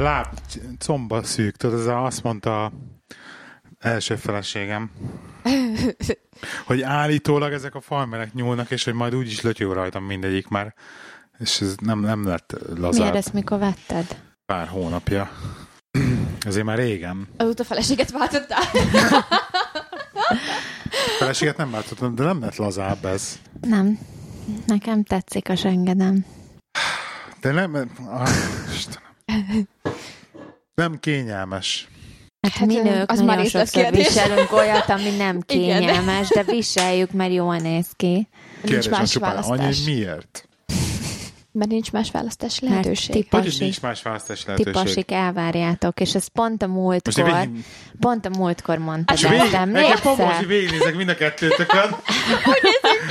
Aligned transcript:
De 0.00 0.06
lát, 0.06 0.60
comba 0.78 1.22
szűk, 1.22 1.56
tudod, 1.56 1.78
ez 1.78 1.86
azt 1.86 2.22
mondta 2.22 2.64
a 2.64 2.72
első 3.78 4.16
feleségem, 4.16 4.90
hogy 6.66 6.82
állítólag 6.82 7.52
ezek 7.52 7.74
a 7.74 7.80
farmerek 7.80 8.32
nyúlnak, 8.32 8.70
és 8.70 8.84
hogy 8.84 8.94
majd 8.94 9.14
úgyis 9.14 9.40
lötyő 9.40 9.72
rajtam 9.72 10.04
mindegyik 10.04 10.48
már, 10.48 10.74
és 11.38 11.60
ez 11.60 11.74
nem, 11.82 12.00
nem 12.00 12.26
lett 12.26 12.56
lazább. 12.76 13.00
Miért 13.00 13.16
ezt 13.16 13.32
mikor 13.32 13.58
vetted? 13.58 14.22
Pár 14.46 14.68
hónapja. 14.68 15.30
Azért 16.46 16.64
már 16.64 16.78
régen. 16.78 17.28
Azóta 17.36 17.64
feleséget 17.64 18.10
váltottál. 18.10 18.62
Feleséget 21.18 21.56
nem 21.56 21.70
váltottam, 21.70 22.14
de 22.14 22.24
nem 22.24 22.40
lett 22.40 22.56
lazább 22.56 23.04
ez. 23.04 23.38
Nem. 23.60 23.98
Nekem 24.66 25.04
tetszik 25.04 25.48
a 25.48 25.56
sengedem. 25.56 26.24
De 27.40 27.52
nem... 27.52 27.90
Ah, 28.06 28.28
Istenem. 28.74 29.09
Nem 30.74 30.98
kényelmes. 31.00 31.88
Hát, 32.40 32.52
Hát, 32.52 32.66
mi 32.66 32.74
nők 32.74 33.10
az 33.10 33.18
nagyon 33.18 33.36
már 33.36 33.46
sokszor 33.46 33.60
részletkérdés. 33.60 34.06
viselünk 34.06 34.52
olyat, 34.52 34.88
ami 34.88 35.10
nem 35.16 35.38
Igen. 35.46 35.78
kényelmes, 35.80 36.28
de 36.28 36.42
viseljük, 36.42 37.10
mert 37.12 37.32
jól 37.32 37.56
néz 37.56 37.86
ki. 37.96 38.06
Nincs 38.06 38.28
Kérdés 38.64 38.86
a 38.86 38.90
más 38.90 39.10
csupán 39.10 39.36
annyi, 39.36 39.74
miért? 39.84 40.48
Mert 41.52 41.70
nincs 41.70 41.92
más 41.92 42.10
választási 42.10 42.58
Mert 42.62 42.74
lehetőség. 42.76 43.14
tip- 43.14 43.30
Hogy 43.32 43.42
Pasik. 43.44 43.60
nincs 43.60 43.80
más 43.80 44.02
választási 44.02 44.42
Ti 44.44 44.48
lehetőség? 44.50 44.82
pasik 44.82 45.10
elvárjátok, 45.10 46.00
és 46.00 46.14
ez 46.14 46.26
pont 46.26 46.62
a 46.62 46.66
Most 46.66 46.78
múltkor, 46.80 47.28
én 47.28 47.34
végig, 47.48 47.64
pont 48.00 48.26
a 48.26 48.28
múltkor 48.28 48.78
mondtad 48.78 49.16
és 49.16 49.22
ezt, 49.24 49.32
végig, 49.32 49.50
nekem 49.52 49.68
most 49.70 50.04
emlékszel? 50.04 50.40
így 50.40 50.46
végignézek 50.46 50.94
mind 50.96 51.08
a 51.08 51.14
kettőtökön. 51.14 51.96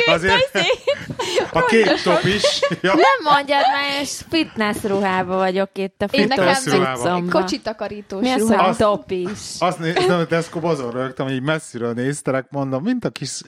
Azért 0.05 0.59
a 1.51 1.65
két 1.65 2.03
top 2.03 2.23
is. 2.23 2.43
Ja. 2.81 2.93
Nem 2.93 3.33
mondjad 3.33 3.61
már, 3.73 4.01
és 4.01 4.21
fitness 4.29 4.83
ruhába 4.83 5.35
vagyok 5.37 5.69
itt 5.73 6.01
a 6.01 6.07
Fitness 6.07 6.37
ruhában. 6.37 6.55
futócuccomban. 6.85 7.41
Kocsitakarítós 7.41 8.21
Mi 8.21 8.29
az, 8.31 8.41
hogy 8.47 8.55
Azt- 8.59 8.79
top 8.79 9.11
is? 9.11 9.29
Azt 9.59 9.79
néztem, 9.79 10.19
a 10.19 10.25
Tesco 10.25 10.67
azon 10.67 10.91
rögtem, 10.91 11.25
hogy 11.25 11.35
így 11.35 11.41
messziről 11.41 11.93
néztelek, 11.93 12.45
mondom, 12.49 12.83
mint 12.83 13.05
a 13.05 13.09
kis, 13.09 13.41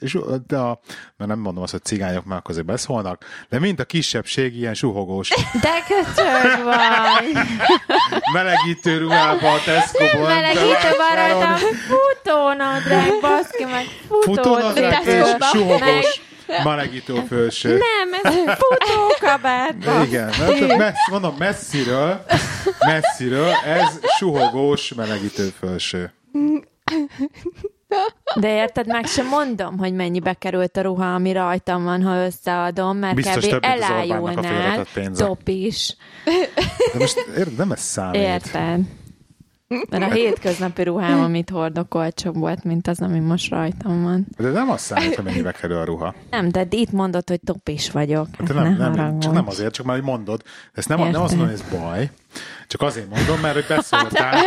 de 0.46 0.56
a, 0.56 0.80
mert 1.16 1.30
nem 1.30 1.38
mondom 1.38 1.62
azt, 1.62 1.72
hogy 1.72 1.82
cigányok 1.84 2.24
már 2.24 2.40
azért 2.44 2.66
beszólnak, 2.66 3.24
de 3.48 3.58
mint 3.58 3.80
a 3.80 3.84
kisebbség 3.84 4.56
ilyen 4.56 4.74
suhogós 4.92 5.28
De 5.60 5.84
köcsög 5.88 6.64
vagy! 6.64 7.44
melegítő 8.32 8.98
ruhába 8.98 9.52
a 9.52 9.60
Tesco-ból. 9.64 10.28
Melegítő 10.28 10.88
van 10.96 11.16
rajta, 11.16 11.56
futónadrág, 11.88 13.20
baszki, 13.20 13.64
meg 13.64 13.84
Futónadrág 14.22 15.06
és 15.06 15.28
suhogós 15.52 16.20
melegítő 16.64 17.14
felső. 17.28 17.68
Nem, 17.78 18.20
ez 18.22 18.58
futókabát. 18.58 19.74
Igen, 20.06 20.30
mert 20.38 20.76
messz, 20.76 21.08
mondom, 21.10 21.34
messziről, 21.38 22.24
messziről, 22.78 23.50
ez 23.64 23.98
suhogós 24.18 24.94
melegítő 24.94 25.52
felső. 25.60 26.12
De 28.34 28.54
érted, 28.54 28.86
meg 28.86 29.06
sem 29.06 29.26
mondom, 29.28 29.78
hogy 29.78 29.92
mennyibe 29.94 30.32
került 30.32 30.76
a 30.76 30.80
ruha, 30.80 31.14
ami 31.14 31.32
rajtam 31.32 31.84
van, 31.84 32.02
ha 32.02 32.24
összeadom, 32.24 32.96
mert 32.96 33.14
Biztos 33.14 33.46
kb. 33.46 33.64
elájulnál, 33.64 34.86
top 35.16 35.48
is. 35.48 35.96
De 36.92 36.98
most 36.98 37.26
érted, 37.36 37.56
nem 37.56 37.72
ez 37.72 37.80
számít. 37.80 38.20
Érted? 38.20 38.80
Mert 39.90 40.02
a 40.02 40.14
hétköznapi 40.14 40.82
ruhám, 40.82 41.20
amit 41.22 41.50
hordok, 41.50 41.94
olcsóbb 41.94 42.36
volt, 42.36 42.64
mint 42.64 42.88
az, 42.88 43.00
ami 43.00 43.18
most 43.18 43.50
rajtam 43.50 44.02
van. 44.02 44.26
De 44.38 44.48
nem 44.50 44.70
azt 44.70 44.84
számít, 44.84 45.14
hogy 45.14 45.24
mennyibe 45.24 45.52
kerül 45.52 45.76
a 45.76 45.84
ruha. 45.84 46.14
Nem, 46.30 46.48
de 46.48 46.66
itt 46.70 46.90
mondod, 46.90 47.28
hogy 47.28 47.40
top 47.44 47.68
is 47.68 47.90
vagyok. 47.90 48.26
Hát 48.38 48.54
nem, 48.54 48.76
ne 48.76 48.88
nem, 48.88 49.18
csak 49.18 49.32
nem 49.32 49.48
azért, 49.48 49.72
csak 49.72 49.86
már 49.86 49.96
hogy 49.96 50.04
mondod. 50.04 50.42
Ezt 50.72 50.88
nem, 50.88 50.98
nem 50.98 51.06
Értem. 51.06 51.22
azt 51.22 51.36
mondom, 51.36 51.54
hogy 51.54 51.62
ez 51.64 51.80
baj, 51.80 52.10
csak 52.66 52.82
azért 52.82 53.08
mondom, 53.08 53.40
mert 53.40 53.54
hogy 53.54 53.64
beszóltál, 53.68 54.34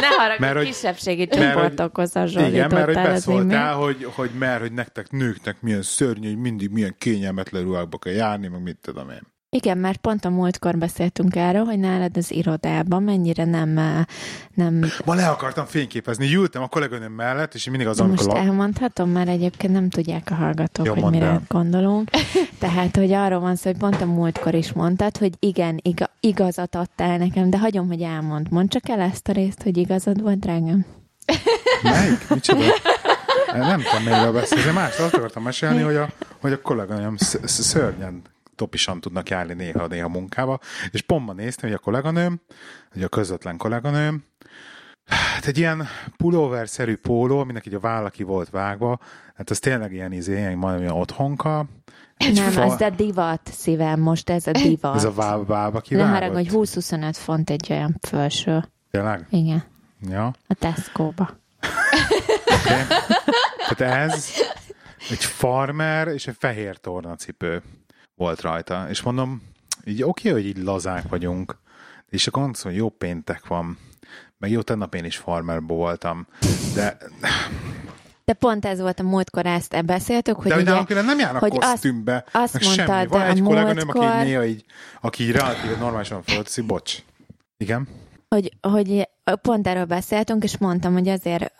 Ne 0.00 0.06
haragudj, 0.06 0.40
Mert, 0.40 0.56
hogy- 0.56 0.66
kisebbségi 0.66 1.26
csoportokhoz 1.26 2.14
igen, 2.14 2.70
mert 2.72 2.84
hogy 2.84 2.94
beszóltál, 2.94 3.74
hogy, 3.74 4.04
hogy 4.14 4.30
mert 4.38 4.60
hogy 4.60 4.72
nektek 4.72 5.10
nőknek 5.10 5.60
milyen 5.60 5.82
szörnyű, 5.82 6.28
hogy 6.28 6.38
mindig 6.38 6.70
milyen 6.70 6.94
kényelmetlen 6.98 7.62
ruhákba 7.62 7.98
kell 7.98 8.12
járni, 8.12 8.48
meg 8.48 8.62
mit 8.62 8.78
tudom 8.82 9.10
én. 9.10 9.33
Igen, 9.54 9.78
mert 9.78 9.96
pont 9.96 10.24
a 10.24 10.30
múltkor 10.30 10.78
beszéltünk 10.78 11.36
erről, 11.36 11.64
hogy 11.64 11.78
nálad 11.78 12.16
az 12.16 12.30
irodában 12.30 13.02
mennyire 13.02 13.44
nem, 13.44 13.68
nem 14.54 14.90
Ma 15.04 15.14
le 15.14 15.28
akartam 15.28 15.64
fényképezni, 15.66 16.34
ültem 16.34 16.62
a 16.62 16.66
kolléganőm 16.66 17.12
mellett, 17.12 17.54
és 17.54 17.68
mindig 17.68 17.86
az, 17.86 18.00
amikor 18.00 18.24
most 18.24 18.36
la... 18.36 18.42
elmondhatom, 18.42 19.10
mert 19.10 19.28
egyébként 19.28 19.72
nem 19.72 19.88
tudják 19.88 20.30
a 20.30 20.34
hallgatók, 20.34 20.86
Jó, 20.86 20.94
hogy 20.94 21.10
mire 21.10 21.26
el. 21.26 21.42
gondolunk. 21.48 22.10
Tehát, 22.58 22.96
hogy 22.96 23.12
arról 23.12 23.40
van 23.40 23.56
szó, 23.56 23.70
hogy 23.70 23.78
pont 23.78 24.00
a 24.00 24.06
múltkor 24.06 24.54
is 24.54 24.72
mondtad, 24.72 25.16
hogy 25.16 25.32
igen, 25.38 25.80
iga, 25.82 26.10
igazat 26.20 26.74
adtál 26.74 27.18
nekem, 27.18 27.50
de 27.50 27.58
hagyom, 27.58 27.86
hogy 27.86 28.00
elmond. 28.00 28.50
Mondd 28.50 28.68
csak 28.68 28.88
el 28.88 29.00
ezt 29.00 29.28
a 29.28 29.32
részt, 29.32 29.62
hogy 29.62 29.76
igazad 29.76 30.22
volt, 30.22 30.38
drágám. 30.38 30.84
Melyik? 31.82 32.28
Micsoda? 32.28 32.64
Nem 33.52 33.80
tudom, 33.82 34.04
miről 34.04 34.32
beszélni. 34.32 34.72
Más 34.72 34.98
azt 34.98 35.14
akartam 35.14 35.42
mesélni, 35.42 35.82
hogy 35.82 35.96
a, 35.96 36.08
hogy 36.40 36.52
a 36.52 36.60
kolléganőm 36.60 37.16
sz- 37.16 37.48
sz- 37.48 37.62
szörnyen 37.62 38.22
topisan 38.54 39.00
tudnak 39.00 39.28
járni 39.28 39.52
néha-néha 39.54 40.08
munkába, 40.08 40.58
és 40.90 41.00
pont 41.02 41.26
ma 41.26 41.32
néztem, 41.32 41.68
hogy 41.70 41.78
a 41.78 41.82
kolléganőm, 41.82 42.40
hogy 42.92 43.02
a 43.02 43.08
közvetlen 43.08 43.56
kolléganőm, 43.56 44.24
hát 45.06 45.46
egy 45.46 45.58
ilyen 45.58 45.86
pulóver-szerű 46.16 46.96
póló, 46.96 47.38
aminek 47.38 47.66
így 47.66 47.74
a 47.74 47.80
válla 47.80 48.10
ki 48.10 48.22
volt 48.22 48.50
vágva, 48.50 48.98
hát 49.34 49.50
az 49.50 49.58
tényleg 49.58 49.92
ilyen 49.92 50.12
izé, 50.12 50.36
ilyen 50.36 50.56
majdnem 50.58 50.82
ilyen 50.82 50.94
otthonka. 50.94 51.66
Egy 52.16 52.34
nem, 52.34 52.50
fa- 52.50 52.72
ez 52.72 52.80
a 52.80 52.90
divat 52.90 53.40
szívem, 53.52 54.00
most 54.00 54.30
ez 54.30 54.46
a 54.46 54.50
divat. 54.50 54.94
Ez 54.96 55.04
a 55.04 55.12
válba, 55.12 55.44
válba 55.44 55.82
Nem 55.88 56.08
harag, 56.08 56.28
kivágott? 56.28 56.50
hogy 56.50 56.68
20-25 56.68 57.10
font 57.12 57.50
egy 57.50 57.66
olyan 57.70 57.96
felső. 58.00 58.64
Tényleg? 58.90 59.26
Igen, 59.30 59.64
Ja. 60.10 60.32
a 60.46 60.54
Tesco-ba. 60.54 61.38
Okay. 62.46 62.82
Tehát 63.76 64.10
ez 64.10 64.28
egy 65.10 65.24
farmer 65.24 66.08
és 66.08 66.26
egy 66.26 66.36
fehér 66.38 66.76
tornacipő 66.76 67.62
volt 68.14 68.40
rajta. 68.40 68.86
És 68.88 69.02
mondom, 69.02 69.42
így 69.84 70.02
oké, 70.02 70.28
okay, 70.30 70.42
hogy 70.42 70.50
így 70.50 70.64
lazák 70.64 71.08
vagyunk, 71.08 71.58
és 72.08 72.26
akkor 72.26 72.42
mondom, 72.42 72.62
hogy 72.62 72.76
jó 72.76 72.88
péntek 72.88 73.46
van, 73.46 73.78
meg 74.38 74.50
jó, 74.50 74.62
tegnap 74.62 74.94
én 74.94 75.04
is 75.04 75.16
farmerból 75.16 75.76
voltam, 75.76 76.26
de, 76.74 76.96
De 78.24 78.32
pont 78.32 78.64
ez 78.64 78.80
volt 78.80 79.00
a 79.00 79.02
múltkor, 79.02 79.46
ezt 79.46 79.84
beszéltük, 79.84 80.36
hogy 80.36 80.48
de 80.48 80.54
ugye, 80.56 80.70
nálunk 80.70 80.88
nem 80.88 81.18
járnak 81.18 81.40
hogy 81.40 81.56
azt- 81.56 81.70
kosztümbe, 81.70 82.24
azt 82.32 82.52
meg 82.52 82.62
mondtad 82.62 82.86
semmi. 82.86 83.06
Van 83.06 83.22
egy 83.22 83.42
kolléganőm, 83.42 83.88
aki 83.88 83.98
múltkor- 83.98 84.22
néha 84.24 84.44
így, 84.44 84.64
aki 85.00 85.22
így 85.22 85.30
relatíve 85.30 85.76
normálisan 85.76 86.22
földszi, 86.22 86.60
bocs. 86.60 87.02
Igen? 87.56 87.88
hogy, 88.28 88.52
hogy 88.60 89.08
pont 89.42 89.66
erről 89.66 89.84
beszéltünk, 89.84 90.44
és 90.44 90.58
mondtam, 90.58 90.92
hogy 90.92 91.08
azért, 91.08 91.52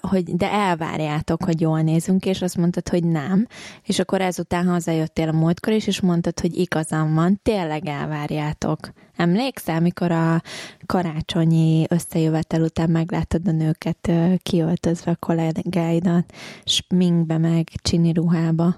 hogy 0.00 0.36
de 0.36 0.50
elvárjátok, 0.50 1.44
hogy 1.44 1.60
jól 1.60 1.80
nézünk, 1.80 2.26
és 2.26 2.42
azt 2.42 2.56
mondtad, 2.56 2.88
hogy 2.88 3.04
nem. 3.04 3.46
És 3.82 3.98
akkor 3.98 4.20
ezután 4.20 4.66
hazajöttél 4.66 5.28
a 5.28 5.32
múltkor 5.32 5.72
is, 5.72 5.86
és 5.86 6.00
mondtad, 6.00 6.40
hogy 6.40 6.58
igazam 6.58 7.14
van, 7.14 7.40
tényleg 7.42 7.86
elvárjátok. 7.86 8.78
Emlékszel, 9.16 9.80
mikor 9.80 10.10
a 10.10 10.42
karácsonyi 10.86 11.86
összejövetel 11.88 12.62
után 12.62 12.90
megláttad 12.90 13.48
a 13.48 13.50
nőket 13.50 14.10
kiöltözve 14.42 15.10
a 15.10 15.16
kollégáidat, 15.26 16.32
sminkbe 16.64 17.38
meg 17.38 17.68
csini 17.82 18.12
ruhába? 18.12 18.76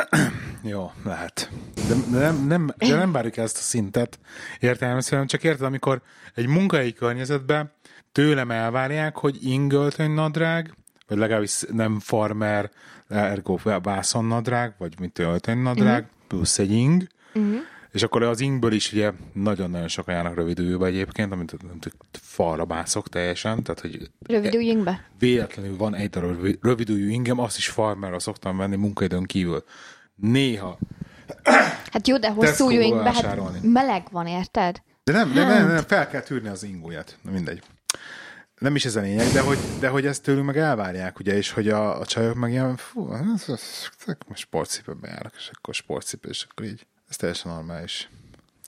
Jó, 0.62 0.90
lehet. 1.04 1.50
De, 1.88 1.94
de, 2.10 2.18
nem, 2.18 2.46
nem, 2.46 2.70
de 2.78 2.96
nem 2.96 3.12
várjuk 3.12 3.36
ezt 3.36 3.56
a 3.56 3.60
szintet 3.60 4.18
értelemszerűen, 4.60 5.26
csak 5.26 5.44
érted, 5.44 5.66
amikor 5.66 6.02
egy 6.34 6.46
munkai 6.46 6.92
környezetben 6.92 7.72
tőlem 8.12 8.50
elvárják, 8.50 9.16
hogy 9.16 9.38
ingöltöny 9.40 10.10
nadrág, 10.10 10.74
vagy 11.08 11.18
legalábbis 11.18 11.62
nem 11.72 12.00
farmer, 12.00 12.70
ergo 13.08 13.58
vászon 13.82 14.24
nadrág, 14.24 14.74
vagy 14.78 14.94
mint 15.00 15.18
öltöny 15.18 15.58
nadrág, 15.58 16.02
uh-huh. 16.02 16.26
plusz 16.28 16.58
egy 16.58 16.72
ing, 16.72 17.06
uh-huh. 17.34 17.60
És 17.92 18.02
akkor 18.02 18.22
az 18.22 18.40
ingből 18.40 18.72
is 18.72 18.92
ugye 18.92 19.12
nagyon-nagyon 19.32 19.88
sokan 19.88 20.14
járnak 20.14 20.34
rövidülve 20.34 20.86
egyébként, 20.86 21.32
amit 21.32 21.52
amit 21.52 21.90
falra 22.12 22.64
mászok 22.64 23.08
teljesen, 23.08 23.62
tehát 23.62 23.80
hogy 23.80 24.10
Rövidüljünk 24.26 24.84
be. 24.84 25.08
véletlenül 25.18 25.76
van 25.76 25.94
egy 25.94 26.10
darab 26.10 26.30
rövi- 26.30 26.58
rövidüljű 26.62 27.08
ingem, 27.10 27.38
azt 27.38 27.56
is 27.56 27.68
farmerra 27.68 28.18
szoktam 28.18 28.56
venni 28.56 28.76
munkaidőn 28.76 29.24
kívül. 29.24 29.64
Néha. 30.14 30.78
Hát 31.92 32.08
jó, 32.08 32.18
de 32.18 32.30
hosszú 32.30 32.66
ujjainkbe, 32.66 33.12
hát 33.12 33.62
meleg 33.62 34.06
van, 34.10 34.26
érted? 34.26 34.82
De 35.04 35.12
nem, 35.12 35.32
de 35.32 35.44
nem, 35.44 35.66
nem, 35.66 35.84
fel 35.84 36.08
kell 36.08 36.20
tűrni 36.20 36.48
az 36.48 36.62
ingóját. 36.62 37.18
Na 37.22 37.30
mindegy. 37.30 37.62
Nem 38.58 38.74
is 38.74 38.84
ez 38.84 38.96
a 38.96 39.00
lényeg, 39.00 39.32
de 39.32 39.40
hogy, 39.40 39.58
de 39.80 39.88
hogy 39.88 40.06
ezt 40.06 40.22
tőlünk 40.22 40.46
meg 40.46 40.56
elvárják, 40.56 41.18
ugye, 41.18 41.36
és 41.36 41.50
hogy 41.50 41.68
a, 41.68 42.00
a 42.00 42.06
csajok 42.06 42.34
meg 42.34 42.50
ilyen, 42.50 42.76
fú, 42.76 43.00
most 44.28 44.42
sportcipőben 44.42 45.10
járok, 45.10 45.32
és 45.36 45.50
akkor 45.52 45.74
sportcipő, 45.74 46.28
és 46.28 46.46
akkor 46.50 46.66
így. 46.66 46.86
Ez 47.12 47.18
teljesen 47.18 47.52
normális. 47.52 48.08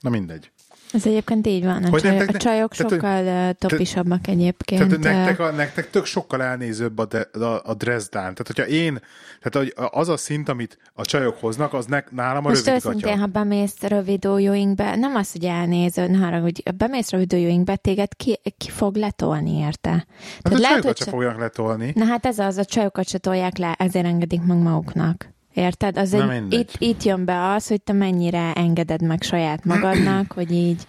Na 0.01 0.09
mindegy. 0.09 0.51
Ez 0.93 1.05
egyébként 1.05 1.47
így 1.47 1.63
van. 1.63 1.83
A, 1.83 1.89
Hogy 1.89 2.01
csajok, 2.01 2.17
nektek- 2.17 2.35
a 2.35 2.39
csajok 2.39 2.73
tehát, 2.75 2.91
hogy- 2.91 3.01
sokkal 3.01 3.49
uh, 3.49 3.69
topisabbak 3.69 4.27
egyébként. 4.27 4.81
Tehát 4.99 4.99
nektek, 5.25 5.39
a, 5.39 5.51
nektek 5.51 5.89
tök 5.89 6.05
sokkal 6.05 6.43
elnézőbb 6.43 6.97
a, 6.97 7.05
de, 7.05 7.19
a, 7.45 7.61
a 7.63 7.73
Dresdán. 7.73 8.21
Tehát, 8.35 8.47
hogyha 8.47 8.67
én, 8.67 9.01
tehát 9.41 9.73
hogy 9.75 9.87
az 9.91 10.09
a 10.09 10.17
szint, 10.17 10.49
amit 10.49 10.77
a 10.93 11.05
csajok 11.05 11.39
hoznak, 11.39 11.73
az 11.73 11.85
ne, 11.85 12.03
nálam 12.11 12.45
a 12.45 12.49
Most 12.49 12.65
rövid 12.65 12.79
őszintén, 12.85 13.01
gatya. 13.09 13.19
ha 13.19 13.25
bemész 13.25 13.81
rövid 13.81 14.25
ujjingbe, 14.25 14.95
nem 14.95 15.15
az, 15.15 15.31
hogy 15.31 15.45
elnéző, 15.45 16.07
ne 16.07 16.17
haragudj, 16.17 16.61
bemész 16.77 17.09
rövid 17.09 17.33
ujjingbe, 17.33 17.75
téged 17.75 18.15
ki, 18.15 18.39
ki 18.57 18.69
fog 18.69 18.95
letolni 18.95 19.57
érte. 19.57 19.89
Hát 19.89 20.05
a 20.43 20.49
lehet, 20.49 20.61
csajokat 20.61 20.83
hogy 20.85 20.97
se 20.97 21.03
se- 21.03 21.11
fogják 21.11 21.37
letolni. 21.37 21.91
Na 21.95 22.05
hát 22.05 22.25
ez 22.25 22.39
az, 22.39 22.57
a 22.57 22.65
csajokat 22.65 23.07
se 23.07 23.17
tolják 23.17 23.57
le, 23.57 23.75
ezért 23.79 24.05
engedik 24.05 24.41
meg 24.41 24.57
maguknak. 24.57 25.33
Érted? 25.55 25.97
Az 25.97 26.11
Na 26.11 26.31
egy, 26.31 26.39
mindegy. 26.39 26.59
itt, 26.59 26.73
itt 26.77 27.03
jön 27.03 27.25
be 27.25 27.45
az, 27.53 27.67
hogy 27.67 27.81
te 27.81 27.93
mennyire 27.93 28.53
engeded 28.53 29.01
meg 29.01 29.21
saját 29.21 29.65
magadnak, 29.65 30.31
hogy 30.31 30.51
így, 30.51 30.85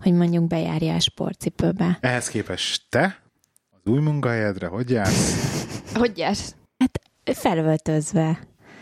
hogy 0.00 0.12
mondjuk 0.12 0.46
bejárjál 0.46 0.98
sportcipőbe. 0.98 1.98
Ehhez 2.00 2.28
képest 2.28 2.82
te 2.88 3.22
az 3.70 3.90
új 3.92 4.00
munkahelyedre 4.00 4.66
hogy 4.66 4.90
jársz? 4.90 5.40
Hogy 5.94 6.18
jársz? 6.18 6.54
Hát 6.78 7.00
felöltözve. 7.38 8.38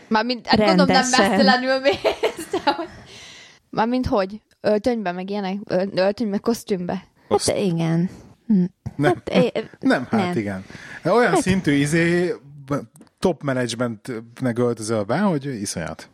Mármint, 0.07 0.47
hát 0.47 0.57
gondolom 0.59 0.85
nem 0.87 0.95
Rendesen. 0.95 1.29
mesztelenül 1.29 1.79
mész, 1.79 2.47
de 2.51 2.71
hogy... 2.75 2.87
Mármint 3.69 4.05
hogy? 4.05 4.41
Öltönybe, 4.61 5.11
meg 5.11 5.29
ilyenek? 5.29 5.57
Öl- 5.65 5.99
Öltönybe, 5.99 6.37
kosztümbe? 6.37 7.03
Hát 7.29 7.57
igen. 7.57 8.09
Nem, 8.95 9.13
Hát, 9.13 9.29
é- 9.29 9.69
nem, 9.79 10.07
hát 10.09 10.21
nem. 10.27 10.37
igen. 10.37 10.65
Olyan 11.05 11.35
szintű 11.35 11.71
izé 11.71 12.33
top 13.21 13.43
managementnek 13.43 14.59
öltözöl 14.59 15.03
be, 15.03 15.19
hogy 15.19 15.45
iszonyat. 15.45 16.09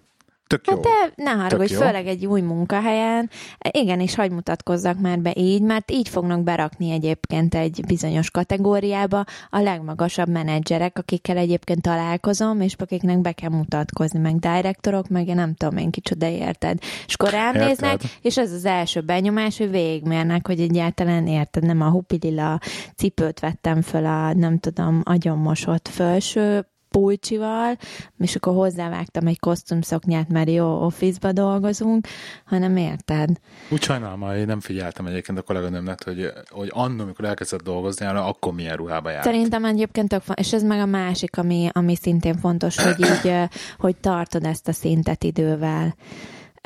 Tök 0.47 0.67
jó. 0.67 0.73
Hát 0.73 0.83
de 0.83 1.23
ne 1.23 1.31
haragudj, 1.31 1.73
jó. 1.73 1.79
főleg 1.79 2.07
egy 2.07 2.25
új 2.25 2.41
munkahelyen, 2.41 3.29
igen, 3.71 3.99
és 3.99 4.15
hagy 4.15 4.31
mutatkozzak 4.31 4.99
már 4.99 5.19
be 5.19 5.33
így, 5.35 5.61
mert 5.61 5.91
így 5.91 6.09
fognak 6.09 6.43
berakni 6.43 6.91
egyébként 6.91 7.55
egy 7.55 7.83
bizonyos 7.87 8.31
kategóriába 8.31 9.25
a 9.49 9.59
legmagasabb 9.59 10.29
menedzserek, 10.29 10.97
akikkel 10.97 11.37
egyébként 11.37 11.81
találkozom, 11.81 12.61
és 12.61 12.73
akiknek 12.77 13.21
be 13.21 13.31
kell 13.31 13.49
mutatkozni, 13.49 14.19
meg 14.19 14.35
direktorok, 14.35 15.07
meg 15.07 15.25
nem 15.25 15.53
tudom 15.53 15.77
én 15.77 15.91
kicsoda 15.91 16.27
érted. 16.27 16.77
És 17.07 17.13
akkor 17.13 17.29
ránéznek, 17.29 17.91
Érted. 17.91 18.09
és 18.21 18.37
ez 18.37 18.51
az 18.51 18.65
első 18.65 19.01
benyomás, 19.01 19.57
hogy 19.57 19.69
végigmérnek, 19.69 20.47
hogy 20.47 20.59
egyáltalán 20.59 21.27
érted, 21.27 21.65
nem 21.65 21.81
a 21.81 21.89
hupilila 21.89 22.59
cipőt 22.95 23.39
vettem 23.39 23.81
föl 23.81 24.05
a, 24.05 24.33
nem 24.33 24.59
tudom, 24.59 25.01
agyonmosott 25.03 25.87
felső 25.87 26.65
pulcsival, 26.89 27.77
és 28.17 28.35
akkor 28.35 28.53
hozzávágtam 28.53 29.27
egy 29.27 29.39
kosztümszoknyát, 29.39 30.29
mert 30.29 30.49
jó 30.49 30.85
office-ba 30.85 31.31
dolgozunk, 31.31 32.07
hanem 32.45 32.77
érted? 32.77 33.29
Úgy 33.69 33.81
sajnálom, 33.81 34.21
hogy 34.21 34.45
nem 34.45 34.59
figyeltem 34.59 35.05
egyébként 35.05 35.37
a 35.37 35.41
kolléganőmnek, 35.41 36.03
hogy, 36.03 36.31
hogy 36.49 36.69
annól, 36.73 36.99
amikor 36.99 37.25
elkezdett 37.25 37.63
dolgozni, 37.63 38.05
akkor 38.05 38.53
milyen 38.53 38.75
ruhába 38.75 39.09
járt. 39.09 39.23
Szerintem 39.23 39.65
egyébként 39.65 40.09
tök 40.09 40.23
és 40.33 40.53
ez 40.53 40.63
meg 40.63 40.79
a 40.79 40.85
másik, 40.85 41.37
ami, 41.37 41.69
ami 41.71 41.95
szintén 41.95 42.37
fontos, 42.37 42.83
hogy 42.83 42.99
így, 42.99 43.33
hogy 43.77 43.95
tartod 43.97 44.45
ezt 44.45 44.67
a 44.67 44.71
szintet 44.71 45.23
idővel. 45.23 45.95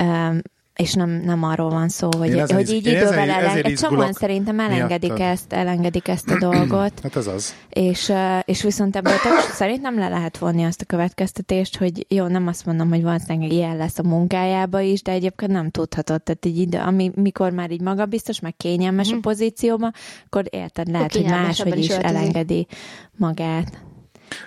Um, 0.02 0.40
és 0.76 0.92
nem, 0.92 1.10
nem 1.10 1.42
arról 1.42 1.70
van 1.70 1.88
szó, 1.88 2.08
hogy, 2.18 2.28
Én 2.28 2.38
ezen 2.38 2.56
hogy 2.56 2.70
így 2.70 2.86
én 2.86 2.92
idővel 2.96 3.30
ezen- 3.30 3.44
ezért 3.44 3.66
egy 3.66 3.74
csomóan 3.74 4.12
szerintem 4.12 4.60
elengedik 4.60 5.12
miattad. 5.12 5.26
ezt, 5.32 5.52
elengedik 5.52 6.08
ezt 6.08 6.30
a 6.30 6.38
dolgot. 6.38 6.92
Hát 7.02 7.16
ez 7.16 7.26
az. 7.26 7.54
És, 7.68 8.12
és 8.44 8.62
viszont 8.62 8.96
ebből 8.96 9.12
tök, 9.12 9.38
szerintem 9.52 9.98
le 9.98 10.08
lehet 10.08 10.38
vonni 10.38 10.64
azt 10.64 10.80
a 10.80 10.84
következtetést, 10.84 11.76
hogy 11.76 12.06
jó, 12.08 12.26
nem 12.26 12.46
azt 12.46 12.66
mondom, 12.66 12.88
hogy 12.88 13.02
valószínűleg 13.02 13.52
ilyen 13.52 13.76
lesz 13.76 13.98
a 13.98 14.02
munkájába 14.02 14.80
is, 14.80 15.02
de 15.02 15.12
egyébként 15.12 15.50
nem 15.52 15.70
tudhatod. 15.70 16.22
Tehát 16.22 16.46
így 16.46 16.58
idő, 16.58 16.78
ami, 16.78 17.10
mikor 17.14 17.50
már 17.50 17.70
így 17.70 17.80
magabiztos, 17.80 18.40
meg 18.40 18.56
kényelmes 18.56 19.08
Mhm. 19.08 19.16
a 19.16 19.20
pozícióban, 19.20 19.92
akkor 20.26 20.44
érted, 20.50 20.88
lehet, 20.90 21.12
hogy 21.12 21.24
máshogy 21.24 21.78
is 21.78 21.88
is 21.88 21.94
elengedi 21.94 22.66
magát. 23.16 23.82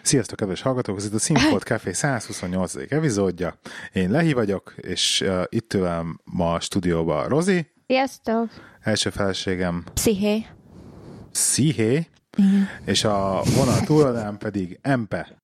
Sziasztok, 0.02 0.38
kedves 0.38 0.62
hallgatók! 0.62 0.98
Ez 0.98 1.06
itt 1.06 1.14
a 1.14 1.20
Színfolt 1.20 1.64
Café 1.64 1.92
128. 1.92 2.76
epizódja. 2.76 3.60
Én 3.94 4.12
Lehi 4.12 4.34
vagyok, 4.34 4.74
és 4.78 5.22
uh, 5.22 5.44
itt 5.50 5.74
ülem 5.74 6.20
ma 6.24 6.54
a 6.54 6.60
stúdióban 6.60 7.28
Rozi, 7.28 7.74
Sziasztok! 7.88 8.50
első 8.82 9.10
feleségem 9.10 9.84
Psziché. 9.94 10.46
Szihé, 11.32 12.08
és 12.86 13.04
a 13.04 13.42
vonal 13.56 13.80
túloldalán 13.86 14.38
pedig 14.38 14.80
Empe. 14.82 15.42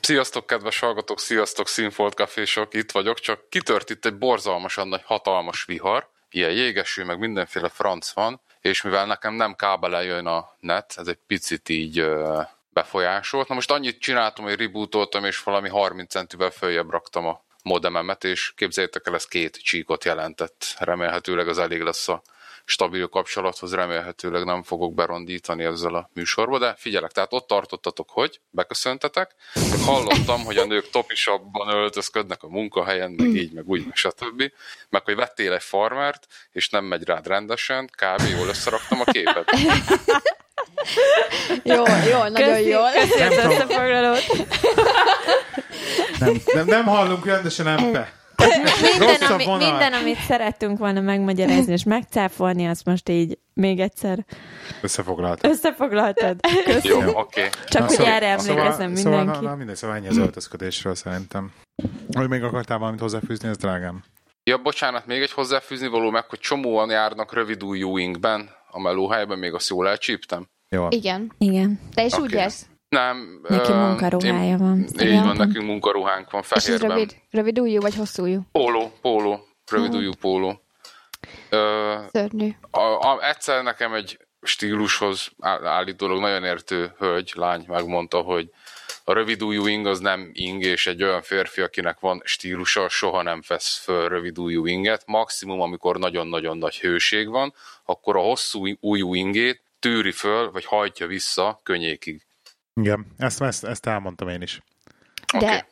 Sziasztok, 0.00 0.46
kedves 0.46 0.78
hallgatók, 0.78 1.20
sziasztok, 1.20 1.68
Színfolt 1.68 2.14
kafésok, 2.14 2.74
itt 2.74 2.92
vagyok, 2.92 3.18
csak 3.18 3.48
kitört 3.48 3.90
itt 3.90 4.04
egy 4.04 4.18
borzalmasan 4.18 4.88
nagy, 4.88 5.02
hatalmas 5.04 5.64
vihar, 5.64 6.08
ilyen 6.30 6.50
jégeső, 6.50 7.04
meg 7.04 7.18
mindenféle 7.18 7.68
franc 7.68 8.10
van, 8.10 8.40
és 8.60 8.82
mivel 8.82 9.06
nekem 9.06 9.34
nem 9.34 9.54
kábelen 9.54 10.04
jön 10.04 10.26
a 10.26 10.56
net, 10.60 10.94
ez 10.96 11.06
egy 11.06 11.18
picit 11.26 11.68
így 11.68 11.98
ö, 11.98 12.40
befolyásolt. 12.72 13.48
Na 13.48 13.54
most 13.54 13.70
annyit 13.70 14.00
csináltam, 14.00 14.44
hogy 14.44 14.56
rebootoltam, 14.56 15.24
és 15.24 15.42
valami 15.42 15.68
30 15.68 16.10
centivel 16.10 16.50
följebb 16.50 16.90
raktam 16.90 17.26
a 17.26 17.44
modememet, 17.62 18.24
és 18.24 18.52
képzeljétek 18.56 19.06
el, 19.06 19.14
ez 19.14 19.24
két 19.24 19.62
csíkot 19.62 20.04
jelentett. 20.04 20.74
Remélhetőleg 20.78 21.48
az 21.48 21.58
elég 21.58 21.80
lesz 21.80 22.08
a 22.08 22.22
stabil 22.64 23.06
kapcsolathoz, 23.06 23.74
remélhetőleg 23.74 24.44
nem 24.44 24.62
fogok 24.62 24.94
berondítani 24.94 25.64
ezzel 25.64 25.94
a 25.94 26.10
műsorba, 26.12 26.58
de 26.58 26.74
figyelek, 26.78 27.12
tehát 27.12 27.32
ott 27.32 27.46
tartottatok, 27.46 28.10
hogy 28.10 28.40
beköszöntetek, 28.50 29.34
hallottam, 29.84 30.44
hogy 30.44 30.56
a 30.56 30.64
nők 30.64 30.90
topisabban 30.90 31.68
öltözködnek 31.68 32.42
a 32.42 32.48
munkahelyen, 32.48 33.10
meg 33.10 33.26
így, 33.26 33.52
meg 33.52 33.68
úgy, 33.68 33.84
meg 33.84 33.96
stb. 33.96 34.52
Meg 34.88 35.04
hogy 35.04 35.14
vettél 35.14 35.52
egy 35.52 35.62
farmert, 35.62 36.26
és 36.52 36.68
nem 36.68 36.84
megy 36.84 37.04
rád 37.04 37.26
rendesen, 37.26 37.86
kb. 37.86 38.22
jól 38.36 38.48
összeraktam 38.48 39.00
a 39.00 39.04
képet. 39.04 39.50
Jó, 41.62 41.82
jó, 42.10 42.18
nagyon 42.22 42.54
Köszi, 42.54 42.68
jól. 42.68 42.88
Köszi 42.92 43.22
az 43.22 43.36
összefoglalót. 43.44 44.22
Nem, 46.18 46.40
nem, 46.54 46.66
nem 46.66 46.84
hallunk 46.84 47.26
rendesen 47.26 47.66
Empe. 47.66 48.12
Minden, 48.98 49.30
ami, 49.30 49.44
vonal. 49.44 49.70
minden, 49.70 49.92
amit 49.92 50.18
szerettünk 50.18 50.78
volna 50.78 51.00
megmagyarázni 51.00 51.72
és 51.72 51.84
megcáfolni, 51.84 52.66
azt 52.66 52.84
most 52.84 53.08
így 53.08 53.38
még 53.54 53.80
egyszer 53.80 54.24
Összefoglalt. 54.80 55.46
összefoglaltad. 55.46 56.36
Köszi. 56.64 56.88
Jó, 56.88 56.98
oké. 56.98 57.10
Okay. 57.14 57.48
Csak 57.66 57.80
Na, 57.80 57.86
hogy 57.86 57.96
szóval- 57.96 58.12
erre 58.12 58.26
emlékezem 58.26 58.54
szóval, 58.70 58.86
mindenki. 58.86 59.00
Szóval, 59.00 59.24
na, 59.24 59.40
na, 59.40 59.54
mindegy, 59.56 59.76
szóval 59.76 59.96
ennyi 59.96 60.08
az 60.08 60.16
öltözködésről 60.16 60.94
szerintem. 60.94 61.52
Hogy 62.12 62.28
még 62.28 62.42
akartál 62.42 62.78
valamit 62.78 63.00
hozzáfűzni, 63.00 63.48
ez 63.48 63.56
drágám. 63.56 64.04
Ja, 64.44 64.58
bocsánat, 64.58 65.06
még 65.06 65.22
egy 65.22 65.32
hozzáfűzni 65.32 65.86
való 65.86 66.10
meg, 66.10 66.24
hogy 66.28 66.38
csomóan 66.38 66.90
járnak 66.90 67.34
rövidújú 67.34 67.96
ingben, 67.96 68.50
a 68.72 68.80
melóhelyben, 68.80 69.38
még 69.38 69.54
azt 69.54 69.68
jól 69.68 69.88
elcsíptem. 69.88 70.48
Jó. 70.68 70.86
Igen. 70.90 71.32
Igen. 71.38 71.80
Te 71.94 72.04
is 72.04 72.12
Oké. 72.12 72.22
úgy 72.22 72.30
jársz? 72.32 72.66
Nem. 72.88 73.40
Neki 73.48 73.72
munkaruhája 73.72 74.42
én- 74.50 74.56
van. 74.56 74.78
Így 74.78 75.00
Igen. 75.00 75.24
van, 75.24 75.36
nekünk 75.36 75.66
munkaruhánk 75.66 76.30
van 76.30 76.42
És 76.44 76.50
ez 76.50 76.64
fehérben. 76.64 76.88
rövid, 76.90 77.16
rövid 77.30 77.58
ujjú 77.58 77.80
vagy 77.80 77.94
hosszú 77.94 78.22
ujjú? 78.22 78.40
Póló, 78.52 78.92
póló, 79.00 79.40
rövidújú 79.70 80.10
póló. 80.20 80.62
Ö, 81.50 81.94
Szörnyű. 82.12 82.50
a, 82.70 82.80
a, 82.80 83.28
egyszer 83.28 83.62
nekem 83.62 83.94
egy 83.94 84.18
stílushoz 84.42 85.30
áll- 85.40 85.66
állítólag 85.66 86.20
nagyon 86.20 86.44
értő 86.44 86.92
hölgy, 86.98 87.32
lány 87.34 87.64
megmondta, 87.68 88.20
hogy 88.20 88.50
a 89.04 89.12
rövidújú 89.12 89.66
ing 89.66 89.86
az 89.86 89.98
nem 89.98 90.30
ing, 90.32 90.62
és 90.62 90.86
egy 90.86 91.02
olyan 91.02 91.22
férfi, 91.22 91.60
akinek 91.60 92.00
van 92.00 92.22
stílusa, 92.24 92.88
soha 92.88 93.22
nem 93.22 93.42
vesz 93.48 93.76
föl 93.76 94.08
rövidújú 94.08 94.66
inget. 94.66 95.02
Maximum, 95.06 95.60
amikor 95.60 95.96
nagyon-nagyon 95.98 96.58
nagy 96.58 96.80
hőség 96.80 97.28
van, 97.28 97.54
akkor 97.84 98.16
a 98.16 98.20
hosszú 98.20 98.66
újú 98.80 99.14
ingét 99.14 99.60
tűri 99.78 100.12
föl, 100.12 100.50
vagy 100.50 100.64
hajtja 100.64 101.06
vissza 101.06 101.60
könnyékig. 101.62 102.22
Igen, 102.74 103.06
ezt, 103.18 103.42
ezt, 103.42 103.64
ezt 103.64 103.86
elmondtam 103.86 104.28
én 104.28 104.42
is. 104.42 104.60
De, 105.38 105.66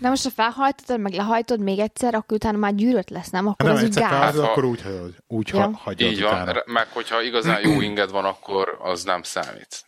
de 0.00 0.08
most 0.08 0.22
ha 0.24 0.30
felhajtod, 0.30 1.00
meg 1.00 1.12
lehajtod 1.12 1.60
még 1.60 1.78
egyszer, 1.78 2.14
akkor 2.14 2.36
utána 2.36 2.58
már 2.58 2.74
gyűrött 2.74 3.08
lesz, 3.08 3.28
nem? 3.30 3.46
Akkor 3.46 3.66
Ha 3.66 3.72
az 3.72 3.80
nem 3.80 3.88
úgy 3.88 3.96
egyszer 3.96 4.10
gáz. 4.10 4.20
Hát, 4.20 4.34
ha- 4.34 4.50
akkor 4.50 4.64
úgy 4.64 4.82
hagyod. 4.82 5.14
Úgy 5.26 5.48
Ja. 5.48 5.60
ha, 5.60 5.70
hagyod 5.76 6.10
Így 6.12 6.20
van, 6.22 6.32
utána. 6.32 6.52
Re- 6.52 6.62
meg 6.66 6.88
hogyha 6.88 7.22
igazán 7.22 7.60
jó 7.68 7.80
inged 7.80 8.10
van, 8.10 8.24
akkor 8.24 8.78
az 8.82 9.02
nem 9.02 9.22
számít. 9.22 9.84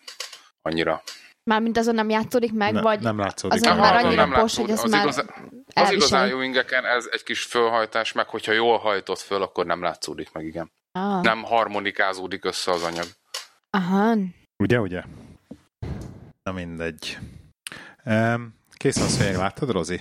Annyira. 0.62 1.02
Mármint 1.44 1.78
azon 1.78 1.94
nem 1.94 2.08
játszódik 2.10 2.52
meg, 2.52 2.72
Ne- 2.72 2.80
vagy 2.80 3.00
nem 3.00 3.18
látszódik 3.18 3.60
azon 3.62 3.76
már 3.76 4.04
annyira 4.04 4.26
nem 4.26 4.40
pos, 4.40 4.56
hogy 4.56 4.70
az, 4.70 4.82
Az 4.84 4.90
már 4.90 5.02
igazán- 5.02 5.30
Az 5.74 5.90
igazán 5.90 6.26
jó 6.28 6.40
ingeken 6.40 6.84
ez 6.84 7.08
egy 7.12 7.22
kis 7.22 7.42
fölhajtás, 7.44 8.12
meg 8.12 8.28
hogyha 8.28 8.52
jól 8.52 8.78
hajtott 8.78 9.18
föl, 9.18 9.42
akkor 9.42 9.66
nem 9.66 9.82
látszódik 9.82 10.32
meg, 10.32 10.44
igen. 10.44 10.72
Ah. 10.92 11.22
Nem 11.22 11.42
harmonikázódik 11.42 12.44
össze 12.44 12.70
az 12.70 12.82
anyag. 12.82 13.06
Aha. 13.70 14.14
Ugye, 14.62 14.80
ugye? 14.80 15.02
Na 16.42 16.52
mindegy. 16.52 17.18
Um, 18.04 18.54
kész 18.76 18.98
van 18.98 19.08
szőnyeg, 19.08 19.36
láttad, 19.36 19.70
Rozi? 19.70 20.00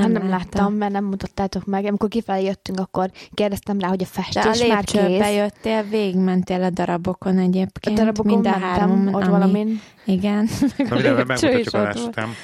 Nem, 0.00 0.12
nem 0.12 0.28
láttam, 0.28 0.74
mert 0.74 0.92
nem 0.92 1.04
mutattátok 1.04 1.64
meg. 1.64 1.84
Amikor 1.84 2.08
kifelé 2.08 2.44
jöttünk, 2.44 2.80
akkor 2.80 3.10
kérdeztem 3.34 3.78
rá, 3.80 3.88
hogy 3.88 4.02
a 4.02 4.06
De 4.32 4.40
a 4.40 4.42
festés 4.42 4.68
már 4.68 4.84
kész. 4.84 5.30
jöttél, 5.34 5.82
végigmentél 5.82 6.62
a 6.62 6.70
darabokon 6.70 7.38
A 7.38 7.40
egyébként. 7.40 7.96
darabokon 7.98 8.32
mind 8.32 8.46
a 8.46 8.50
mentem, 8.50 8.68
három, 8.68 9.06
ott 9.14 9.22
ami... 9.22 9.30
valamin. 9.30 9.80
Igen. 10.04 10.48
Na 10.76 10.96
A 10.96 11.00
megmutatjuk 11.24 11.74
a 11.74 11.82
lestem. 11.82 12.34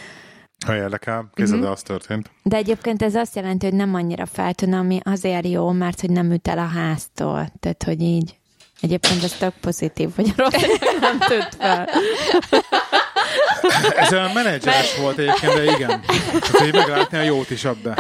Ha 0.66 0.74
érdekel, 0.76 1.30
kézzel, 1.34 1.56
Mhm. 1.56 1.64
de 1.64 1.70
az 1.70 1.82
történt. 1.82 2.30
De 2.42 2.56
egyébként 2.56 3.02
ez 3.02 3.14
azt 3.14 3.36
jelenti, 3.36 3.66
hogy 3.66 3.74
nem 3.74 3.94
annyira 3.94 4.26
feltűnő, 4.26 4.76
ami 4.76 5.00
azért 5.02 5.46
jó, 5.48 5.70
mert 5.70 6.00
hogy 6.00 6.10
nem 6.10 6.30
üt 6.30 6.48
el 6.48 6.58
a 6.58 6.66
háztól. 6.66 7.48
Tehát, 7.60 7.82
hogy 7.82 8.00
így 8.00 8.36
Egyébként 8.80 9.22
ez 9.22 9.32
tök 9.32 9.52
pozitív, 9.60 10.10
hogy 10.16 10.32
a 10.36 10.42
rossz 10.42 10.62
nem 11.00 11.18
tűnt 11.18 11.54
fel. 11.58 11.88
Ez 13.96 14.12
olyan 14.12 14.30
menedzseres 14.30 14.96
volt 14.96 15.18
egyébként, 15.18 15.54
de 15.54 15.64
igen. 15.64 16.00
Tehát, 16.06 16.46
hogy 16.46 16.72
meglátni 16.72 17.18
a 17.18 17.22
jót 17.22 17.50
is 17.50 17.64
abba. 17.64 17.94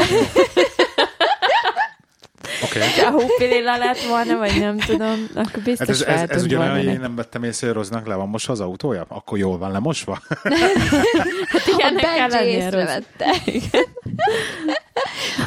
Oké. 2.62 2.78
Okay. 2.78 3.04
Ha 3.04 3.10
húpililla 3.10 3.76
lett 3.76 4.02
volna, 4.02 4.36
vagy 4.36 4.60
nem 4.60 4.78
tudom, 4.78 5.28
akkor 5.34 5.62
biztos 5.62 5.78
Hát 5.78 5.88
ez, 5.88 6.22
ez, 6.22 6.30
ez 6.30 6.42
ugyanolyan, 6.42 6.76
hogy 6.76 6.84
én 6.84 7.00
nem 7.00 7.14
vettem 7.14 7.42
észre, 7.42 7.66
hogy 7.66 7.76
Roznak 7.76 8.06
le 8.06 8.14
van 8.14 8.28
mosva 8.28 8.52
az 8.52 8.60
autója? 8.60 9.04
Akkor 9.08 9.38
jól 9.38 9.58
van 9.58 9.72
lemosva? 9.72 10.18
Hát 11.52 11.62
A 11.66 11.74
ilyenek 11.76 12.02
kell 12.02 12.28
Benji 12.28 12.50
észrevette. 12.50 13.26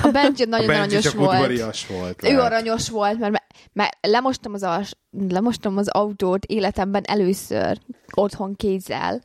A 0.03 0.07
Benji 0.07 0.43
A 0.43 0.47
nagyon 0.47 0.67
Benji 0.67 0.81
aranyos 0.81 1.03
csak 1.03 1.13
volt. 1.13 1.87
volt. 1.87 2.23
Ő 2.23 2.35
lehet. 2.35 2.51
aranyos 2.51 2.89
volt, 2.89 3.19
mert, 3.19 3.43
mert 3.73 3.97
lemostam, 4.01 4.53
az 4.53 4.91
lemostam 5.29 5.77
az 5.77 5.87
autót 5.87 6.45
életemben 6.45 7.03
először 7.05 7.77
otthon 8.13 8.55
kézzel. 8.55 9.21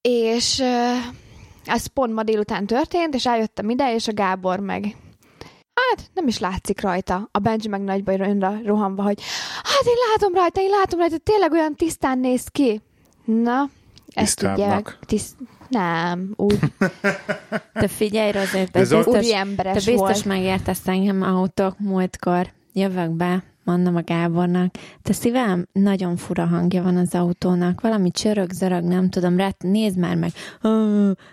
És 0.00 0.62
ez 1.64 1.86
pont 1.86 2.14
ma 2.14 2.22
délután 2.22 2.66
történt, 2.66 3.14
és 3.14 3.26
eljöttem 3.26 3.70
ide, 3.70 3.94
és 3.94 4.08
a 4.08 4.12
Gábor 4.12 4.60
meg 4.60 4.96
Hát 5.90 6.10
nem 6.14 6.26
is 6.26 6.38
látszik 6.38 6.80
rajta. 6.80 7.28
A 7.32 7.38
Benji 7.38 7.68
meg 7.68 7.80
nagy 7.80 8.04
bajra 8.04 8.60
rohanva, 8.64 9.02
hogy 9.02 9.20
hát 9.62 9.84
én 9.86 9.94
látom 10.12 10.34
rajta, 10.34 10.60
én 10.60 10.70
látom 10.70 10.98
rajta, 10.98 11.18
tényleg 11.18 11.52
olyan 11.52 11.74
tisztán 11.74 12.18
néz 12.18 12.48
ki. 12.48 12.80
Na, 13.24 13.70
ezt 14.14 14.36
tudják. 14.38 14.56
Tisztábbnak. 14.58 14.98
Tiszt... 15.06 15.34
Nem, 15.68 16.32
úgy 16.36 16.58
Te 17.80 17.88
figyelj, 17.88 18.32
Rozi, 18.32 18.64
te 18.70 18.78
ez 18.78 18.92
a- 18.92 18.96
biztos, 18.96 19.14
úri 19.14 19.30
te 19.30 19.36
emberes 19.38 19.84
biztos 19.84 19.96
volt. 19.98 20.24
megértesz 20.24 20.86
engem 20.88 21.22
autók 21.22 21.78
múltkor. 21.78 22.52
Jövök 22.72 23.10
be, 23.10 23.42
mondom 23.68 23.96
a 23.96 24.02
Gábornak. 24.02 24.74
Te 25.02 25.12
szívem, 25.12 25.66
nagyon 25.72 26.16
fura 26.16 26.46
hangja 26.46 26.82
van 26.82 26.96
az 26.96 27.14
autónak. 27.14 27.80
Valami 27.80 28.10
csörög, 28.10 28.50
zörög, 28.50 28.84
nem 28.84 29.10
tudom. 29.10 29.36
Rá, 29.36 29.50
nézd 29.58 29.98
már 29.98 30.16
meg. 30.16 30.32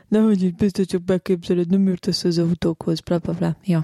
De 0.07 0.19
hogy 0.21 0.55
biztos 0.55 0.85
csak 0.85 1.03
beképzeled, 1.03 1.69
nem 1.69 1.87
értesz 1.87 2.23
az 2.23 2.37
autókhoz, 2.37 2.99
bla, 2.99 3.17
bla, 3.17 3.33
bla. 3.33 3.55
Jó. 3.63 3.79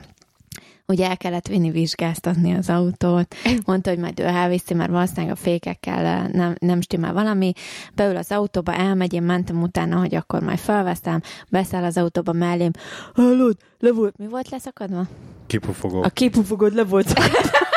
Ugye 0.87 1.09
el 1.09 1.17
kellett 1.17 1.47
vinni 1.47 1.71
vizsgáztatni 1.71 2.53
az 2.53 2.69
autót. 2.69 3.35
Mondta, 3.65 3.89
hogy 3.89 3.99
majd 3.99 4.19
ő 4.19 4.23
elviszi, 4.23 4.73
mert 4.73 4.91
valószínűleg 4.91 5.31
a 5.31 5.35
fékekkel 5.35 6.05
eh, 6.05 6.27
nem, 6.27 6.55
nem 6.59 6.81
stimmel 6.81 7.13
valami. 7.13 7.53
Beül 7.93 8.17
az 8.17 8.31
autóba, 8.31 8.73
elmegy, 8.73 9.13
én 9.13 9.23
mentem 9.23 9.61
utána, 9.61 9.99
hogy 9.99 10.15
akkor 10.15 10.41
majd 10.41 10.57
felveszem. 10.57 11.21
Beszáll 11.49 11.83
az 11.83 11.97
autóba 11.97 12.31
mellém. 12.31 12.71
Hallod, 13.13 13.57
le 13.79 13.91
volt. 13.91 14.17
Mi 14.17 14.27
volt 14.27 14.49
leszakadva? 14.49 15.07
Kipufogó. 15.47 16.03
A 16.03 16.09
képufogod 16.09 16.73
le 16.73 16.83
volt 16.83 17.07
szakadva. 17.07 17.59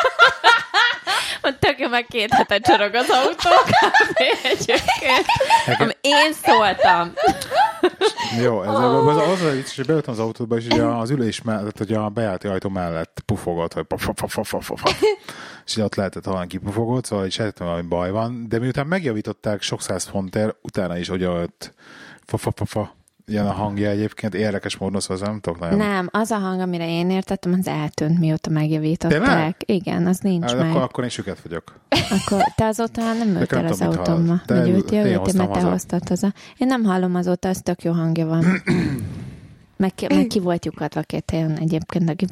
Hogy 1.44 1.58
tök 1.58 1.78
jó, 1.78 1.88
meg 1.88 2.06
két 2.06 2.32
hete 2.32 2.58
csorog 2.58 2.94
az 2.94 3.08
autó, 3.10 3.50
kb. 3.64 4.16
egyébként. 4.42 5.26
Ami 5.78 5.92
én 6.00 6.32
szóltam. 6.32 7.12
Jó, 8.40 8.62
ez 8.62 8.68
az, 8.74 9.06
az, 9.06 9.16
az, 9.16 9.42
az, 9.42 9.74
hogy 9.74 9.86
beültem 9.86 10.12
az 10.12 10.18
autóba, 10.18 10.56
és 10.56 10.66
az 10.68 11.10
ülés 11.10 11.42
mellett, 11.42 11.78
hogy 11.78 11.92
a 11.92 12.08
bejárati 12.08 12.46
ajtó 12.46 12.68
mellett 12.68 13.22
pufogott, 13.26 13.72
hogy 13.72 13.84
paf, 13.84 14.06
paf, 14.06 14.20
paf, 14.20 14.34
paf, 14.34 14.50
paf, 14.50 14.82
paf. 14.82 15.02
és 15.66 15.76
ott 15.76 15.94
lehetett 15.94 16.24
hallani 16.24 16.46
kipufogott, 16.46 17.04
szóval 17.04 17.26
is 17.26 17.34
sejtettem, 17.34 17.66
valami 17.66 17.88
baj 17.88 18.10
van, 18.10 18.48
de 18.48 18.58
miután 18.58 18.86
megjavították 18.86 19.62
sok 19.62 19.82
száz 19.82 20.04
fontért, 20.04 20.56
utána 20.62 20.98
is 20.98 21.08
ugye 21.08 21.28
ott 21.28 21.74
fa, 22.26 22.36
fa, 22.36 22.52
fa, 22.56 22.64
fa, 22.64 22.94
ilyen 23.26 23.47
a 23.47 23.52
hangja 23.52 23.88
egyébként, 23.88 24.35
érdekes 24.35 24.76
módon, 24.76 25.00
szóval 25.00 25.26
nem 25.26 25.40
tudok 25.40 25.61
nagyon. 25.61 25.78
Nem, 25.78 26.09
az 26.12 26.31
a 26.31 26.37
hang, 26.38 26.61
amire 26.61 26.88
én 26.88 27.11
értettem, 27.11 27.57
az 27.61 27.66
eltűnt, 27.66 28.19
mióta 28.19 28.50
megjavították. 28.50 29.19
Tényleg? 29.23 29.54
Igen, 29.66 30.07
az 30.07 30.19
nincs 30.19 30.45
Hát, 30.50 30.59
meg. 30.59 30.71
akkor, 30.71 30.83
akkor 30.83 31.04
én 31.04 31.11
süket 31.11 31.40
vagyok. 31.40 31.75
Akkor 31.88 32.43
te 32.57 32.66
azóta 32.66 33.12
nem 33.12 33.28
ültél 33.28 33.61
nem 33.61 33.71
az 33.71 33.76
tudom, 33.78 34.26
hall. 34.26 34.38
Te 34.47 34.54
Vagy 34.59 34.69
ül- 34.69 34.76
ültél, 34.76 34.99
én 34.99 35.04
ültél, 35.04 35.19
hoztam 35.19 35.38
mert 35.40 35.52
te 35.52 35.59
haza. 35.59 35.71
hoztad 35.71 36.09
haza. 36.09 36.33
Én 36.57 36.66
nem 36.66 36.85
hallom 36.85 37.14
azóta, 37.14 37.49
az 37.49 37.61
tök 37.62 37.83
jó 37.83 37.93
hangja 37.93 38.26
van. 38.26 38.45
Meg, 39.76 39.93
meg 40.09 40.26
ki 40.26 40.40
volt 40.40 40.64
lyukadva 40.64 41.02
két 41.02 41.31
helyen 41.31 41.59
egyébként, 41.59 42.11
aki 42.11 42.26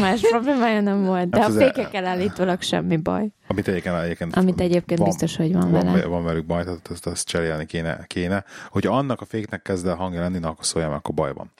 más 0.00 0.20
problémája 0.30 0.80
nem 0.80 1.04
volt. 1.04 1.28
De 1.28 1.40
Hát 1.40 1.48
a 1.48 1.52
fékekkel 1.52 2.06
állítólag 2.06 2.62
semmi 2.62 2.96
baj. 2.96 3.28
Amit 3.48 3.68
egyébként, 3.68 3.96
egyébként, 3.96 4.36
Amit 4.36 4.60
egyébként 4.60 5.04
biztos, 5.04 5.36
hogy 5.36 5.52
van 5.52 5.70
vele. 5.70 5.90
Van, 5.90 6.10
van 6.10 6.24
velük 6.24 6.46
baj, 6.46 6.64
tehát 6.64 6.88
azt, 6.90 7.06
azt 7.06 7.26
cserélni 7.26 7.66
kéne, 7.66 8.04
kéne. 8.06 8.44
Hogyha 8.68 8.96
annak 8.96 9.20
a 9.20 9.24
féknek 9.24 9.62
kezd 9.62 9.86
el 9.86 9.94
hangja 9.94 10.20
lenni, 10.20 10.38
na, 10.38 10.48
akkor 10.48 10.64
szóljam, 10.64 10.92
akkor 10.92 11.14
baj 11.14 11.32
van. 11.32 11.52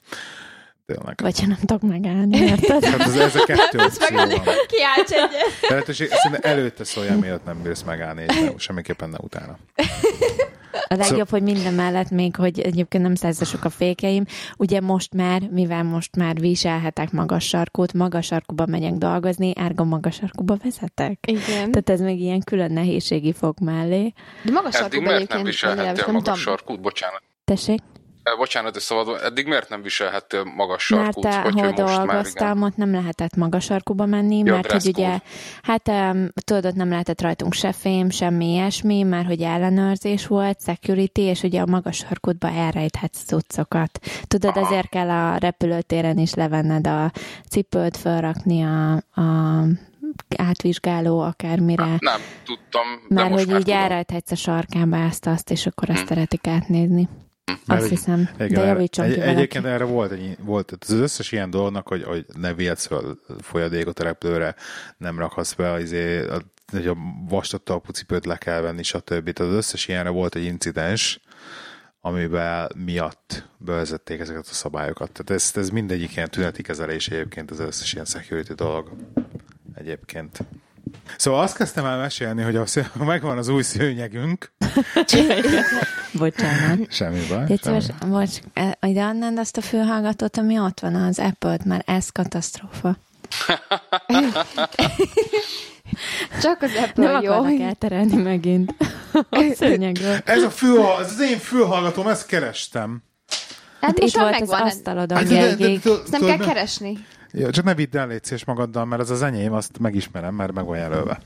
Tényleg. 0.93 1.19
Vagy 1.21 1.39
ha 1.39 1.47
nem 1.47 1.57
tudok 1.65 1.81
megállni, 1.81 2.37
érted? 2.37 2.85
Hát 2.85 2.99
ez, 2.99 3.15
ez 3.15 3.35
a 3.35 3.45
kettő 3.45 3.79
opció 3.79 4.15
van. 4.17 4.55
Kiálts 4.67 5.11
egyet. 5.11 5.69
Lehetőség, 5.69 6.09
szerintem 6.09 6.51
előtte 6.51 6.83
szóljál, 6.83 7.17
miatt 7.17 7.45
nem 7.45 7.61
bírsz 7.61 7.83
megállni, 7.83 8.25
és 8.27 8.39
nem, 8.39 8.57
semmiképpen 8.57 9.09
ne 9.09 9.17
utána. 9.21 9.57
A 10.87 10.95
legjobb, 10.95 11.29
hogy 11.29 11.41
minden 11.41 11.73
mellett 11.73 12.09
még, 12.09 12.35
hogy 12.35 12.59
egyébként 12.59 13.03
nem 13.03 13.15
százasok 13.15 13.63
a 13.63 13.69
fékeim. 13.69 14.25
Ugye 14.57 14.81
most 14.81 15.13
már, 15.13 15.41
mivel 15.51 15.83
most 15.83 16.15
már 16.15 16.39
viselhetek 16.39 17.11
magas 17.11 17.47
sarkút, 17.47 17.93
magas 17.93 18.25
sarkuba 18.25 18.65
megyek 18.65 18.93
dolgozni, 18.93 19.53
árga 19.55 19.83
magas 19.83 20.15
sarkuba 20.15 20.57
vezetek. 20.63 21.19
Igen. 21.27 21.71
Tehát 21.71 21.89
ez 21.89 21.99
még 21.99 22.19
ilyen 22.19 22.41
külön 22.41 22.71
nehézségi 22.71 23.33
fog 23.33 23.59
mellé. 23.59 24.13
De 24.43 24.51
magas 24.51 24.75
Eddig 24.75 24.89
sarkúban 24.89 25.13
miért 25.13 25.33
nem 25.33 25.43
viselhettél 25.43 26.11
magas 26.13 26.39
sarkút? 26.39 26.81
Bocsánat. 26.81 27.21
Tessék? 27.45 27.79
Eh, 28.31 28.37
Bocsánat, 28.37 28.73
hogy 28.73 28.81
szabadon. 28.81 29.19
Eddig 29.23 29.47
miért 29.47 29.69
nem 29.69 29.81
viselhettél 29.81 30.43
magas 30.43 30.89
Mert 30.89 31.03
sarkút? 31.03 31.23
te, 31.23 31.39
Hogy, 31.41 31.53
hol 31.53 31.63
hogy 31.63 31.77
már 31.77 31.95
dolgoztam, 32.05 32.61
ott 32.61 32.75
nem 32.75 32.91
lehetett 32.91 33.35
magas 33.35 33.63
sarkuba 33.63 34.05
menni, 34.05 34.37
Ja, 34.37 34.53
mert 34.53 34.71
hogy 34.71 34.87
ugye, 34.87 35.19
hát 35.61 35.87
um, 35.87 36.27
tudod, 36.45 36.65
ott 36.65 36.75
nem 36.75 36.89
lehetett 36.89 37.21
rajtunk 37.21 37.53
se 37.53 37.71
fém, 37.71 38.09
semmi 38.09 38.45
ilyesmi, 38.45 39.03
mert 39.03 39.27
hogy 39.27 39.41
ellenőrzés 39.41 40.27
volt, 40.27 40.61
security, 40.61 41.19
és 41.19 41.43
ugye 41.43 41.61
a 41.61 41.65
magas 41.65 41.97
sarkutba 41.97 42.49
elrejthetsz 42.49 43.23
cuccokat. 43.23 43.99
Tudod, 44.27 44.57
Aha. 44.57 44.65
ezért 44.65 44.89
kell 44.89 45.09
a 45.09 45.37
repülőtéren 45.37 46.17
is 46.17 46.33
levenned 46.33 46.87
a 46.87 47.11
cipőt, 47.49 47.97
felrakni 47.97 48.63
a, 48.63 48.93
a 49.21 49.63
átvizsgáló 50.37 51.19
akármire. 51.19 51.83
Nem, 51.99 52.21
tudtam, 52.45 52.87
de 53.07 53.21
Mert 53.21 53.33
hogy 53.33 53.47
már 53.47 53.59
így 53.59 53.69
elrejthetsz 53.69 54.31
a 54.31 54.35
sarkába 54.35 54.97
ezt-azt, 54.97 55.51
és 55.51 55.65
akkor 55.65 55.89
azt 55.89 56.07
szeretik 56.07 56.47
átnézni. 56.47 57.09
Mert 57.65 57.81
Azt 57.81 57.89
hiszem. 57.89 58.29
Igen, 58.35 58.49
De 58.49 58.65
javítson 58.65 59.05
egy, 59.05 59.13
ki 59.13 59.21
egyébként 59.21 59.65
erre 59.65 59.83
volt, 59.83 60.11
egy, 60.11 60.37
volt 60.39 60.77
az 60.79 60.91
összes 60.91 61.31
ilyen 61.31 61.49
dolognak, 61.49 61.87
hogy, 61.87 62.03
hogy 62.03 62.25
ne 62.35 62.53
vihetsz 62.53 62.85
fel 62.85 63.17
folyadékot 63.39 63.99
a 63.99 64.03
repülőre, 64.03 64.55
nem 64.97 65.19
rakhatsz 65.19 65.53
be, 65.53 65.79
izé, 65.81 66.27
a, 66.27 66.41
hogy 66.71 66.87
a 66.87 67.91
cipőt 67.91 68.25
le 68.25 68.37
kell 68.37 68.61
venni, 68.61 68.83
stb. 68.83 69.31
Tehát 69.31 69.51
az 69.51 69.57
összes 69.57 69.87
ilyenre 69.87 70.09
volt 70.09 70.35
egy 70.35 70.43
incidens, 70.43 71.19
amivel 72.01 72.69
miatt 72.85 73.49
bevezették 73.57 74.19
ezeket 74.19 74.47
a 74.49 74.53
szabályokat. 74.53 75.11
Tehát 75.11 75.29
ez, 75.29 75.51
ez 75.55 75.69
mindegyik 75.69 76.15
ilyen 76.15 76.29
tüneti 76.29 76.61
kezelés 76.61 77.07
egyébként, 77.07 77.51
az 77.51 77.59
összes 77.59 77.93
ilyen 77.93 78.05
security 78.05 78.51
dolog 78.51 78.91
egyébként. 79.75 80.39
Szóval 81.17 81.41
azt 81.41 81.55
kezdtem 81.57 81.85
el 81.85 81.97
mesélni, 81.97 82.41
hogy 82.41 82.55
a, 82.55 82.65
sző- 82.65 82.91
megvan 83.05 83.37
az 83.37 83.47
új 83.47 83.61
szőnyegünk. 83.63 84.51
Bocsánat. 86.13 86.91
Semmi 86.93 87.19
baj. 87.29 87.45
Semmi. 87.45 87.57
szíves, 87.81 87.85
bocs, 88.07 88.35
e- 88.53 88.77
ide 88.81 89.03
adnád 89.03 89.37
azt 89.37 89.57
a 89.57 89.61
fülhallgatót, 89.61 90.37
ami 90.37 90.59
ott 90.59 90.79
van 90.79 90.95
az 90.95 91.19
Apple-t, 91.19 91.65
mert 91.65 91.89
ez 91.89 92.09
katasztrófa. 92.09 92.97
Csak 96.41 96.61
az 96.61 96.71
Nem 96.73 96.83
Apple 96.83 97.19
jó. 97.23 97.31
akarnak 97.33 97.59
elterelni 97.61 98.15
megint 98.15 98.73
a 99.29 99.51
szőnyegről. 99.55 100.17
Ez 100.25 100.43
a 100.43 100.49
fül, 100.49 100.81
ez 100.99 101.11
az 101.11 101.21
én 101.21 101.37
fülhallgatóm, 101.37 102.07
ezt 102.07 102.25
kerestem. 102.25 103.03
Hát 103.81 103.89
Hát 103.89 103.99
itt 103.99 104.15
volt 104.17 104.33
az 104.33 104.39
megvan. 104.39 104.61
asztalodon 104.61 105.17
Hát, 105.17 105.27
de- 105.27 105.35
de- 105.35 105.55
de- 105.55 105.77
de- 105.83 105.91
Ezt 105.91 106.09
nem 106.11 106.21
kell 106.25 106.37
keresni. 106.37 107.05
Jó, 107.31 107.49
csak 107.49 107.65
ne 107.65 107.75
vidd 107.75 107.97
el 107.97 108.07
légy 108.07 108.43
magaddal, 108.45 108.85
mert 108.85 109.01
az 109.01 109.09
az 109.09 109.21
enyém, 109.21 109.53
azt 109.53 109.79
megismerem, 109.79 110.35
mert 110.35 110.53
meg 110.53 110.65
van 110.65 110.77
jelölve. 110.77 111.21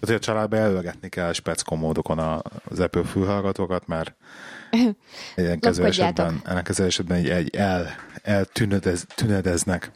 Tehát, 0.00 0.20
a 0.20 0.24
családba 0.24 0.56
jelölgetni 0.56 1.08
kell 1.08 1.32
speckó 1.32 1.76
módokon 1.76 2.18
a- 2.18 2.42
az 2.64 2.80
Apple 2.80 3.04
fülhallgatókat, 3.04 3.86
mert 3.86 4.14
ellenkező 5.36 5.84
esetben, 5.84 6.40
ellenkező 6.44 6.84
esetben 6.84 7.16
egy, 7.16 7.28
egy 7.28 7.54
el, 7.56 7.94
eltünedez, 8.22 9.06
tünedeznek. 9.14 9.90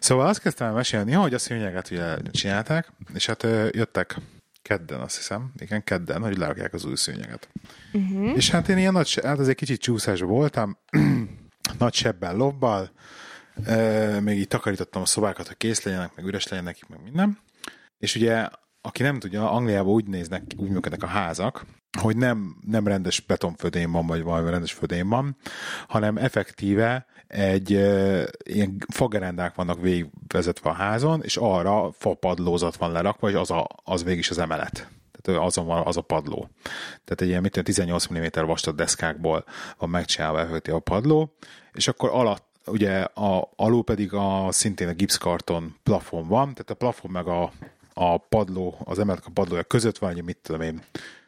Szóval 0.00 0.26
azt 0.26 0.40
kezdtem 0.40 0.66
el 0.66 0.72
mesélni, 0.72 1.12
hogy 1.12 1.34
a 1.34 1.38
szőnyeget 1.38 1.90
ugye 1.90 2.16
csinálták, 2.30 2.92
és 3.14 3.26
hát 3.26 3.42
jöttek 3.70 4.16
kedden, 4.62 5.00
azt 5.00 5.16
hiszem, 5.16 5.52
igen, 5.58 5.84
kedden, 5.84 6.22
hogy 6.22 6.38
lerakják 6.38 6.74
az 6.74 6.84
új 6.84 6.96
szőnyeget. 6.96 7.48
Uh-huh. 7.92 8.36
És 8.36 8.50
hát 8.50 8.68
én 8.68 8.78
ilyen 8.78 8.92
nagy, 8.92 9.20
hát 9.22 9.38
azért 9.38 9.56
kicsit 9.56 9.80
csúszásban 9.80 10.28
voltam, 10.28 10.78
nagy 11.78 11.94
sebben 11.94 12.36
lobbal, 12.36 12.90
még 14.20 14.38
így 14.38 14.48
takarítottam 14.48 15.02
a 15.02 15.06
szobákat, 15.06 15.46
hogy 15.46 15.56
kész 15.56 15.82
legyenek, 15.82 16.14
meg 16.16 16.24
üres 16.24 16.48
legyenek, 16.48 16.88
meg 16.88 17.02
minden. 17.02 17.38
És 17.98 18.14
ugye, 18.14 18.48
aki 18.80 19.02
nem 19.02 19.18
tudja, 19.18 19.50
Angliában 19.50 19.92
úgy 19.92 20.06
néznek, 20.06 20.42
úgy 20.56 20.68
működnek 20.68 21.02
a 21.02 21.06
házak, 21.06 21.64
hogy 22.00 22.16
nem, 22.16 22.56
nem 22.66 22.86
rendes 22.86 23.20
betonfödén 23.20 23.92
van, 23.92 24.06
vagy 24.06 24.22
valami 24.22 24.50
rendes 24.50 24.72
födén 24.72 25.08
van, 25.08 25.36
hanem 25.88 26.16
effektíve 26.16 27.06
egy 27.26 27.70
ilyen 28.44 28.76
fagerendák 28.88 29.54
vannak 29.54 29.80
végigvezetve 29.80 30.70
a 30.70 30.72
házon, 30.72 31.22
és 31.22 31.36
arra 31.36 31.92
fapadlózat 31.92 32.76
van 32.76 32.92
lerakva, 32.92 33.28
és 33.28 33.34
az, 33.34 33.50
a, 33.50 33.68
az 33.84 34.04
végig 34.04 34.18
is 34.18 34.30
az 34.30 34.38
emelet. 34.38 34.88
Tehát 35.20 35.40
azon 35.40 35.66
van 35.66 35.86
az 35.86 35.96
a 35.96 36.00
padló. 36.00 36.48
Tehát 37.04 37.20
egy 37.20 37.28
ilyen 37.28 37.42
mit 37.42 37.60
18 37.62 38.08
mm 38.08 38.24
vastag 38.46 38.74
deszkákból 38.74 39.44
van 39.78 39.90
megcsinálva 39.90 40.60
a 40.72 40.78
padló, 40.78 41.36
és 41.72 41.88
akkor 41.88 42.10
alatt 42.12 42.53
ugye 42.66 43.00
a, 43.00 43.50
alul 43.56 43.84
pedig 43.84 44.12
a, 44.12 44.48
szintén 44.50 44.88
a 44.88 44.92
gipszkarton 44.92 45.76
plafon 45.82 46.28
van, 46.28 46.54
tehát 46.54 46.70
a 46.70 46.74
plafon 46.74 47.10
meg 47.10 47.26
a, 47.26 47.52
a 47.94 48.18
padló, 48.18 48.78
az 48.84 48.98
emelet 48.98 49.26
a 49.26 49.30
padlója 49.34 49.62
között 49.62 49.98
van, 49.98 50.12
hogy 50.12 50.24
mit 50.24 50.38
tudom 50.42 50.60
én, 50.60 50.82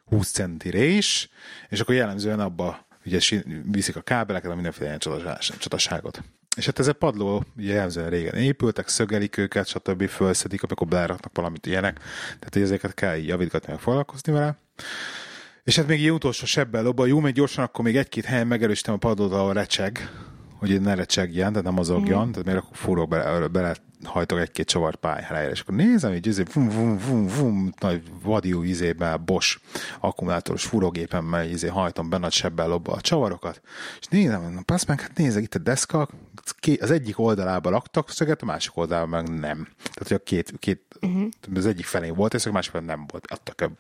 20 0.06 0.30
centi 0.30 0.70
rés, 0.70 1.28
és 1.68 1.80
akkor 1.80 1.94
jellemzően 1.94 2.40
abba 2.40 2.86
ugye 3.06 3.18
viszik 3.64 3.96
a 3.96 4.00
kábeleket, 4.00 4.50
a 4.50 4.54
mindenféle 4.54 4.86
ilyen 4.86 5.22
csataságot. 5.58 6.22
És 6.56 6.66
hát 6.66 6.78
ez 6.78 6.86
a 6.86 6.92
padló 6.92 7.44
jellemzően 7.56 8.10
régen 8.10 8.34
épültek, 8.34 8.88
szögelik 8.88 9.36
őket, 9.36 9.66
stb. 9.66 10.08
felszedik, 10.08 10.62
amikor 10.62 10.86
beleraknak 10.86 11.34
valamit 11.34 11.66
ilyenek, 11.66 12.00
tehát 12.38 12.56
ezeket 12.56 12.94
kell 12.94 13.16
javítgatni, 13.16 13.72
meg 13.72 13.80
foglalkozni 13.80 14.32
vele. 14.32 14.58
És 15.64 15.76
hát 15.76 15.86
még 15.86 16.04
egy 16.04 16.12
utolsó 16.12 16.46
sebbel 16.46 16.82
lobba, 16.82 17.06
jó, 17.06 17.20
még 17.20 17.34
gyorsan, 17.34 17.64
akkor 17.64 17.84
még 17.84 17.96
egy-két 17.96 18.24
helyen 18.24 18.46
megerősítem 18.46 18.94
a 18.94 18.96
padlót, 18.96 19.32
ahol 19.32 19.52
recseg, 19.52 20.10
hogy 20.58 20.80
ne 20.80 20.94
recsegjen, 20.94 21.48
tehát 21.48 21.64
nem 21.64 21.74
mozogjon, 21.74 22.26
mm. 22.26 22.30
tehát 22.30 22.46
még 22.46 22.56
akkor 22.56 22.76
fúrok 22.76 23.08
bele, 23.08 23.48
bele 23.48 23.74
hajtok 24.04 24.38
egy-két 24.38 24.66
csavar 24.66 24.96
pályára, 24.96 25.50
és 25.50 25.60
akkor 25.60 25.74
nézem, 25.74 26.10
hogy 26.10 26.26
izé, 26.26 26.42
vum, 26.52 26.68
vum, 26.68 26.98
vum, 26.98 27.26
vum, 27.26 27.72
nagy 27.80 28.02
vadiú 28.22 28.62
izében, 28.62 29.24
Bosch 29.24 29.60
akkumulátoros 30.00 30.64
fúrógépemmel 30.64 31.48
izé, 31.48 31.68
hajtom 31.68 32.08
benne 32.08 32.26
a 32.26 32.30
sebbel 32.30 32.68
lobba 32.68 32.92
a 32.92 33.00
csavarokat, 33.00 33.60
és 34.00 34.06
nézem, 34.06 34.52
na 34.52 34.62
passz 34.62 34.84
meg, 34.84 35.00
hát 35.00 35.16
nézek, 35.16 35.42
itt 35.42 35.54
a 35.54 35.58
deszka, 35.58 36.08
az 36.80 36.90
egyik 36.90 37.18
oldalába 37.18 37.70
laktak 37.70 38.10
szöget, 38.10 38.42
a 38.42 38.44
másik 38.44 38.76
oldalában 38.76 39.08
meg 39.08 39.28
nem. 39.40 39.68
Tehát, 39.76 40.08
hogy 40.08 40.16
a 40.16 40.22
két, 40.24 40.52
két 40.58 40.80
uh-huh. 41.00 41.28
az 41.54 41.66
egyik 41.66 41.84
felén 41.84 42.14
volt, 42.14 42.34
és 42.34 42.46
a 42.46 42.52
másik 42.52 42.70
felén 42.70 42.86
nem 42.86 43.06
volt. 43.10 43.26
Adtak 43.26 43.60
a 43.60 43.70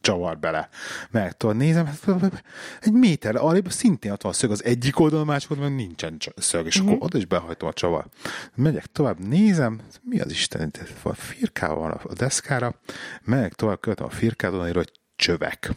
csavar 0.00 0.38
bele. 0.38 0.68
Meg 1.10 1.36
tudod, 1.36 1.56
nézem, 1.56 1.86
hát, 1.86 2.42
egy 2.80 2.92
méter 2.92 3.36
alébb 3.36 3.70
szintén 3.70 4.12
ott 4.12 4.22
van 4.22 4.32
a 4.32 4.34
szög, 4.34 4.50
az 4.50 4.64
egyik 4.64 5.00
oldalon, 5.00 5.28
a 5.28 5.30
másik 5.30 5.50
oldalon 5.50 5.72
nincsen 5.72 6.18
szög, 6.36 6.66
és 6.66 6.76
uh-huh. 6.76 6.92
akkor 6.92 7.06
oda 7.06 7.18
is 7.18 7.26
behajtom 7.26 7.68
a 7.68 7.72
csavar. 7.72 8.06
Megyek 8.54 8.86
tovább, 8.86 9.18
nézem, 9.18 9.80
mi 10.02 10.20
az 10.20 10.30
Isten, 10.30 10.72
a 11.02 11.14
firkával 11.14 11.76
van 11.76 11.90
a 11.90 12.14
deszkára, 12.14 12.74
megyek 13.22 13.54
tovább, 13.54 13.80
követem 13.80 14.06
a 14.06 14.10
firkát, 14.10 14.52
onnan 14.52 14.72
hogy 14.72 14.92
csövek. 15.16 15.72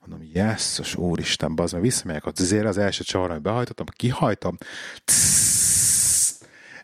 Mondom, 0.00 0.28
jesszus, 0.32 0.94
úristen, 0.94 1.54
bazd, 1.54 1.72
mert 1.72 1.84
visszamegyek 1.84 2.26
a 2.26 2.32
zére, 2.34 2.68
az 2.68 2.78
első 2.78 3.04
csavar, 3.04 3.30
amit 3.30 3.42
behajtottam, 3.42 3.86
kihajtom, 3.86 4.58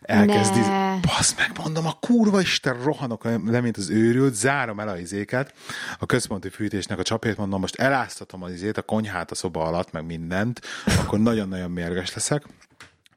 elkezdi, 0.01 0.61
basz 1.01 1.35
meg, 1.37 1.51
mondom, 1.63 1.87
a 1.87 1.93
kurva 1.93 2.41
isten 2.41 2.83
rohanok 2.83 3.25
le, 3.25 3.61
mint 3.61 3.77
az 3.77 3.91
őrült, 3.91 4.35
zárom 4.35 4.81
el 4.81 4.89
a 4.89 4.99
izéket, 4.99 5.55
a 5.99 6.07
központi 6.07 6.49
fűtésnek 6.49 6.99
a 6.99 7.03
csapét, 7.03 7.37
mondom, 7.37 7.61
most 7.61 7.77
eláztatom 7.77 8.43
az 8.43 8.53
izét, 8.53 8.77
a 8.77 8.83
konyhát 8.83 9.31
a 9.31 9.35
szoba 9.35 9.65
alatt, 9.65 9.93
meg 9.93 10.07
mindent, 10.07 10.61
akkor 10.99 11.19
nagyon-nagyon 11.19 11.71
mérges 11.71 12.15
leszek. 12.15 12.47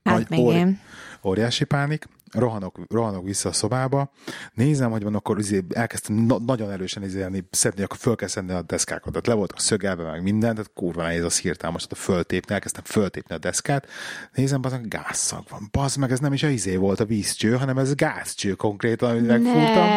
Hát 0.04 0.30
még 0.30 0.40
én. 0.40 0.80
Óriási 1.24 1.64
pánik 1.64 2.08
rohanok, 2.32 2.80
rohanok 2.90 3.24
vissza 3.24 3.50
a 3.50 3.52
szobába, 3.52 4.12
nézem, 4.54 4.92
hogy 4.92 5.04
van, 5.04 5.16
akkor 5.16 5.40
izé, 5.40 5.66
elkezdtem 5.74 6.16
na- 6.16 6.40
nagyon 6.40 6.72
erősen 6.72 7.04
izélni, 7.04 7.48
szedni, 7.52 7.84
akkor 7.84 7.98
föl 7.98 8.16
kell 8.16 8.28
szedni 8.28 8.54
a 8.54 8.62
deszkákat. 8.62 9.12
Tehát 9.12 9.28
le 9.28 9.34
voltak 9.34 9.60
szögelve, 9.60 10.12
meg 10.12 10.24
minden, 10.24 10.56
tehát 10.56 10.72
kurva 10.74 11.02
nehéz 11.02 11.24
a 11.24 11.30
hirtelen 11.42 11.74
most 11.74 11.92
a 11.92 11.96
föltépni, 11.96 12.54
elkezdtem 12.54 12.84
föltépni 12.84 13.36
a 13.36 13.38
deszkát, 13.38 13.88
nézem, 14.34 14.60
az 14.64 14.74
a 14.74 14.80
gázszag 14.84 15.44
van. 15.50 15.70
Bazd 15.72 15.98
meg, 15.98 16.12
ez 16.12 16.20
nem 16.20 16.34
is 16.34 16.44
a 16.44 16.48
izé 16.48 16.76
volt 16.76 17.00
a 17.00 17.06
vízcső, 17.06 17.56
hanem 17.56 17.78
ez 17.78 17.96
gázcső 17.96 18.54
konkrétan, 18.54 19.10
amit 19.10 19.28
megfúrtam. 19.28 19.90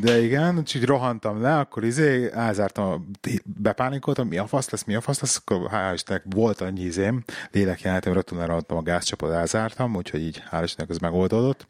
De 0.00 0.22
igen, 0.22 0.58
úgyhogy 0.58 0.84
rohantam 0.84 1.40
le, 1.40 1.58
akkor 1.58 1.84
izé, 1.84 2.30
elzártam, 2.32 3.10
bepánikoltam, 3.44 4.28
mi 4.28 4.38
a 4.38 4.46
fasz 4.46 4.70
lesz, 4.70 4.84
mi 4.84 4.94
a 4.94 5.00
fasz 5.00 5.20
lesz, 5.20 5.36
akkor 5.36 5.70
hál' 5.72 5.92
Istennek 5.94 6.22
volt 6.30 6.60
annyi 6.60 6.80
izém, 6.80 7.24
lélekjelenetem, 7.50 8.12
rögtön 8.12 8.38
a 8.66 8.82
gázcsapot, 8.82 9.30
elzártam, 9.30 9.96
úgyhogy 9.96 10.20
így 10.20 10.42
hál' 10.50 10.62
Istennek 10.64 10.90
ez 10.90 10.98
megoldódott 10.98 11.51
volt, 11.52 11.68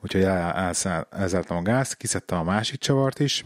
úgyhogy 0.00 0.22
el, 0.22 0.72
elzártam 1.10 1.56
a 1.56 1.62
gázt, 1.62 1.94
kiszedtem 1.94 2.38
a 2.38 2.42
másik 2.42 2.78
csavart 2.78 3.20
is, 3.20 3.44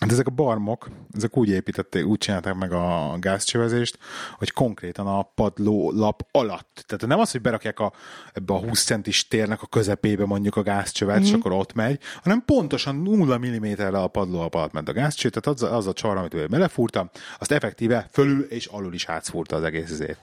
Hát 0.00 0.12
ezek 0.12 0.26
a 0.26 0.30
barmok, 0.30 0.88
ezek 1.12 1.36
úgy 1.36 1.48
építették, 1.48 2.04
úgy 2.04 2.18
csinálták 2.18 2.54
meg 2.54 2.72
a 2.72 3.16
gázcsövezést, 3.18 3.98
hogy 4.38 4.52
konkrétan 4.52 5.06
a 5.06 5.22
padló 5.22 5.90
lap 5.90 6.26
alatt. 6.30 6.84
Tehát 6.86 7.06
nem 7.06 7.18
az, 7.18 7.30
hogy 7.30 7.40
berakják 7.40 7.78
a, 7.78 7.92
ebbe 8.32 8.54
a 8.54 8.58
20 8.58 8.84
centis 8.84 9.28
térnek 9.28 9.62
a 9.62 9.66
közepébe 9.66 10.24
mondjuk 10.26 10.56
a 10.56 10.62
gázcsövet, 10.62 11.16
mm-hmm. 11.16 11.24
és 11.24 11.32
akkor 11.32 11.52
ott 11.52 11.72
megy, 11.72 12.00
hanem 12.22 12.42
pontosan 12.44 12.96
0 12.96 13.38
mm-re 13.38 13.88
a 13.88 14.06
padló 14.06 14.38
lap 14.38 14.54
alatt 14.54 14.72
ment 14.72 14.88
a 14.88 14.92
gázcső, 14.92 15.28
tehát 15.28 15.60
az, 15.60 15.72
az 15.72 15.86
a 15.86 15.92
csar, 15.92 16.16
amit 16.16 16.48
belefúrtam, 16.48 17.10
azt 17.38 17.52
effektíve 17.52 18.08
fölül 18.12 18.42
és 18.42 18.66
alul 18.66 18.94
is 18.94 19.04
átszúrta 19.04 19.56
az 19.56 19.62
egész 19.62 20.00
a 20.00 20.16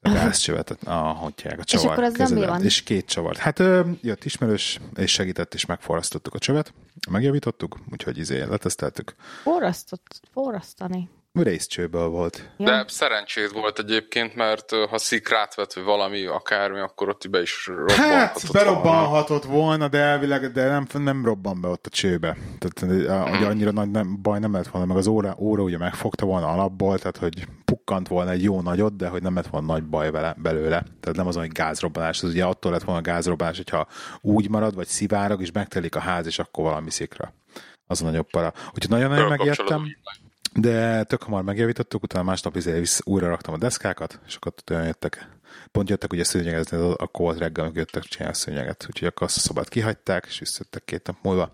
gázcsövet, 0.00 0.70
a, 0.70 0.90
hagyják 0.92 1.58
a 1.58 1.64
csavar 1.64 1.86
És 1.86 1.90
akkor 1.90 2.04
az 2.04 2.30
nem 2.30 2.46
van? 2.46 2.64
És 2.64 2.82
két 2.82 3.06
csavart. 3.06 3.38
Hát 3.38 3.58
ö, 3.58 3.80
jött 4.02 4.24
ismerős, 4.24 4.80
és 4.96 5.12
segített, 5.12 5.54
és 5.54 5.66
megforrasztottuk 5.66 6.34
a 6.34 6.38
csövet, 6.38 6.72
megjavítottuk, 7.10 7.78
úgyhogy 7.92 8.18
izé 8.18 8.42
leteszteltük. 8.42 9.14
Forrasztott, 9.42 10.20
forrasztani 10.32 11.08
részcsőből 11.42 12.08
volt. 12.08 12.50
De 12.56 12.72
ja. 12.72 12.84
szerencsét 12.88 13.50
volt 13.50 13.78
egyébként, 13.78 14.34
mert 14.34 14.72
ha 14.90 14.98
szikrát 14.98 15.54
vett, 15.54 15.72
vagy 15.72 15.84
valami, 15.84 16.26
akármi, 16.26 16.78
akkor 16.78 17.08
ott 17.08 17.30
be 17.30 17.40
is 17.40 17.66
robbanhatott 17.66 18.42
Hát, 18.42 18.52
berobbanhatott 18.52 19.44
volna, 19.44 19.66
volna 19.66 19.88
de 19.88 19.98
elvileg 19.98 20.52
de 20.52 20.68
nem, 20.68 20.86
nem 20.92 21.24
robban 21.24 21.60
be 21.60 21.68
ott 21.68 21.86
a 21.86 21.90
csőbe. 21.90 22.36
Tehát 22.58 22.98
ugye 23.30 23.46
annyira 23.46 23.70
nagy 23.70 23.90
nem, 23.90 24.22
baj 24.22 24.38
nem 24.38 24.52
lett 24.52 24.68
volna, 24.68 24.86
meg 24.86 24.96
az 24.96 25.06
óra, 25.06 25.36
óra 25.38 25.62
ugye 25.62 25.78
megfogta 25.78 26.26
volna 26.26 26.46
alapból, 26.46 26.98
tehát 26.98 27.16
hogy 27.16 27.46
pukkant 27.88 28.08
volna 28.08 28.30
egy 28.30 28.42
jó 28.42 28.60
nagyot, 28.60 28.96
de 28.96 29.08
hogy 29.08 29.22
nem 29.22 29.34
lett 29.34 29.46
volna 29.46 29.66
nagy 29.66 29.84
baj 29.84 30.10
vele, 30.10 30.34
belőle. 30.38 30.84
Tehát 31.00 31.16
nem 31.16 31.26
az, 31.26 31.36
hogy 31.36 31.48
gázrobbanás, 31.48 32.22
az 32.22 32.30
ugye 32.30 32.44
attól 32.44 32.72
lett 32.72 32.82
volna 32.82 33.00
gázrobbanás, 33.00 33.56
hogyha 33.56 33.86
úgy 34.20 34.48
marad, 34.48 34.74
vagy 34.74 34.86
szivárog, 34.86 35.40
és 35.40 35.52
megtelik 35.52 35.94
a 35.94 35.98
ház, 35.98 36.26
és 36.26 36.38
akkor 36.38 36.64
valami 36.64 36.90
szikra. 36.90 37.32
Az 37.86 38.02
a 38.02 38.04
nagyobb 38.04 38.30
para. 38.30 38.52
Úgyhogy 38.74 38.88
nagyon-nagyon 38.88 39.28
megijedtem. 39.28 39.96
De 40.54 41.04
tök 41.04 41.22
hamar 41.22 41.42
megjavítottuk, 41.42 42.02
utána 42.02 42.24
másnap 42.24 42.56
izé 42.56 42.82
újra 43.04 43.28
raktam 43.28 43.54
a 43.54 43.58
deszkákat, 43.58 44.20
és 44.26 44.34
akkor 44.34 44.52
olyan 44.70 44.84
jöttek, 44.84 45.28
pont 45.72 45.88
jöttek 45.88 46.12
ugye 46.12 46.24
szőnyegezni, 46.24 46.76
akkor 46.76 47.24
volt 47.24 47.38
reggel, 47.38 47.64
amikor 47.64 47.78
jöttek 47.78 48.02
csinálni 48.02 48.34
a 48.34 48.38
szőnyeget, 48.38 48.84
úgyhogy 48.88 49.08
akkor 49.08 49.26
azt 49.26 49.36
a 49.36 49.40
szobát 49.40 49.68
kihagyták, 49.68 50.24
és 50.28 50.38
visszajöttek 50.38 50.84
két 50.84 51.06
nap 51.06 51.16
múlva. 51.22 51.52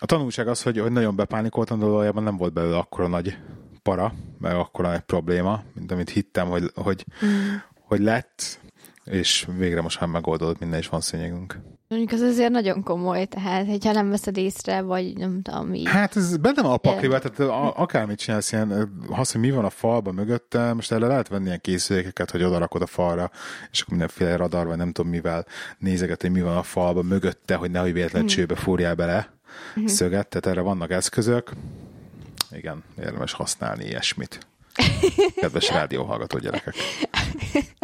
A 0.00 0.06
tanulság 0.06 0.48
az, 0.48 0.62
hogy, 0.62 0.78
hogy 0.78 0.92
nagyon 0.92 1.16
bepánikoltam, 1.16 1.78
de 1.78 1.84
valójában 1.84 2.22
nem 2.22 2.36
volt 2.36 2.52
belőle 2.52 2.76
akkora 2.76 3.06
nagy 3.06 3.38
para, 3.84 4.14
meg 4.38 4.54
akkora 4.54 4.88
nagy 4.88 5.00
probléma, 5.00 5.62
mint 5.74 5.92
amit 5.92 6.10
hittem, 6.10 6.48
hogy, 6.48 6.70
hogy, 6.74 7.04
mm. 7.24 7.54
hogy 7.74 8.00
lett, 8.00 8.60
és 9.04 9.48
végre 9.56 9.80
most 9.80 10.00
már 10.00 10.08
megoldódott 10.08 10.58
minden, 10.58 10.78
és 10.78 10.88
van 10.88 11.00
szőnyegünk. 11.00 11.58
Mondjuk 11.88 12.12
az 12.12 12.20
azért 12.20 12.50
nagyon 12.50 12.82
komoly, 12.82 13.24
tehát 13.24 13.66
hogyha 13.66 13.92
nem 13.92 14.10
veszed 14.10 14.36
észre, 14.36 14.80
vagy 14.80 15.16
nem 15.16 15.42
tudom, 15.42 15.74
így. 15.74 15.88
Hát 15.88 16.16
ez 16.16 16.36
benne 16.36 16.62
van 16.62 16.72
a 16.72 16.76
pakliba, 16.76 17.18
tehát 17.18 17.52
akármit 17.76 18.18
csinálsz, 18.18 18.52
ilyen, 18.52 18.90
az, 19.08 19.32
hogy 19.32 19.40
mi 19.40 19.50
van 19.50 19.64
a 19.64 19.70
falba 19.70 20.12
mögötte, 20.12 20.72
most 20.72 20.92
erre 20.92 21.06
lehet 21.06 21.28
venni 21.28 21.44
ilyen 21.44 21.60
készülékeket, 21.60 22.30
hogy 22.30 22.42
oda 22.42 22.58
rakod 22.58 22.82
a 22.82 22.86
falra, 22.86 23.30
és 23.70 23.80
akkor 23.80 23.96
mindenféle 23.96 24.36
radar, 24.36 24.66
vagy 24.66 24.76
nem 24.76 24.92
tudom 24.92 25.10
mivel 25.10 25.46
nézeget, 25.78 26.20
hogy 26.20 26.30
mi 26.30 26.40
van 26.40 26.56
a 26.56 26.62
falba 26.62 27.02
mögötte, 27.02 27.54
hogy 27.54 27.70
nehogy 27.70 27.92
véletlen 27.92 28.22
mm. 28.22 28.26
csőbe 28.26 28.54
fúrjál 28.54 28.94
bele 28.94 29.28
mm-hmm. 29.78 29.86
szöget, 29.86 30.28
tehát 30.28 30.46
erre 30.46 30.60
vannak 30.60 30.90
eszközök. 30.90 31.52
Igen, 32.56 32.82
érdemes 32.98 33.32
használni 33.32 33.84
ilyesmit. 33.84 34.46
Kedves 35.40 35.68
rádióhallgató 35.68 36.38
gyerekek. 36.38 36.74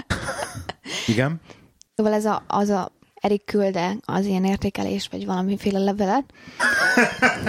Igen? 1.06 1.40
Szóval 1.96 2.12
ez 2.12 2.24
a, 2.24 2.44
az 2.46 2.68
a 2.68 2.92
Erik 3.14 3.44
külde 3.44 3.96
az 4.04 4.24
ilyen 4.24 4.44
értékelés, 4.44 5.09
vagy 5.11 5.26
valamiféle 5.26 5.78
levelet. 5.78 6.24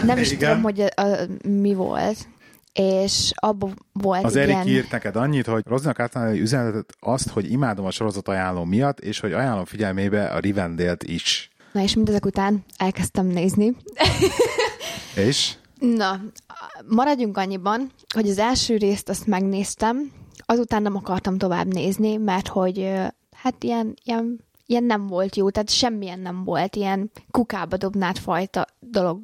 Nem 0.03 0.17
is 0.17 0.31
Igen. 0.31 0.49
tudom, 0.49 0.63
hogy 0.63 0.81
a, 0.81 1.01
a, 1.01 1.17
mi 1.47 1.73
volt, 1.73 2.17
és 2.73 3.31
abban 3.35 3.85
volt 3.93 4.23
Az 4.23 4.35
Erik 4.35 4.65
írt 4.65 4.91
neked 4.91 5.15
annyit, 5.15 5.45
hogy 5.45 5.63
Rozinak 5.65 5.99
általában 5.99 6.35
üzenetet 6.35 6.95
azt, 6.99 7.29
hogy 7.29 7.51
imádom 7.51 7.85
a 7.85 7.91
sorozat 7.91 8.27
ajánló 8.27 8.63
miatt, 8.63 8.99
és 8.99 9.19
hogy 9.19 9.33
ajánlom 9.33 9.65
figyelmébe 9.65 10.25
a 10.25 10.39
Rivendélt 10.39 11.03
is. 11.03 11.51
Na 11.71 11.81
és 11.81 11.95
mindezek 11.95 12.25
után 12.25 12.65
elkezdtem 12.77 13.25
nézni. 13.25 13.75
és? 15.15 15.53
Na, 15.97 16.19
maradjunk 16.87 17.37
annyiban, 17.37 17.91
hogy 18.13 18.29
az 18.29 18.37
első 18.37 18.77
részt 18.77 19.09
azt 19.09 19.27
megnéztem, 19.27 20.11
azután 20.45 20.81
nem 20.81 20.95
akartam 20.95 21.37
tovább 21.37 21.73
nézni, 21.73 22.17
mert 22.17 22.47
hogy 22.47 22.89
hát 23.35 23.63
ilyen, 23.63 23.93
ilyen, 24.03 24.45
ilyen 24.65 24.83
nem 24.83 25.07
volt 25.07 25.35
jó, 25.35 25.49
tehát 25.49 25.69
semmilyen 25.69 26.19
nem 26.19 26.43
volt, 26.43 26.75
ilyen 26.75 27.11
kukába 27.31 27.77
dobnád 27.77 28.17
fajta 28.17 28.65
dolog 28.79 29.19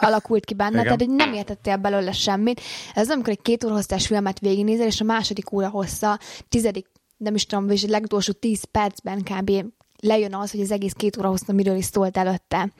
alakult 0.00 0.44
ki 0.44 0.54
benne, 0.54 0.82
tehát 0.82 1.00
hogy 1.00 1.10
nem 1.10 1.32
értettél 1.32 1.76
belőle 1.76 2.12
semmit. 2.12 2.60
Ez 2.94 3.10
amikor 3.10 3.32
egy 3.32 3.42
két 3.42 3.64
óra 3.64 3.74
hosszás 3.74 4.06
filmet 4.06 4.38
végignézel, 4.38 4.86
és 4.86 5.00
a 5.00 5.04
második 5.04 5.52
óra 5.52 5.68
hossza, 5.68 6.18
tizedik, 6.48 6.86
nem 7.16 7.34
is 7.34 7.46
tudom, 7.46 7.70
és 7.70 7.84
a 7.84 7.88
legutolsó 7.88 8.32
tíz 8.32 8.64
percben 8.64 9.22
kb 9.22 9.50
lejön 10.00 10.34
az, 10.34 10.50
hogy 10.50 10.60
az 10.60 10.70
egész 10.70 10.92
két 10.92 11.16
óra 11.18 11.28
hosszú 11.28 11.52
miről 11.52 11.76
is 11.76 11.84
szólt 11.84 12.16
előtte. 12.16 12.72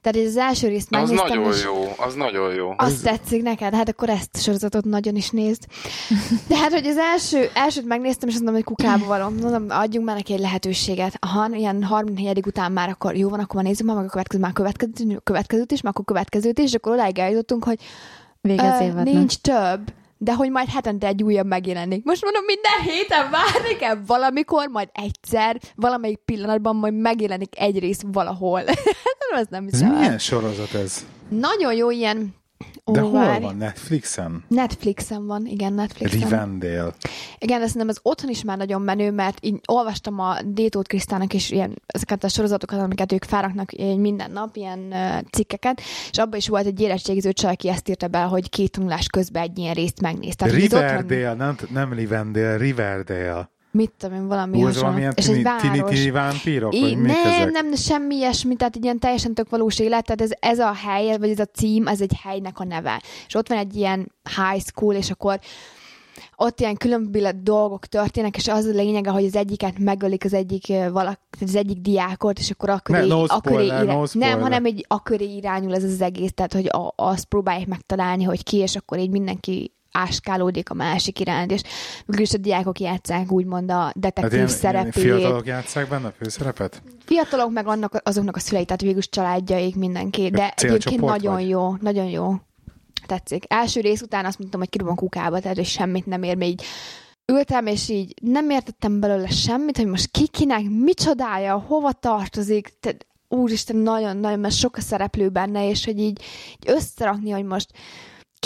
Tehát 0.00 0.16
ez 0.18 0.26
az 0.26 0.36
első 0.36 0.68
részt 0.68 0.88
Az 0.90 1.10
megnéztem, 1.10 1.38
nagyon 1.38 1.52
és 1.52 1.64
jó, 1.64 1.94
az 1.96 2.14
nagyon 2.14 2.54
jó. 2.54 2.74
azt 2.76 3.02
tetszik 3.02 3.42
neked? 3.42 3.74
Hát 3.74 3.88
akkor 3.88 4.08
ezt 4.08 4.30
a 4.32 4.38
sorozatot 4.38 4.84
nagyon 4.84 5.16
is 5.16 5.30
nézd. 5.30 5.64
De 6.48 6.56
hát, 6.56 6.72
hogy 6.72 6.86
az 6.86 6.96
első, 6.96 7.50
elsőt 7.54 7.86
megnéztem, 7.86 8.28
és 8.28 8.34
azt 8.34 8.44
mondom, 8.44 8.62
hogy 8.62 8.74
kukába 8.74 9.06
való. 9.06 9.28
Mondom, 9.28 9.66
adjunk 9.68 10.06
már 10.06 10.16
neki 10.16 10.32
egy 10.32 10.40
lehetőséget. 10.40 11.18
Ha 11.20 11.48
ilyen 11.52 11.82
34 11.82 12.46
után 12.46 12.72
már 12.72 12.88
akkor 12.88 13.16
jó 13.16 13.28
van, 13.28 13.40
akkor 13.40 13.54
már 13.54 13.64
nézzük 13.64 13.86
már 13.86 13.96
meg 13.96 14.04
a 14.04 14.08
következő, 14.08 14.40
már 14.42 14.52
következőt, 14.52 15.20
következőt 15.24 15.72
is, 15.72 15.80
már 15.80 15.92
akkor 15.92 16.04
következőt 16.04 16.58
is, 16.58 16.64
és 16.64 16.74
akkor 16.74 16.92
odáig 16.92 17.18
eljutottunk, 17.18 17.64
hogy 17.64 17.78
Vége 18.40 18.72
az 18.72 18.80
ö, 18.80 19.02
nincs 19.02 19.36
több 19.36 19.92
de 20.24 20.34
hogy 20.34 20.50
majd 20.50 20.68
hetente 20.68 21.06
egy 21.06 21.22
újabb 21.22 21.46
megjelenik. 21.46 22.04
Most 22.04 22.22
mondom, 22.22 22.44
minden 22.44 22.94
héten 22.94 23.30
várni 23.30 23.76
kell 23.76 23.98
valamikor, 24.06 24.68
majd 24.68 24.88
egyszer, 24.92 25.60
valamelyik 25.74 26.18
pillanatban 26.24 26.76
majd 26.76 26.94
megjelenik 26.94 27.58
egy 27.60 27.78
rész 27.78 28.00
valahol. 28.12 28.60
ez 29.40 29.46
nem 29.50 29.64
Ez 29.66 29.70
hiszem. 29.70 29.92
el. 29.92 29.98
milyen 29.98 30.18
sorozat 30.18 30.74
ez? 30.74 31.06
Nagyon 31.28 31.74
jó 31.74 31.90
ilyen... 31.90 32.34
De 32.92 33.02
Ó, 33.02 33.08
hol 33.08 33.12
várj. 33.20 33.42
van? 33.42 33.56
Netflixen? 33.56 34.44
Netflixen 34.48 35.26
van, 35.26 35.46
igen, 35.46 35.72
Netflixen. 35.72 36.20
Rivendell. 36.20 36.92
Igen, 37.38 37.58
de 37.60 37.66
szerintem 37.66 37.88
az 37.88 37.98
otthon 38.02 38.30
is 38.30 38.44
már 38.44 38.56
nagyon 38.56 38.82
menő, 38.82 39.10
mert 39.10 39.38
így 39.44 39.60
olvastam 39.66 40.18
a 40.18 40.36
Détót 40.44 40.86
Krisztának 40.86 41.32
is 41.32 41.50
ilyen, 41.50 41.82
ezeket 41.86 42.24
a 42.24 42.28
sorozatokat, 42.28 42.80
amiket 42.80 43.12
ők 43.12 43.24
fáraknak 43.24 43.70
minden 43.96 44.30
nap, 44.30 44.56
ilyen 44.56 44.78
uh, 44.90 45.20
cikkeket, 45.30 45.80
és 46.10 46.18
abban 46.18 46.38
is 46.38 46.48
volt 46.48 46.66
egy 46.66 46.80
érettségiző 46.80 47.32
csaj, 47.32 47.52
aki 47.52 47.68
ezt 47.68 47.88
írta 47.88 48.08
be, 48.08 48.22
hogy 48.22 48.48
két 48.50 48.70
tanulás 48.70 49.06
közben 49.06 49.42
egy 49.42 49.58
ilyen 49.58 49.74
részt 49.74 50.00
megnéz. 50.00 50.34
Tehát, 50.36 50.54
hogy 50.54 50.62
az 50.64 50.72
otthon- 50.72 50.90
Riverdale, 51.08 51.34
nem, 51.34 51.56
nem 51.70 51.92
Rivendell, 51.92 52.56
Riverdale. 52.58 53.52
Mit 53.74 53.92
tudom 53.98 54.16
én, 54.16 54.26
valami 54.28 54.60
Hú, 54.60 54.66
ez 54.66 54.74
hasonló. 54.74 54.86
valamilyen 54.86 55.12
És 55.16 55.26
egy 55.26 55.32
tini, 55.32 55.56
tini, 55.60 55.78
város. 55.78 55.98
tini 55.98 56.10
vámpírok, 56.10 56.72
mik 56.72 56.96
nem, 57.00 57.26
ezek? 57.26 57.50
nem, 57.50 57.74
semmi 57.74 58.14
ilyesmi, 58.16 58.56
tehát 58.56 58.76
egy 58.76 58.84
ilyen 58.84 58.98
teljesen 58.98 59.34
tök 59.34 59.48
valós 59.50 59.78
élet, 59.78 60.04
tehát 60.04 60.20
ez, 60.20 60.30
ez 60.40 60.58
a 60.58 60.72
hely, 60.72 61.16
vagy 61.18 61.30
ez 61.30 61.38
a 61.38 61.44
cím, 61.44 61.86
ez 61.86 62.00
egy 62.00 62.12
helynek 62.22 62.58
a 62.58 62.64
neve. 62.64 63.02
És 63.26 63.34
ott 63.34 63.48
van 63.48 63.58
egy 63.58 63.76
ilyen 63.76 64.12
high 64.36 64.64
school, 64.64 64.94
és 64.94 65.10
akkor 65.10 65.38
ott 66.36 66.60
ilyen 66.60 66.76
különböző 66.76 67.30
dolgok 67.42 67.86
történnek, 67.86 68.36
és 68.36 68.48
az 68.48 68.64
a 68.64 68.70
lényege, 68.70 69.10
hogy 69.10 69.24
az 69.24 69.36
egyiket 69.36 69.78
megölik 69.78 70.24
az 70.24 70.32
egyik 70.34 70.66
valak, 70.92 71.20
az 71.40 71.54
egyik 71.54 71.78
diákot, 71.78 72.38
és 72.38 72.50
akkor 72.50 72.70
akkor 72.70 72.94
Ne, 72.96 73.04
no 73.04 73.22
akkor 73.22 73.52
spoiler, 73.52 73.84
no 73.84 74.06
spoiler. 74.06 74.32
Nem, 74.32 74.40
hanem 74.40 74.64
egy 74.64 74.84
aköré 74.88 75.34
irányul 75.34 75.74
ez 75.74 75.84
az 75.84 76.00
egész, 76.00 76.32
tehát 76.34 76.52
hogy 76.52 76.66
a, 76.66 76.92
azt 76.96 77.24
próbálják 77.24 77.66
megtalálni, 77.66 78.24
hogy 78.24 78.42
ki, 78.42 78.56
és 78.56 78.76
akkor 78.76 78.98
így 78.98 79.10
mindenki 79.10 79.72
áskálódik 79.98 80.70
a 80.70 80.74
másik 80.74 81.20
iránt, 81.20 81.52
és 81.52 81.60
végül 82.06 82.22
is 82.22 82.32
a 82.32 82.38
diákok 82.38 82.80
játszák 82.80 83.32
úgymond 83.32 83.70
a 83.70 83.74
Hát 83.74 83.98
detektív 83.98 84.32
ilyen, 84.32 84.46
ilyen 84.46 84.58
szerepét. 84.58 84.92
fiatalok 84.92 85.46
játszák 85.46 85.88
benne 85.88 86.06
a 86.06 86.12
főszerepet? 86.18 86.82
Fiatalok 87.04 87.52
meg 87.52 87.66
annak, 87.66 88.00
azoknak 88.02 88.36
a 88.36 88.38
szülei, 88.38 88.64
tehát 88.64 88.80
végül 88.80 89.02
családjaik 89.02 89.76
mindenki, 89.76 90.30
de 90.30 90.52
egyébként 90.56 91.00
nagyon 91.00 91.32
vagy? 91.34 91.48
jó, 91.48 91.74
nagyon 91.80 92.06
jó. 92.06 92.34
Tetszik. 93.06 93.44
Első 93.48 93.80
rész 93.80 94.00
után 94.00 94.24
azt 94.24 94.38
mondtam, 94.38 94.60
hogy 94.60 94.68
kirúgom 94.68 94.94
kukába, 94.94 95.40
tehát 95.40 95.56
hogy 95.56 95.66
semmit 95.66 96.06
nem 96.06 96.22
ér, 96.22 96.36
még 96.36 96.48
így 96.48 96.62
ültem, 97.26 97.66
és 97.66 97.88
így 97.88 98.14
nem 98.22 98.50
értettem 98.50 99.00
belőle 99.00 99.28
semmit, 99.28 99.76
hogy 99.76 99.86
most 99.86 100.10
ki 100.10 100.26
kinek, 100.26 100.62
micsodája, 100.70 101.64
hova 101.66 101.92
tartozik, 101.92 102.72
tehát 102.80 103.06
úristen, 103.28 103.76
nagyon-nagyon, 103.76 104.38
mert 104.38 104.54
sok 104.54 104.76
a 104.76 104.80
szereplő 104.80 105.28
benne, 105.28 105.68
és 105.68 105.84
hogy 105.84 105.98
így, 105.98 106.22
így 106.50 106.66
összerakni, 106.66 107.30
hogy 107.30 107.44
most 107.44 107.70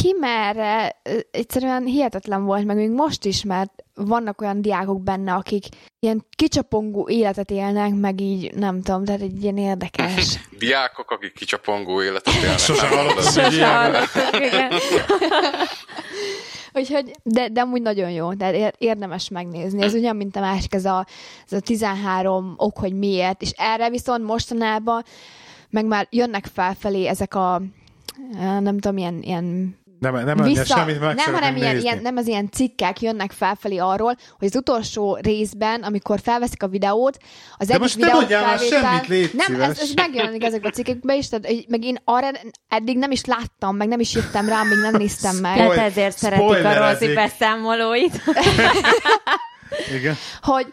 ki 0.02 0.14
merre, 0.20 1.00
egyszerűen 1.30 1.84
hihetetlen 1.84 2.44
volt, 2.44 2.64
meg 2.64 2.76
még 2.76 2.90
most 2.90 3.24
is, 3.24 3.44
mert 3.44 3.84
vannak 3.94 4.40
olyan 4.40 4.62
diákok 4.62 5.02
benne, 5.02 5.32
akik 5.32 5.64
ilyen 6.00 6.26
kicsapongó 6.36 7.08
életet 7.08 7.50
élnek, 7.50 7.94
meg 7.94 8.20
így, 8.20 8.54
nem 8.54 8.82
tudom, 8.82 9.04
tehát 9.04 9.20
egy 9.20 9.42
ilyen 9.42 9.56
érdekes. 9.56 10.38
Diákok, 10.58 11.10
akik 11.10 11.32
kicsapongó 11.32 12.02
életet 12.02 12.34
élnek. 12.42 12.58
Sose 12.58 12.88
nem 12.88 12.98
hallottam, 12.98 13.44
hogy 13.44 13.52
ilyen-. 13.52 13.94
Úgyhogy, 16.72 17.10
de, 17.22 17.48
de 17.48 17.60
amúgy 17.60 17.82
nagyon 17.82 18.10
jó, 18.10 18.32
tehát 18.34 18.54
ér- 18.54 18.74
érdemes 18.78 19.28
megnézni. 19.28 19.82
Ez 19.82 19.94
ugyan, 19.94 20.16
mint 20.16 20.36
a 20.36 20.40
másik, 20.40 20.74
ez 20.74 20.84
a, 20.84 21.06
ez 21.46 21.52
a 21.52 21.60
13 21.60 22.54
ok, 22.56 22.78
hogy 22.78 22.92
miért, 22.92 23.42
és 23.42 23.50
erre 23.56 23.90
viszont 23.90 24.24
mostanában 24.24 25.04
meg 25.70 25.84
már 25.84 26.06
jönnek 26.10 26.46
felfelé 26.52 27.06
ezek 27.06 27.34
a 27.34 27.62
nem 28.60 28.78
tudom, 28.78 28.96
ilyen, 28.96 29.22
ilyen 29.22 29.76
Nem, 29.98 30.14
nem, 30.14 30.24
nem 30.24 30.42
vissza, 30.42 30.64
semmit 30.64 31.00
meg 31.00 31.14
nem, 31.14 31.34
hanem 31.34 31.56
ilyen, 31.56 31.72
nézni. 31.72 31.88
ilyen, 31.88 32.02
nem 32.02 32.16
az 32.16 32.26
ilyen 32.26 32.50
cikkek 32.50 33.00
jönnek 33.00 33.32
felfelé 33.32 33.76
arról, 33.76 34.14
hogy 34.38 34.46
az 34.48 34.56
utolsó 34.56 35.16
részben, 35.22 35.82
amikor 35.82 36.20
felveszik 36.20 36.62
a 36.62 36.68
videót, 36.68 37.16
az 37.56 37.66
De 37.66 37.72
egyik 37.72 37.80
most 37.82 37.96
ne 37.96 38.04
videó 38.04 38.18
mondjál 38.18 38.44
már 38.44 38.58
felvétel- 38.58 38.82
semmit, 38.82 39.06
légy 39.06 39.30
Nem, 39.34 39.60
ez, 39.60 39.76
szíves. 39.76 39.78
ez 39.80 39.94
megjelenik 39.94 40.44
ezekben 40.44 40.70
a 40.70 40.74
cikkekben 40.74 41.16
is, 41.16 41.28
tehát 41.28 41.46
meg 41.68 41.84
én 41.84 41.98
arra 42.04 42.28
eddig 42.68 42.98
nem 42.98 43.10
is 43.10 43.24
láttam, 43.24 43.76
meg 43.76 43.88
nem 43.88 44.00
is 44.00 44.14
jöttem 44.14 44.48
rá, 44.48 44.62
még 44.62 44.78
nem 44.78 44.96
néztem 44.96 45.36
meg. 45.36 45.56
Tehát 45.56 45.70
Spoil- 45.72 45.90
ezért 45.90 46.16
szeretik 46.18 46.64
a. 46.64 46.90
Rozi 46.90 47.14
beszámolóit. 47.14 48.22
Igen. 49.98 50.16
hogy, 50.42 50.66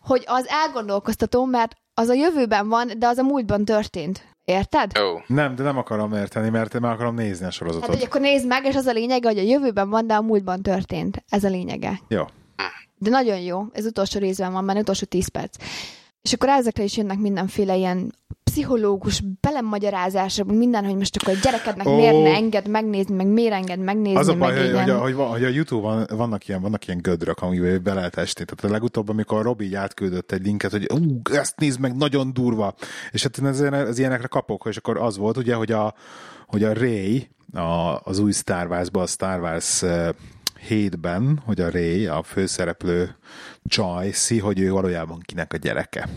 hogy 0.00 0.22
az 0.26 0.46
elgondolkoztató, 0.48 1.44
mert 1.44 1.72
az 1.94 2.08
a 2.08 2.14
jövőben 2.14 2.68
van, 2.68 2.90
de 2.98 3.06
az 3.06 3.18
a 3.18 3.22
múltban 3.22 3.64
történt. 3.64 4.36
Érted? 4.48 4.90
Jó. 4.98 5.20
Nem, 5.26 5.54
de 5.54 5.62
nem 5.62 5.78
akarom 5.78 6.12
érteni, 6.12 6.48
mert 6.48 6.80
meg 6.80 6.90
akarom 6.90 7.14
nézni 7.14 7.46
a 7.46 7.50
sorozatot. 7.50 7.86
Hát, 7.86 7.96
hogy 7.96 8.06
akkor 8.06 8.20
nézd 8.20 8.46
meg, 8.46 8.64
és 8.64 8.74
az 8.74 8.86
a 8.86 8.92
lényege, 8.92 9.28
hogy 9.28 9.38
a 9.38 9.42
jövőben 9.42 9.90
van, 9.90 10.06
de 10.06 10.14
a 10.14 10.22
múltban 10.22 10.62
történt. 10.62 11.24
Ez 11.28 11.44
a 11.44 11.48
lényege. 11.48 12.00
Jó. 12.08 12.24
De 12.98 13.10
nagyon 13.10 13.38
jó. 13.38 13.62
Ez 13.72 13.86
utolsó 13.86 14.18
részben 14.18 14.52
van, 14.52 14.64
már 14.64 14.76
utolsó 14.76 15.06
10 15.06 15.28
perc. 15.28 15.56
És 16.28 16.34
akkor 16.34 16.48
ezekre 16.48 16.82
is 16.82 16.96
jönnek 16.96 17.18
mindenféle 17.18 17.76
ilyen 17.76 18.14
pszichológus 18.44 19.22
belemagyarázások, 19.40 20.52
minden, 20.52 20.84
hogy 20.84 20.96
most 20.96 21.16
akkor 21.16 21.34
a 21.34 21.38
gyerekednek 21.42 21.86
oh. 21.86 21.96
miért 21.96 22.22
ne 22.22 22.34
enged 22.34 22.68
megnézni, 22.68 23.14
meg 23.14 23.26
miért 23.26 23.52
enged 23.52 23.78
megnézni, 23.78 24.18
Az 24.18 24.28
a 24.28 24.34
meg 24.34 24.38
baj, 24.38 24.56
hogy, 24.56 24.68
ilyen. 24.68 24.82
hogy, 24.82 24.90
a- 24.90 24.98
hogy, 24.98 25.14
van- 25.14 25.30
hogy 25.30 25.44
a 25.44 25.48
Youtube-on 25.48 26.06
vannak 26.10 26.48
ilyen, 26.48 26.60
vannak 26.60 26.86
ilyen 26.86 27.02
gödrök, 27.02 27.42
amiben 27.42 27.82
be 27.82 27.94
lehet 27.94 28.16
esni. 28.16 28.44
Tehát 28.44 28.64
a 28.64 28.68
legutóbb, 28.68 29.08
amikor 29.08 29.38
a 29.38 29.42
Robi 29.42 29.64
így 29.64 29.74
átküldött 29.74 30.32
egy 30.32 30.44
linket, 30.44 30.70
hogy 30.70 30.86
ú, 30.92 31.20
ezt 31.32 31.58
nézd 31.58 31.80
meg, 31.80 31.96
nagyon 31.96 32.32
durva. 32.32 32.74
És 33.10 33.22
hát 33.22 33.38
én 33.38 33.44
az, 33.44 33.60
az 33.60 33.98
ilyenekre 33.98 34.26
kapok, 34.26 34.66
és 34.68 34.76
akkor 34.76 34.98
az 34.98 35.16
volt 35.16 35.36
ugye, 35.36 35.54
hogy 35.54 35.72
a, 35.72 35.94
hogy 36.46 36.64
a 36.64 36.72
Ray, 36.72 37.28
a, 37.52 38.00
az 38.04 38.18
új 38.18 38.32
Star 38.32 38.66
Wars-ban, 38.66 39.02
a 39.02 39.06
Star 39.06 39.40
Wars 39.40 39.82
eh, 39.82 40.08
7-ben, 40.68 41.40
hogy 41.44 41.60
a 41.60 41.70
Ray, 41.70 42.06
a 42.06 42.22
főszereplő 42.22 43.16
Joyce, 43.68 44.40
hogy 44.40 44.60
ő 44.60 44.70
valójában 44.70 45.20
kinek 45.20 45.52
a 45.52 45.56
gyereke. 45.56 46.08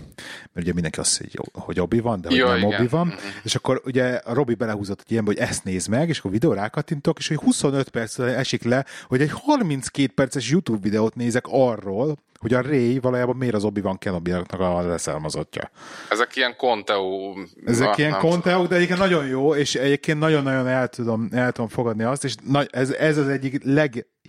Mert 0.53 0.65
ugye 0.65 0.73
mindenki 0.73 0.99
azt 0.99 1.19
mondja, 1.19 1.41
hogy, 1.53 1.79
Obi 1.79 1.99
van, 1.99 2.21
de 2.21 2.27
hogy 2.27 2.37
Ja, 2.37 2.47
nem 2.47 2.57
igen. 2.57 2.73
Obi 2.73 2.87
van. 2.87 3.13
És 3.43 3.55
akkor 3.55 3.81
ugye 3.85 4.05
a 4.15 4.33
Robi 4.33 4.53
belehúzott 4.53 4.99
egy 4.99 5.11
ilyenbe, 5.11 5.31
hogy 5.31 5.41
ezt 5.41 5.63
nézd 5.63 5.89
meg, 5.89 6.09
és 6.09 6.19
akkor 6.19 6.31
videó 6.31 6.53
rákattintok, 6.53 7.17
és 7.19 7.27
hogy 7.27 7.37
25 7.37 7.89
perc 7.89 8.19
esik 8.19 8.63
le, 8.63 8.85
hogy 9.07 9.21
egy 9.21 9.31
32 9.31 10.13
perces 10.13 10.49
YouTube 10.49 10.79
videót 10.81 11.15
nézek 11.15 11.45
arról, 11.47 12.17
hogy 12.41 12.53
a 12.53 12.61
Ray 12.61 12.99
valójában 12.99 13.35
miért 13.35 13.53
az 13.53 13.63
Obi-Wan 13.63 13.97
kenobi 13.97 14.31
a 14.31 14.81
leszármazottja. 14.81 15.71
Ezek 16.09 16.35
ilyen 16.35 16.55
konteó... 16.55 17.37
Ezek 17.65 17.87
na, 17.87 17.93
ilyen 17.97 18.11
nem 18.11 18.19
konteók, 18.19 18.67
de 18.67 18.75
egyébként 18.75 18.99
nagyon 18.99 19.27
jó, 19.27 19.55
és 19.55 19.75
egyébként 19.75 20.19
nagyon-nagyon 20.19 20.67
el 20.67 20.87
tudom, 20.87 21.27
el 21.31 21.51
tudom 21.51 21.69
fogadni 21.69 22.03
azt, 22.03 22.23
és 22.23 22.35
nagy, 22.43 22.69
ez, 22.71 22.91
ez 22.91 23.17
az 23.17 23.27
egyik 23.27 23.63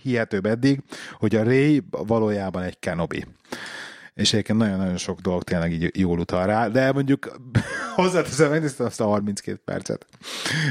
leghihetőbb 0.03 0.45
eddig, 0.45 0.79
hogy 1.19 1.35
a 1.35 1.43
Ray 1.43 1.83
valójában 1.89 2.63
egy 2.63 2.79
Kenobi. 2.79 3.25
És 4.13 4.33
egyébként 4.33 4.59
nagyon-nagyon 4.59 4.97
sok 4.97 5.19
dolog 5.19 5.43
tényleg 5.43 5.71
így 5.71 5.99
jól 5.99 6.19
utal 6.19 6.45
rá, 6.45 6.67
de 6.67 6.91
mondjuk 6.91 7.37
hozzáteszem, 7.95 8.49
megnéztem 8.49 8.85
azt 8.85 9.01
a 9.01 9.05
32 9.05 9.61
percet, 9.65 10.05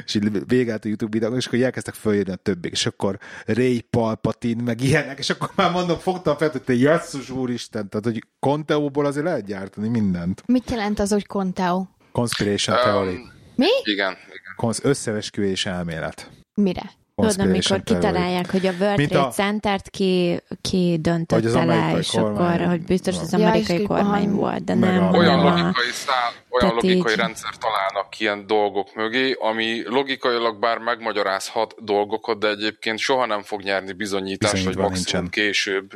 és 0.04 0.14
így 0.14 0.46
végelt 0.46 0.84
a 0.84 0.88
YouTube 0.88 1.18
videó, 1.18 1.36
és 1.36 1.46
akkor 1.46 1.60
elkezdtek 1.60 1.94
följönni 1.94 2.30
a 2.30 2.34
többik, 2.36 2.72
és 2.72 2.86
akkor 2.86 3.18
Ray 3.46 3.80
Palpatine, 3.80 4.62
meg 4.62 4.80
ilyenek, 4.80 5.18
és 5.18 5.30
akkor 5.30 5.50
már 5.54 5.70
mondom, 5.70 5.98
fogtam 5.98 6.36
fel, 6.36 6.48
hogy 6.48 6.62
te 6.62 6.74
jesszus 6.74 7.30
úristen, 7.30 7.88
tehát 7.88 8.04
hogy 8.04 8.26
Conteóból 8.40 9.06
azért 9.06 9.24
lehet 9.24 9.44
gyártani 9.44 9.88
mindent. 9.88 10.42
Mit 10.46 10.70
jelent 10.70 10.98
az, 10.98 11.10
hogy 11.10 11.26
konteo? 11.26 11.86
Conspiration 12.12 12.76
Um, 12.76 12.82
theory. 12.82 13.18
Mi? 13.56 13.66
Igen, 13.82 14.12
igen. 14.12 14.54
Konsz- 14.56 14.84
összeesküvés 14.84 15.66
elmélet. 15.66 16.30
Mire? 16.54 16.90
Tudod, 17.14 17.38
amikor 17.40 17.82
kitalálják, 17.82 18.50
hogy 18.50 18.66
a 18.66 18.72
World 18.80 18.96
Mint 18.96 19.10
Trade 19.10 19.26
a- 19.26 19.30
Center-t 19.30 19.90
ki, 19.90 20.40
ki 20.60 20.88
Vagy 20.90 21.00
döntötte 21.00 21.46
az 21.46 21.54
le, 21.54 21.94
és 21.98 22.08
kormány. 22.10 22.34
akkor, 22.54 22.66
hogy 22.66 22.82
biztos 22.82 23.18
az 23.18 23.32
Ja, 23.32 23.38
amerikai 23.48 23.80
így- 23.80 23.86
kormány 23.86 24.26
aha. 24.26 24.34
volt, 24.36 24.64
de 24.64 24.74
Meg 24.74 24.90
nem, 24.94 25.02
a- 25.04 25.16
Olyan 25.16 25.36
nem 25.36 25.46
a... 25.46 25.50
logikai, 25.50 25.90
szál, 25.92 26.30
olyan 26.50 26.68
Tehát 26.68 26.74
logikai 26.74 27.12
így- 27.12 27.18
rendszer 27.18 27.56
találnak 27.56 28.20
ilyen 28.20 28.46
dolgok 28.46 28.94
mögé, 28.94 29.36
ami 29.40 29.82
logikailag 29.88 30.58
bár 30.58 30.78
megmagyarázhat 30.78 31.74
dolgokat, 31.78 32.38
de 32.38 32.48
egyébként 32.48 32.98
soha 32.98 33.26
nem 33.26 33.42
fog 33.42 33.62
nyerni 33.62 33.92
bizonyítást, 33.92 34.52
vagy 34.52 34.60
Bizonyítva 34.64 34.88
maximum 34.88 35.22
nincsen. 35.22 35.44
később 35.44 35.90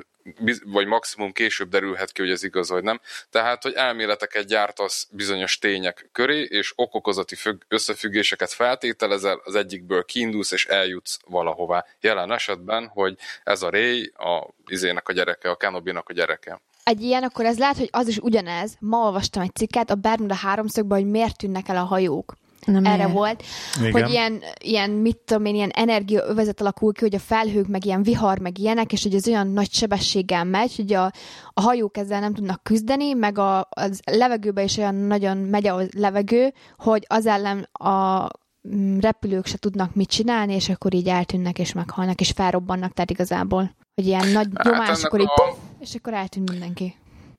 vagy 0.64 0.86
maximum 0.86 1.32
később 1.32 1.68
derülhet 1.68 2.12
ki, 2.12 2.20
hogy 2.20 2.30
ez 2.30 2.42
igaz 2.42 2.68
vagy 2.68 2.82
nem. 2.82 3.00
Tehát, 3.30 3.62
hogy 3.62 3.72
elméleteket 3.72 4.46
gyártasz 4.46 5.08
bizonyos 5.10 5.58
tények 5.58 6.08
köré, 6.12 6.42
és 6.42 6.72
okokozati 6.76 7.34
függ- 7.34 7.62
összefüggéseket 7.68 8.52
feltételezel, 8.52 9.40
az 9.44 9.54
egyikből 9.54 10.04
kiindulsz, 10.04 10.52
és 10.52 10.66
eljutsz 10.66 11.18
valahová. 11.26 11.84
Jelen 12.00 12.32
esetben, 12.32 12.86
hogy 12.86 13.18
ez 13.44 13.62
a 13.62 13.70
Ray 13.70 14.12
a 14.16 14.48
izének 14.66 15.08
a 15.08 15.12
gyereke, 15.12 15.50
a 15.50 15.56
Kenobi-nak 15.56 16.08
a 16.08 16.12
gyereke. 16.12 16.60
Egy 16.84 17.02
ilyen, 17.02 17.22
akkor 17.22 17.44
ez 17.44 17.58
lehet, 17.58 17.76
hogy 17.76 17.88
az 17.92 18.08
is 18.08 18.18
ugyanez. 18.18 18.76
Ma 18.80 18.98
olvastam 18.98 19.42
egy 19.42 19.54
cikket 19.54 19.90
a 19.90 19.94
Bermuda 19.94 20.34
háromszögben, 20.34 20.98
hogy 20.98 21.10
miért 21.10 21.36
tűnnek 21.36 21.68
el 21.68 21.76
a 21.76 21.84
hajók. 21.84 22.34
Na, 22.66 22.78
Erre 22.78 22.96
miért? 22.96 23.12
volt, 23.12 23.42
Igen. 23.78 23.92
hogy 23.92 24.10
ilyen, 24.10 24.42
ilyen, 24.62 24.90
mit 24.90 25.16
tudom 25.16 25.44
én, 25.44 25.54
ilyen 25.54 25.70
energiaövezet 25.70 26.60
alakul 26.60 26.92
ki, 26.92 27.00
hogy 27.00 27.14
a 27.14 27.18
felhők, 27.18 27.66
meg 27.66 27.84
ilyen 27.84 28.02
vihar, 28.02 28.38
meg 28.38 28.58
ilyenek, 28.58 28.92
és 28.92 29.02
hogy 29.02 29.14
ez 29.14 29.28
olyan 29.28 29.46
nagy 29.46 29.72
sebességgel 29.72 30.44
megy, 30.44 30.76
hogy 30.76 30.92
a, 30.92 31.04
a 31.52 31.60
hajók 31.60 31.96
ezzel 31.96 32.20
nem 32.20 32.34
tudnak 32.34 32.62
küzdeni, 32.62 33.12
meg 33.12 33.38
a, 33.38 33.66
az 33.70 34.00
levegőbe 34.12 34.62
is 34.62 34.76
olyan 34.76 34.94
nagyon 34.94 35.36
megy 35.36 35.66
a 35.66 35.80
levegő, 35.96 36.52
hogy 36.76 37.04
az 37.08 37.26
ellen 37.26 37.68
a 37.72 38.26
mm, 38.74 38.98
repülők 38.98 39.46
se 39.46 39.56
tudnak 39.58 39.94
mit 39.94 40.08
csinálni, 40.08 40.54
és 40.54 40.68
akkor 40.68 40.94
így 40.94 41.08
eltűnnek, 41.08 41.58
és 41.58 41.72
meghalnak, 41.72 42.20
és 42.20 42.30
felrobbannak, 42.30 42.92
tehát 42.92 43.10
igazából, 43.10 43.74
hogy 43.94 44.06
ilyen 44.06 44.28
nagy 44.28 44.48
Hát 44.54 44.64
nyomás, 44.64 44.88
ennek 44.88 45.04
akkor 45.04 45.20
így 45.20 45.26
a- 45.34 45.42
puff, 45.42 45.56
és 45.80 45.94
akkor 45.94 46.14
eltűnt 46.14 46.50
mindenki. 46.50 46.96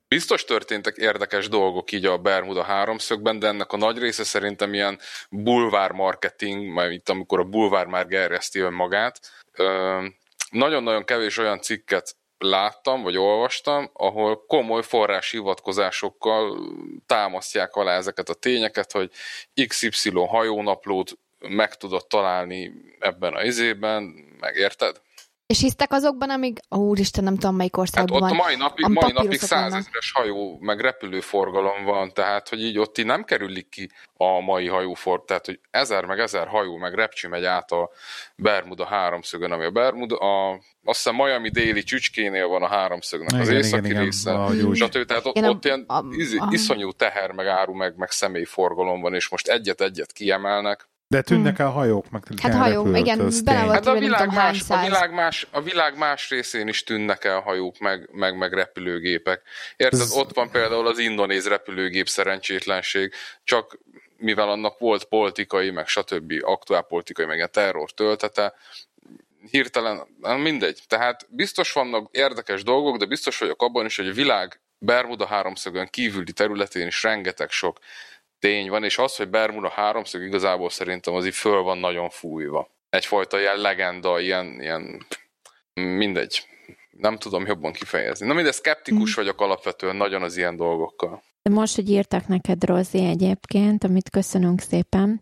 Biztos 0.08 0.43
történtek 0.43 0.98
érdekes 0.98 1.50
dolgok 1.50 1.91
így 1.91 2.06
a 2.06 2.17
Bermuda 2.17 2.63
háromszögben, 2.63 3.39
de 3.39 3.48
ennek 3.48 3.72
a 3.72 3.78
nagy 3.78 3.98
része 3.98 4.24
szerintem 4.24 4.74
ilyen 4.74 5.00
bulvár 5.30 5.91
marketing, 5.91 6.72
majd 6.72 6.91
itt 6.91 7.10
amikor 7.10 7.39
a 7.39 7.43
bulvár 7.43 7.86
már 7.86 8.08
gerjeszti 8.08 8.60
önmagát. 8.60 9.20
Ö, 9.52 10.06
Nagyon-nagyon 10.50 11.06
kevés 11.06 11.38
olyan 11.38 11.62
cikket 11.62 12.15
láttam, 12.38 13.02
vagy 13.02 13.17
olvastam, 13.17 13.89
ahol 13.93 14.46
komoly 14.46 14.84
forrás 14.84 15.32
hivatkozásokkal 15.32 16.60
támasztják 17.06 17.76
alá 17.76 17.98
ezeket 17.98 18.30
a 18.30 18.34
tényeket, 18.34 18.91
hogy 18.91 19.12
XY 19.67 20.12
hajónaplót 20.28 21.12
meg 21.39 21.76
tudott 21.76 22.10
találni 22.10 22.72
ebben 23.00 23.34
a 23.34 23.43
izében, 23.43 24.04
megérted? 24.39 25.02
És 25.47 25.60
hisztek 25.60 25.91
azokban, 25.91 26.29
amíg, 26.29 26.60
ó, 26.75 26.77
úristen, 26.79 27.23
nem 27.23 27.33
tudom, 27.38 27.55
melyik 27.55 27.75
Hát 27.75 27.81
országban 27.81 28.15
ott 28.23 28.29
van. 28.29 28.39
a 28.39 28.43
mai 28.43 28.55
napig, 28.55 28.86
mai 28.88 29.12
napig 29.12 29.39
százezeres 29.39 30.12
hajó, 30.13 30.57
meg 30.62 30.79
repülőforgalom 30.79 31.83
van, 31.83 32.13
tehát 32.13 32.49
hogy 32.49 32.62
így 32.63 32.77
ott 32.77 32.97
így 32.97 33.05
nem 33.05 33.23
kerülik 33.23 33.69
ki 33.69 33.91
a 34.13 34.39
mai 34.39 34.67
hajófor, 34.67 35.23
tehát 35.25 35.45
hogy 35.45 35.60
ezer 35.71 36.05
meg 36.05 36.19
ezer 36.19 36.47
hajó, 36.47 36.77
meg 36.77 36.93
repcsi 36.93 37.27
megy 37.27 37.43
át 37.45 37.71
a 37.71 37.89
Bermuda 38.36 38.86
háromszögön, 38.86 39.51
ami 39.51 39.65
a 39.65 39.71
Bermuda, 39.71 40.15
a, 40.17 40.51
azt 40.83 41.03
hiszem 41.03 41.15
Miami 41.15 41.49
déli 41.49 41.83
csücskénél 41.83 42.47
van 42.47 42.63
a 42.63 42.67
háromszögnek 42.67 43.41
az 43.41 43.47
Igen, 43.47 43.60
északi 43.60 43.77
igen, 43.77 43.91
igen, 43.91 44.03
része, 44.03 44.36
úgy. 44.65 44.75
stb. 44.75 45.05
Tehát 45.05 45.25
ott, 45.25 45.38
ott 45.43 45.65
ilyen 45.65 45.83
a- 45.88 46.03
izi- 46.10 46.38
a- 46.38 46.47
iszonyú 46.51 46.91
teher, 46.91 47.31
meg 47.31 47.47
áru, 47.47 47.73
meg, 47.73 47.93
meg 47.97 48.12
személyforgalom 48.12 49.01
van, 49.01 49.13
és 49.13 49.29
most 49.29 49.47
egyet-egyet 49.47 50.12
kiemelnek. 50.12 50.89
De 51.10 51.22
tűnnek 51.22 51.60
el 51.60 51.70
hajók, 51.70 52.10
meg 52.10 52.24
Hát 52.28 52.39
ilyen 52.54 52.58
hajó, 52.62 52.76
repülők, 52.84 53.00
igen, 53.00 53.20
az 53.20 53.41
bele 53.41 53.63
volt- 53.63 53.74
Hát 53.74 53.86
a 53.88 54.00
világ, 54.00 54.34
más, 54.34 54.70
a, 54.70 54.82
világ 54.84 55.13
más, 55.13 55.48
a 55.52 55.62
világ 55.62 55.98
más 55.98 56.30
részén 56.30 56.67
is 56.67 56.84
tűnnek 56.84 57.24
el 57.24 57.39
hajók, 57.39 57.80
meg, 57.80 58.10
meg, 58.12 58.38
meg 58.38 58.54
repülőgépek. 58.54 59.41
Érted, 59.76 60.00
Ez- 60.00 60.12
ott 60.15 60.34
van 60.34 60.50
például 60.52 60.88
az 60.88 60.98
indonéz 61.00 61.48
repülőgép 61.48 62.08
szerencsétlenség, 62.08 63.13
csak 63.43 63.78
mivel 64.17 64.50
annak 64.50 64.80
volt 64.80 65.04
politikai, 65.04 65.70
meg 65.72 65.88
stb. 65.88 66.34
aktuál 66.41 66.82
politikai, 66.82 67.26
meg 67.26 67.41
a 67.41 67.48
terror 67.48 67.91
töltete, 67.91 68.54
hirtelen, 69.52 70.00
nem 70.22 70.39
mindegy. 70.39 70.80
Tehát 70.88 71.26
biztos 71.30 71.72
vannak 71.74 72.08
érdekes 72.12 72.63
dolgok, 72.63 72.98
de 72.98 73.06
biztos 73.06 73.38
vagyok 73.38 73.62
abban 73.62 73.86
is, 73.86 73.96
hogy 73.98 74.08
a 74.08 74.13
világ 74.13 74.60
Bermuda 74.80 75.26
háromszögön 75.26 75.88
kívüli 75.89 76.32
területén 76.32 76.88
is 76.88 77.04
rengeteg 77.04 77.50
sok 77.50 77.80
tény 78.39 78.69
van, 78.69 78.84
és 78.84 78.97
az, 78.97 79.15
hogy 79.15 79.30
Bermuda 79.30 79.69
háromszög 79.69 80.21
igazából 80.21 80.69
szerintem 80.69 81.13
az 81.13 81.26
így 81.26 81.36
föl 81.36 81.62
van 81.62 81.78
nagyon 81.78 82.10
fújva. 82.10 82.69
Egyfajta 82.89 83.39
ilyen 83.39 83.58
legenda, 83.58 84.19
ilyen, 84.19 84.62
ilyen 84.62 85.06
mindegy. 85.73 86.45
Nem 86.89 87.17
tudom 87.17 87.45
jobban 87.45 87.71
kifejezni. 87.71 88.28
Na 88.28 88.34
mindegy, 88.34 88.54
szkeptikus 88.54 89.13
vagyok 89.13 89.41
alapvetően 89.41 89.95
nagyon 89.95 90.21
az 90.21 90.38
ilyen 90.38 90.56
dolgokkal. 90.56 91.23
De 91.47 91.53
most, 91.53 91.75
hogy 91.75 91.89
írtak 91.89 92.27
neked, 92.27 92.63
Rozi, 92.63 93.03
egyébként, 93.03 93.83
amit 93.83 94.10
köszönünk 94.10 94.60
szépen, 94.60 95.21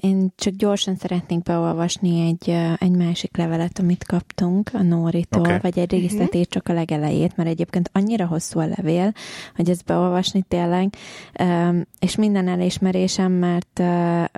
én 0.00 0.32
csak 0.36 0.54
gyorsan 0.54 0.96
szeretnék 0.96 1.42
beolvasni 1.42 2.26
egy, 2.26 2.56
egy 2.78 2.90
másik 2.90 3.36
levelet, 3.36 3.78
amit 3.78 4.04
kaptunk 4.04 4.70
a 4.72 4.82
Nóritól, 4.82 5.40
okay. 5.40 5.58
vagy 5.62 5.78
egy 5.78 5.90
részletét, 5.90 6.48
csak 6.48 6.68
a 6.68 6.72
legelejét, 6.72 7.36
mert 7.36 7.48
egyébként 7.48 7.90
annyira 7.92 8.26
hosszú 8.26 8.58
a 8.58 8.66
levél, 8.66 9.12
hogy 9.56 9.70
ezt 9.70 9.84
beolvasni 9.84 10.42
tényleg, 10.48 10.94
és 11.98 12.16
minden 12.16 12.48
elismerésem, 12.48 13.32
mert, 13.32 13.78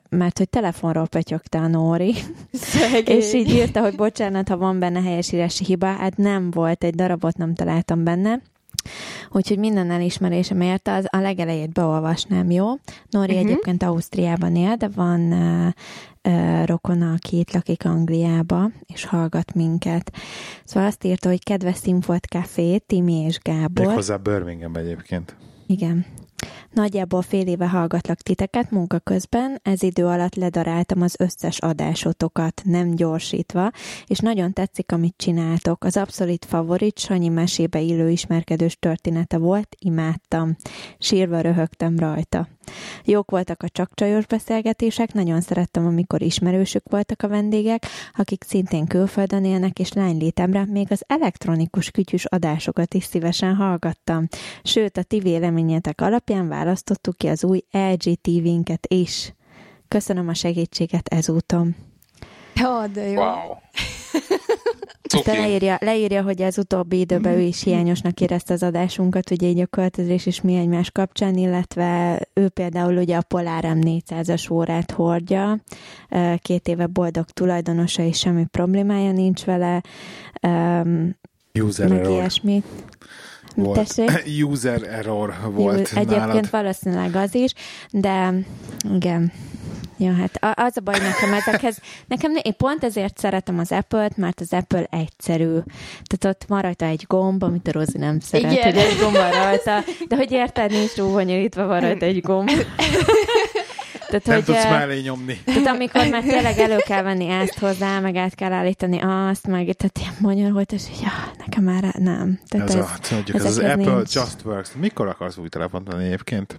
mert 0.08 0.38
hogy 0.38 0.48
telefonról 0.48 1.06
pötyögte 1.06 1.58
a 1.58 1.66
Nóri, 1.66 2.14
és 3.04 3.34
így 3.34 3.50
írta, 3.50 3.80
hogy 3.80 3.94
bocsánat, 3.94 4.48
ha 4.48 4.56
van 4.56 4.78
benne 4.78 5.00
helyesírási 5.00 5.64
hiba, 5.64 5.86
hát 5.86 6.16
nem 6.16 6.50
volt, 6.50 6.84
egy 6.84 6.94
darabot 6.94 7.36
nem 7.36 7.54
találtam 7.54 8.04
benne, 8.04 8.40
Úgyhogy 9.30 9.58
minden 9.58 9.90
elismerésem 9.90 10.60
érte, 10.60 10.94
az 10.94 11.06
a 11.08 11.16
legelejét 11.16 11.72
beolvasnám, 11.72 12.50
jó? 12.50 12.66
Nóri 13.10 13.34
uh-huh. 13.34 13.48
egyébként 13.48 13.82
Ausztriában 13.82 14.56
él, 14.56 14.76
de 14.76 14.88
van 14.94 15.20
uh, 15.32 15.66
uh, 16.32 16.66
rokona, 16.66 17.12
aki 17.12 17.38
itt 17.38 17.52
lakik 17.52 17.84
Angliába, 17.84 18.70
és 18.86 19.04
hallgat 19.04 19.54
minket. 19.54 20.12
Szóval 20.64 20.88
azt 20.88 21.04
írta, 21.04 21.28
hogy 21.28 21.42
kedves 21.42 21.76
Színfolt 21.76 22.24
Café, 22.24 22.78
Timi 22.78 23.14
és 23.14 23.38
Gábor. 23.38 23.86
Méghozzá 23.86 24.16
Birmingham 24.16 24.74
egyébként. 24.74 25.36
Igen. 25.66 26.06
Nagyjából 26.70 27.22
fél 27.22 27.46
éve 27.46 27.68
hallgatlak 27.68 28.18
titeket 28.18 28.70
munka 28.70 28.98
közben, 28.98 29.60
ez 29.62 29.82
idő 29.82 30.06
alatt 30.06 30.34
ledaráltam 30.34 31.02
az 31.02 31.14
összes 31.18 31.58
adásotokat, 31.58 32.62
nem 32.64 32.94
gyorsítva, 32.94 33.70
és 34.06 34.18
nagyon 34.18 34.52
tetszik, 34.52 34.92
amit 34.92 35.14
csináltok. 35.16 35.84
Az 35.84 35.96
abszolút 35.96 36.44
favorit 36.44 36.98
Sanyi 36.98 37.28
mesébe 37.28 37.80
illő 37.80 38.10
ismerkedős 38.10 38.76
története 38.78 39.38
volt, 39.38 39.76
imádtam. 39.78 40.56
Sírva 40.98 41.40
röhögtem 41.40 41.98
rajta. 41.98 42.48
Jók 43.04 43.30
voltak 43.30 43.62
a 43.62 43.68
csak 43.68 43.90
csajos 43.94 44.26
beszélgetések, 44.26 45.12
nagyon 45.12 45.40
szerettem, 45.40 45.86
amikor 45.86 46.22
ismerősök 46.22 46.82
voltak 46.90 47.22
a 47.22 47.28
vendégek, 47.28 47.86
akik 48.16 48.44
szintén 48.44 48.86
külföldön 48.86 49.44
élnek, 49.44 49.78
és 49.78 49.92
lánylétemre 49.92 50.64
még 50.64 50.86
az 50.90 51.04
elektronikus 51.06 51.90
kütyűs 51.90 52.24
adásokat 52.24 52.94
is 52.94 53.04
szívesen 53.04 53.54
hallgattam. 53.54 54.28
Sőt, 54.62 54.96
a 54.96 55.02
ti 55.02 55.18
véleményetek 55.18 56.00
alapján 56.00 56.48
választottuk 56.48 57.16
ki 57.16 57.26
az 57.26 57.44
új 57.44 57.62
LG 57.70 58.20
TV-nket 58.20 58.86
is. 58.88 59.32
Köszönöm 59.88 60.28
a 60.28 60.34
segítséget 60.34 61.08
ezúton. 61.08 61.76
Jó, 62.54 62.86
de 62.86 63.06
jó. 63.08 63.20
Wow. 63.20 63.54
Aztán 65.14 65.34
Cuki. 65.34 65.46
leírja, 65.46 65.78
leírja, 65.80 66.22
hogy 66.22 66.42
az 66.42 66.58
utóbbi 66.58 66.98
időben 66.98 67.32
ő 67.32 67.40
is 67.40 67.62
hiányosnak 67.62 68.20
érezte 68.20 68.52
az 68.52 68.62
adásunkat, 68.62 69.30
ugye 69.30 69.46
így 69.46 69.60
a 69.60 69.66
költözés 69.66 70.26
és 70.26 70.40
mi 70.40 70.56
egymás 70.56 70.90
kapcsán, 70.90 71.36
illetve 71.36 72.20
ő 72.32 72.48
például 72.48 72.96
ugye 72.96 73.16
a 73.16 73.22
Polarem 73.22 73.78
400-as 73.82 74.52
órát 74.52 74.90
hordja, 74.90 75.58
két 76.38 76.68
éve 76.68 76.86
boldog 76.86 77.24
tulajdonosa, 77.24 78.02
és 78.02 78.18
semmi 78.18 78.44
problémája 78.44 79.12
nincs 79.12 79.44
vele, 79.44 79.82
User 81.60 81.88
meg 81.88 81.98
error 81.98 82.10
ilyesmi. 82.10 82.62
Volt. 83.64 83.94
Tessék? 83.94 84.22
User 84.50 84.82
error 84.82 85.34
volt 85.50 85.90
Egyébként 85.94 86.26
nálad. 86.26 86.50
valószínűleg 86.50 87.14
az 87.16 87.34
is, 87.34 87.52
de 87.90 88.34
igen. 88.94 89.32
Ja, 90.00 90.12
hát 90.12 90.58
az 90.58 90.76
a 90.76 90.80
baj 90.80 90.98
nekem 90.98 91.32
ezekhez, 91.32 91.78
nekem 92.06 92.36
én 92.42 92.56
pont 92.56 92.84
ezért 92.84 93.18
szeretem 93.18 93.58
az 93.58 93.72
Apple-t, 93.72 94.16
mert 94.16 94.40
az 94.40 94.52
Apple 94.52 94.86
egyszerű. 94.90 95.56
Tehát 96.04 96.24
ott 96.24 96.44
van 96.48 96.60
rajta 96.60 96.84
egy 96.84 97.04
gomb, 97.06 97.42
amit 97.42 97.68
a 97.68 97.72
Rozi 97.72 97.98
nem 97.98 98.20
szeret, 98.20 98.52
Igen. 98.52 98.64
hogy 98.72 98.76
egy 98.76 98.98
gomb 99.00 99.16
van 99.16 99.30
rajta, 99.30 99.84
de 100.08 100.16
hogy 100.16 100.32
érted, 100.32 100.70
nincs 100.70 100.92
túlbonyolítva, 100.92 101.66
van 101.66 101.80
rajta 101.80 102.06
egy 102.06 102.20
gomb. 102.20 102.50
Tehát, 104.08 104.26
Nem 104.26 104.34
hogy, 104.34 104.44
tudsz 104.44 104.64
mellé 104.64 105.00
nyomni. 105.00 105.40
tehát 105.44 105.66
amikor 105.66 106.08
már 106.10 106.22
tényleg 106.22 106.58
elő 106.58 106.76
kell 106.76 107.02
venni 107.02 107.28
ezt 107.28 107.58
hozzá, 107.58 108.00
meg 108.00 108.16
át 108.16 108.34
kell 108.34 108.52
állítani 108.52 108.98
azt, 109.00 109.46
meg 109.46 109.72
tehát 109.72 109.98
ilyen 109.98 110.14
bonyolult, 110.20 110.72
és 110.72 110.82
így, 110.90 111.00
ja, 111.02 111.32
nekem 111.38 111.64
már 111.64 111.94
nem. 111.98 112.40
Tehát 112.48 112.68
Ez, 112.68 112.74
ez, 112.74 112.82
a, 112.84 112.88
tudjuk, 113.08 113.36
ez 113.36 113.44
az 113.44 113.58
ezekhez 113.58 113.78
Apple 113.86 113.94
nincs. 113.96 114.14
Just 114.14 114.44
Works. 114.44 114.70
Mikor 114.80 115.08
akarsz 115.08 115.36
új 115.36 115.48
telefont 115.48 115.92
venni 115.92 116.04
egyébként? 116.04 116.58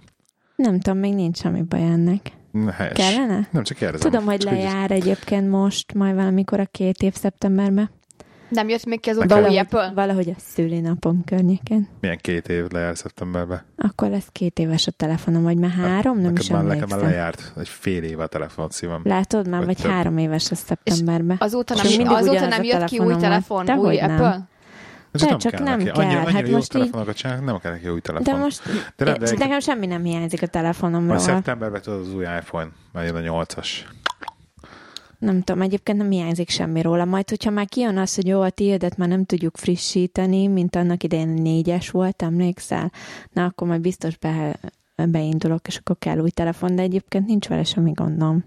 Nem 0.56 0.80
tudom, 0.80 0.98
még 0.98 1.14
nincs 1.14 1.38
semmi 1.38 1.62
baj 1.62 1.80
ennek. 1.82 2.30
Helyes. 2.76 2.92
Kellene? 2.96 3.48
Nem, 3.50 3.62
csak 3.62 3.76
kérdezem. 3.76 4.10
Tudom, 4.10 4.26
hogy 4.26 4.38
Csak 4.38 4.52
úgy- 4.52 4.58
lejár 4.58 4.90
egyébként 4.90 5.48
most, 5.50 5.94
majd 5.94 6.14
valamikor 6.14 6.60
a 6.60 6.66
két 6.70 7.02
év 7.02 7.14
szeptemberben. 7.14 7.90
Nem 8.50 8.68
jött 8.68 8.84
még 8.86 9.00
ki 9.00 9.10
az 9.10 9.16
Nekem- 9.16 9.36
új 9.36 9.42
Valahogy, 9.42 9.58
Apple? 9.66 9.92
valahogy 9.94 10.28
a 10.28 10.34
szülinapom 10.38 11.24
környékén. 11.24 11.88
Milyen 12.00 12.18
két 12.20 12.48
év 12.48 12.64
lejár 12.70 12.96
szeptemberben? 12.96 13.62
Akkor 13.76 14.08
lesz 14.10 14.28
két 14.32 14.58
éves 14.58 14.86
a 14.86 14.90
telefonom, 14.90 15.42
vagy 15.42 15.56
már 15.56 15.70
három, 15.70 16.18
nem 16.20 16.36
is 16.36 16.50
már, 16.50 16.62
nekem 16.64 16.78
már 16.88 16.98
emlékszem. 16.98 17.10
lejárt 17.10 17.52
egy 17.56 17.68
fél 17.68 18.02
éve 18.02 18.22
a 18.22 18.26
telefon 18.26 18.68
szívem. 18.70 19.00
Látod 19.04 19.48
már, 19.48 19.58
Vagy 19.58 19.66
vagy 19.66 19.76
több. 19.76 19.90
három 19.90 20.18
éves 20.18 20.48
lesz 20.48 20.64
szeptemberben. 20.64 21.36
Azóta 21.40 21.74
És 21.74 21.80
nem, 21.80 21.90
mindig 21.90 22.06
azóta 22.16 22.30
ugyanaz 22.30 22.50
nem 22.50 22.60
a 22.60 22.64
jött 22.64 22.84
ki 22.84 22.98
új 22.98 23.14
telefonom 23.14 23.20
van. 23.20 23.20
telefon, 23.20 23.58
új 23.60 23.64
Dehogy 23.96 24.00
nem. 24.00 24.10
Apple? 24.10 24.48
Ez 25.12 25.20
De 25.22 25.36
csak 25.36 25.52
nem 25.52 25.64
neki. 25.78 25.84
kell. 25.84 25.94
Annyira, 25.94 26.20
annyira 26.20 26.32
Hát 26.32 26.48
jó 26.48 26.54
most 26.54 26.62
így- 26.74 26.80
telefonokat 26.80 27.16
csinálnak, 27.16 27.44
nem 27.44 27.58
kell 27.58 27.72
neki 27.72 27.84
jó 27.86 27.98
telefon. 27.98 28.34
De 28.34 28.40
most 28.40 28.62
De 28.96 29.04
nem, 29.04 29.14
de 29.14 29.18
de 29.18 29.18
nekem- 29.30 29.38
nekem 29.38 29.60
semmi 29.60 29.86
nem 29.86 30.02
hiányzik 30.04 30.42
a 30.42 30.46
telefonomról. 30.46 31.14
Majd 31.14 31.20
szeptemberben 31.20 31.82
tudod 31.82 32.00
az 32.00 32.14
új 32.14 32.22
iPhone, 32.24 32.68
majd 32.92 33.06
jön 33.06 33.28
a 33.28 33.42
8-as. 33.44 33.68
Nem 35.20 35.42
tudom, 35.42 35.62
egyébként 35.62 35.98
nem 35.98 36.10
hiányzik 36.10 36.48
semmi 36.48 36.82
róla. 36.82 37.04
Majd, 37.04 37.28
hogyha 37.28 37.50
már 37.50 37.66
kijön 37.66 37.96
az, 37.98 38.14
hogy 38.14 38.26
jó, 38.26 38.40
a 38.40 38.50
tiédet 38.50 38.96
már 38.96 39.08
nem 39.08 39.24
tudjuk 39.24 39.56
frissíteni, 39.56 40.46
mint 40.46 40.76
annak 40.76 41.02
idején 41.02 41.28
négyes 41.28 41.90
volt, 41.90 42.22
emlékszel? 42.22 42.92
Na, 43.32 43.44
akkor 43.44 43.68
majd 43.68 43.80
biztos 43.80 44.16
be, 44.16 44.58
beindulok, 44.96 45.66
és 45.66 45.76
akkor 45.76 45.96
kell 45.98 46.18
új 46.18 46.30
telefon, 46.30 46.74
de 46.76 46.82
egyébként 46.82 47.26
nincs 47.26 47.48
vele 47.48 47.64
semmi 47.64 47.92
gondom. 47.92 48.44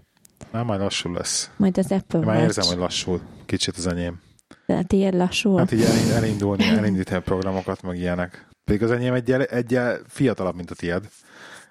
Na, 0.52 0.62
majd 0.62 0.80
lassul 0.80 1.12
lesz. 1.12 1.50
Majd 1.56 1.78
az 1.78 1.92
Apple 1.92 2.18
Már 2.20 2.28
Watch. 2.28 2.42
érzem, 2.42 2.64
hogy 2.66 2.76
lassul. 2.76 3.20
Kicsit 3.46 3.76
az 3.76 3.86
enyém. 3.86 4.20
De 4.66 4.74
a 4.74 4.84
tiéd 4.84 5.14
lassul? 5.14 5.58
Hát 5.58 5.72
így 5.72 5.82
elind- 5.82 6.10
elindulni, 6.10 6.64
elindítani 6.64 7.16
a 7.16 7.20
programokat, 7.22 7.82
meg 7.82 7.96
ilyenek. 7.98 8.48
Pedig 8.64 8.82
az 8.82 8.90
enyém 8.90 9.14
egy, 9.14 9.30
egy 9.30 9.78
fiatalabb, 10.06 10.54
mint 10.54 10.70
a 10.70 10.74
tiéd. 10.74 11.08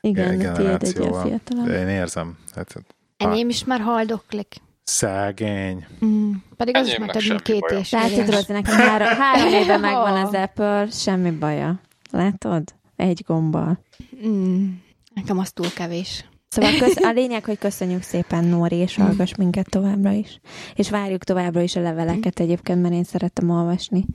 Igen, 0.01 0.45
a 0.45 0.51
tiéd 0.51 0.83
egy 0.83 0.91
fiatalabb. 0.93 1.65
De 1.65 1.79
én 1.79 1.87
érzem. 1.87 2.37
Hát, 2.55 2.75
Enyém 3.17 3.49
is 3.49 3.63
már 3.65 3.79
haldoklik. 3.79 4.55
Szegény. 4.83 5.85
Mm. 6.05 6.31
Pedig 6.57 6.75
az 6.75 6.87
is 6.87 6.93
Enyémnek 6.93 7.13
már 7.13 7.23
több 7.23 7.31
mint 7.31 7.41
két 7.41 7.79
és 7.79 7.91
Látod, 7.91 8.29
Rozi, 8.29 8.51
nekem 8.51 8.75
három, 8.75 9.07
három 9.23 9.53
éve 9.53 9.77
megvan 9.77 10.25
az. 10.25 10.33
Apple, 10.33 10.87
semmi 10.91 11.31
baja. 11.31 11.79
Látod? 12.11 12.63
Egy 12.95 13.23
gombbal. 13.27 13.79
Mm. 14.27 14.69
Nekem 15.13 15.39
az 15.39 15.51
túl 15.51 15.73
kevés. 15.75 16.25
Szóval 16.47 16.71
kösz, 16.79 16.95
a 16.95 17.11
lényeg, 17.21 17.45
hogy 17.45 17.57
köszönjük 17.57 18.01
szépen, 18.01 18.45
Nóri, 18.45 18.75
és 18.75 18.95
hallgass 18.95 19.35
minket 19.35 19.69
továbbra 19.69 20.11
is. 20.11 20.39
És 20.75 20.89
várjuk 20.89 21.23
továbbra 21.23 21.61
is 21.61 21.75
a 21.75 21.81
leveleket 21.81 22.39
egyébként, 22.39 22.81
mert 22.81 22.93
én 22.93 23.03
szerettem 23.03 23.49
olvasni 23.49 24.05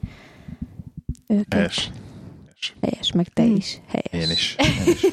őket. 1.26 1.54
Helyes. 1.54 1.90
Helyes, 2.80 3.12
meg 3.12 3.28
te 3.28 3.42
Mm. 3.42 3.54
is. 3.54 3.80
Helyes. 3.88 4.28
Én 4.28 4.30
is. 4.36 4.56
Én 4.86 4.92
is. 4.92 5.06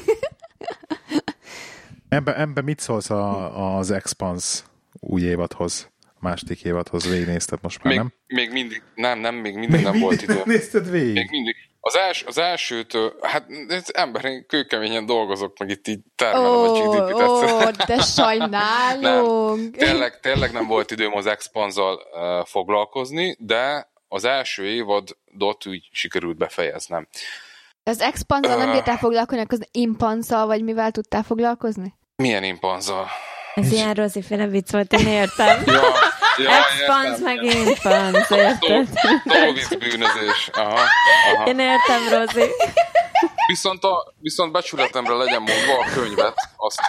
Ebben 2.08 2.34
ebbe 2.34 2.60
mit 2.62 2.80
szólsz 2.80 3.10
a, 3.10 3.76
az 3.76 3.90
Expans 3.90 4.62
új 5.06 5.22
évadhoz? 5.22 5.90
A 6.02 6.18
második 6.20 6.64
évadhoz 6.64 7.08
végignézted 7.08 7.58
most 7.62 7.82
már, 7.82 7.92
Még, 7.92 8.02
nem? 8.02 8.12
még 8.26 8.52
mindig, 8.52 8.82
nem, 8.94 9.18
nem, 9.18 9.34
még 9.34 9.54
mindig 9.54 9.80
nem 9.82 9.98
volt 9.98 10.22
idő. 10.22 10.40
Nézted 10.44 10.90
végig? 10.90 11.14
Még 11.14 11.30
mindig. 11.30 11.56
Az, 11.80 11.96
els, 11.96 12.22
az 12.26 12.38
elsőtől, 12.38 13.14
hát 13.22 13.46
ez 13.68 13.84
ember, 13.92 14.24
én 14.24 14.46
kőkeményen 14.46 15.06
dolgozok, 15.06 15.58
meg 15.58 15.70
itt 15.70 15.88
így 15.88 16.00
termelem 16.16 16.50
a 16.52 16.68
Ó, 16.68 16.72
GDP-t. 16.72 17.14
ó, 17.14 17.40
egyszerűen. 17.40 17.74
de 17.86 18.00
sajnálunk. 18.00 19.76
Tényleg, 19.76 20.20
tényleg 20.20 20.52
nem 20.52 20.66
volt 20.66 20.90
időm 20.90 21.14
az 21.16 21.26
Expanzal 21.26 21.94
uh, 22.12 22.46
foglalkozni, 22.46 23.36
de 23.38 23.90
az 24.08 24.24
első 24.24 24.64
évadot 24.64 25.66
úgy 25.66 25.88
sikerült 25.92 26.36
befejeznem. 26.36 27.08
Az 27.82 28.00
expanzal 28.00 28.56
nem 28.56 28.72
bírtál 28.72 28.96
foglalkozni, 28.98 29.42
akkor 29.42 29.58
az 29.60 29.68
impanszal, 29.70 30.46
vagy 30.46 30.62
mivel 30.64 30.90
tudtál 30.90 31.22
foglalkozni? 31.22 31.94
Milyen 32.16 32.42
impanzal? 32.44 33.06
Ez 33.56 33.72
ilyen 33.72 33.94
Rozi 33.94 34.22
féle 34.22 34.46
vicc 34.46 34.72
volt, 34.72 34.92
én 34.92 35.06
értem. 35.06 35.62
Ja, 35.66 35.80
ja, 36.36 36.50
Expans 36.58 37.18
meg 37.18 37.42
impans, 37.42 38.30
érted? 38.30 38.88
Dolvic 39.24 39.68
bűnözés. 39.78 40.50
Aha, 40.52 40.80
aha. 41.32 41.46
Én 41.46 41.58
értem, 41.58 42.08
Rozi. 42.08 42.50
Viszont, 43.46 43.84
a, 43.84 44.12
viszont 44.18 44.52
becsületemre 44.52 45.14
legyen 45.14 45.42
mondva 45.42 45.78
a 45.78 45.90
könyvet, 45.94 46.34
azt 46.56 46.80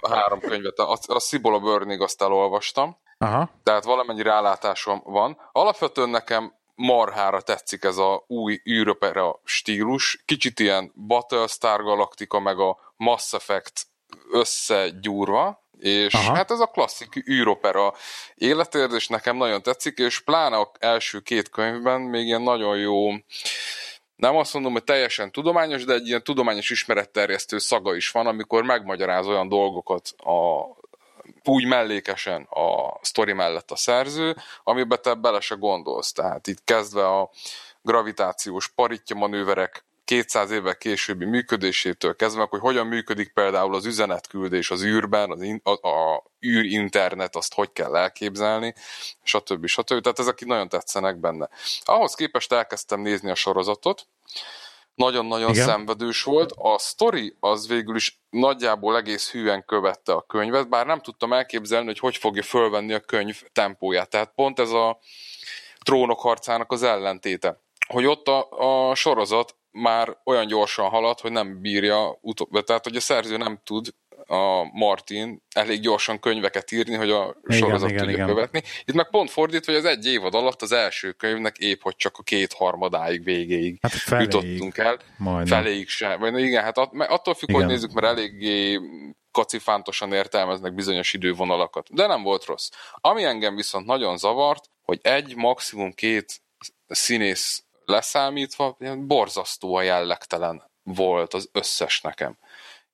a 0.00 0.14
három 0.14 0.40
könyvet, 0.40 0.78
a, 0.78 0.98
a 1.06 1.18
Szibola 1.18 1.58
Burning 1.58 2.00
azt 2.00 2.22
elolvastam, 2.22 2.96
Aha. 3.18 3.50
tehát 3.62 3.84
valamennyi 3.84 4.22
rálátásom 4.22 5.02
van. 5.04 5.38
Alapvetően 5.52 6.08
nekem 6.08 6.54
marhára 6.74 7.40
tetszik 7.40 7.84
ez 7.84 7.96
a 7.96 8.24
új 8.26 8.60
űropera 8.70 9.40
stílus, 9.44 10.22
kicsit 10.24 10.60
ilyen 10.60 10.92
Battlestar 11.06 11.82
Galactica 11.82 12.40
meg 12.40 12.58
a 12.58 12.78
Mass 12.96 13.32
Effect 13.32 13.86
összegyúrva, 14.32 15.63
és 15.84 16.14
Aha. 16.14 16.34
Hát 16.34 16.50
ez 16.50 16.60
a 16.60 16.66
klasszik 16.66 17.28
űropera 17.28 17.94
életérzés 18.34 19.08
nekem 19.08 19.36
nagyon 19.36 19.62
tetszik, 19.62 19.98
és 19.98 20.20
pláne 20.20 20.58
az 20.58 20.68
első 20.78 21.20
két 21.20 21.48
könyvben 21.48 22.00
még 22.00 22.26
ilyen 22.26 22.42
nagyon 22.42 22.76
jó 22.76 23.10
nem 24.16 24.36
azt 24.36 24.54
mondom, 24.54 24.72
hogy 24.72 24.84
teljesen 24.84 25.32
tudományos, 25.32 25.84
de 25.84 25.92
egy 25.92 26.06
ilyen 26.06 26.24
tudományos 26.24 26.70
ismeretterjesztő 26.70 27.58
szaga 27.58 27.94
is 27.94 28.10
van, 28.10 28.26
amikor 28.26 28.62
megmagyaráz 28.62 29.26
olyan 29.26 29.48
dolgokat 29.48 30.08
a, 30.16 30.64
úgy 31.44 31.64
mellékesen 31.64 32.42
a 32.42 32.98
sztori 33.00 33.32
mellett 33.32 33.70
a 33.70 33.76
szerző, 33.76 34.36
amiben 34.62 34.98
te 35.02 35.14
bele 35.14 35.40
se 35.40 35.54
gondolsz. 35.54 36.12
Tehát 36.12 36.46
itt 36.46 36.64
kezdve 36.64 37.08
a 37.08 37.30
gravitációs 37.82 38.68
paritja 38.68 39.16
manőverek 39.16 39.84
200 40.04 40.50
évvel 40.50 40.76
későbbi 40.76 41.24
működésétől 41.24 42.16
kezdve, 42.16 42.46
hogy 42.50 42.60
hogyan 42.60 42.86
működik 42.86 43.32
például 43.32 43.74
az 43.74 43.86
üzenetküldés 43.86 44.70
az 44.70 44.82
űrben, 44.82 45.30
az 45.30 45.42
in, 45.42 45.60
a, 45.62 45.88
a 45.88 46.22
űrinternet, 46.46 47.36
azt 47.36 47.54
hogy 47.54 47.72
kell 47.72 47.96
elképzelni, 47.96 48.74
stb. 49.22 49.66
stb. 49.66 50.00
Tehát 50.00 50.18
ezek 50.18 50.44
nagyon 50.44 50.68
tetszenek 50.68 51.20
benne. 51.20 51.48
Ahhoz 51.84 52.14
képest 52.14 52.52
elkezdtem 52.52 53.00
nézni 53.00 53.30
a 53.30 53.34
sorozatot, 53.34 54.08
nagyon-nagyon 54.94 55.50
Igen. 55.50 55.66
szenvedős 55.66 56.22
volt. 56.22 56.52
A 56.56 56.78
sztori 56.78 57.36
az 57.40 57.68
végül 57.68 57.96
is 57.96 58.20
nagyjából 58.30 58.96
egész 58.96 59.30
hűen 59.30 59.64
követte 59.64 60.12
a 60.12 60.22
könyvet, 60.22 60.68
bár 60.68 60.86
nem 60.86 61.00
tudtam 61.00 61.32
elképzelni, 61.32 61.86
hogy 61.86 61.98
hogy 61.98 62.16
fogja 62.16 62.42
fölvenni 62.42 62.92
a 62.92 63.00
könyv 63.00 63.42
tempóját. 63.52 64.10
Tehát 64.10 64.32
pont 64.34 64.58
ez 64.58 64.70
a 64.70 64.98
trónok 65.82 66.20
harcának 66.20 66.72
az 66.72 66.82
ellentéte. 66.82 67.60
Hogy 67.86 68.06
ott 68.06 68.28
a, 68.28 68.48
a 68.90 68.94
sorozat 68.94 69.56
már 69.74 70.16
olyan 70.24 70.46
gyorsan 70.46 70.88
halad, 70.88 71.20
hogy 71.20 71.32
nem 71.32 71.60
bírja, 71.60 72.18
utó- 72.20 72.60
tehát 72.60 72.84
hogy 72.84 72.96
a 72.96 73.00
szerző 73.00 73.36
nem 73.36 73.60
tud 73.64 73.88
a 74.26 74.64
Martin 74.72 75.42
elég 75.54 75.80
gyorsan 75.80 76.20
könyveket 76.20 76.72
írni, 76.72 76.94
hogy 76.94 77.10
a 77.10 77.36
Igen, 77.44 77.58
sorozat 77.58 77.88
igen, 77.88 78.00
tudja 78.02 78.14
igen. 78.14 78.26
követni. 78.26 78.62
Itt 78.84 78.94
meg 78.94 79.10
pont 79.10 79.30
fordítva, 79.30 79.72
hogy 79.72 79.80
az 79.80 79.86
egy 79.90 80.06
évad 80.06 80.34
alatt 80.34 80.62
az 80.62 80.72
első 80.72 81.12
könyvnek 81.12 81.56
épp, 81.58 81.82
hogy 81.82 81.96
csak 81.96 82.18
a 82.18 82.22
kétharmadáig 82.22 83.24
végéig 83.24 83.78
Hát 83.82 83.92
feléig. 83.92 84.32
jutottunk 84.32 84.78
el. 84.78 84.98
Majdnem. 85.16 85.62
Feléig 85.62 85.88
sem. 85.88 86.20
Vagy 86.20 86.38
igen, 86.38 86.62
hát 86.62 86.78
att- 86.78 86.92
attól 87.08 87.34
függ, 87.34 87.48
Igen. 87.48 87.60
hogy 87.60 87.70
nézzük, 87.70 87.92
mert 87.92 88.06
eléggé 88.06 88.80
kacifántosan 89.30 90.12
értelmeznek 90.12 90.74
bizonyos 90.74 91.12
idővonalakat. 91.12 91.86
De 91.94 92.06
nem 92.06 92.22
volt 92.22 92.44
rossz. 92.44 92.68
Ami 92.94 93.24
engem 93.24 93.56
viszont 93.56 93.86
nagyon 93.86 94.16
zavart, 94.18 94.64
hogy 94.82 94.98
egy, 95.02 95.36
maximum 95.36 95.92
két 95.92 96.42
színész 96.86 97.64
leszámítva, 97.86 98.76
ilyen 98.80 99.06
borzasztóan 99.06 99.84
jellegtelen 99.84 100.62
volt 100.82 101.34
az 101.34 101.48
összes 101.52 102.00
nekem. 102.00 102.38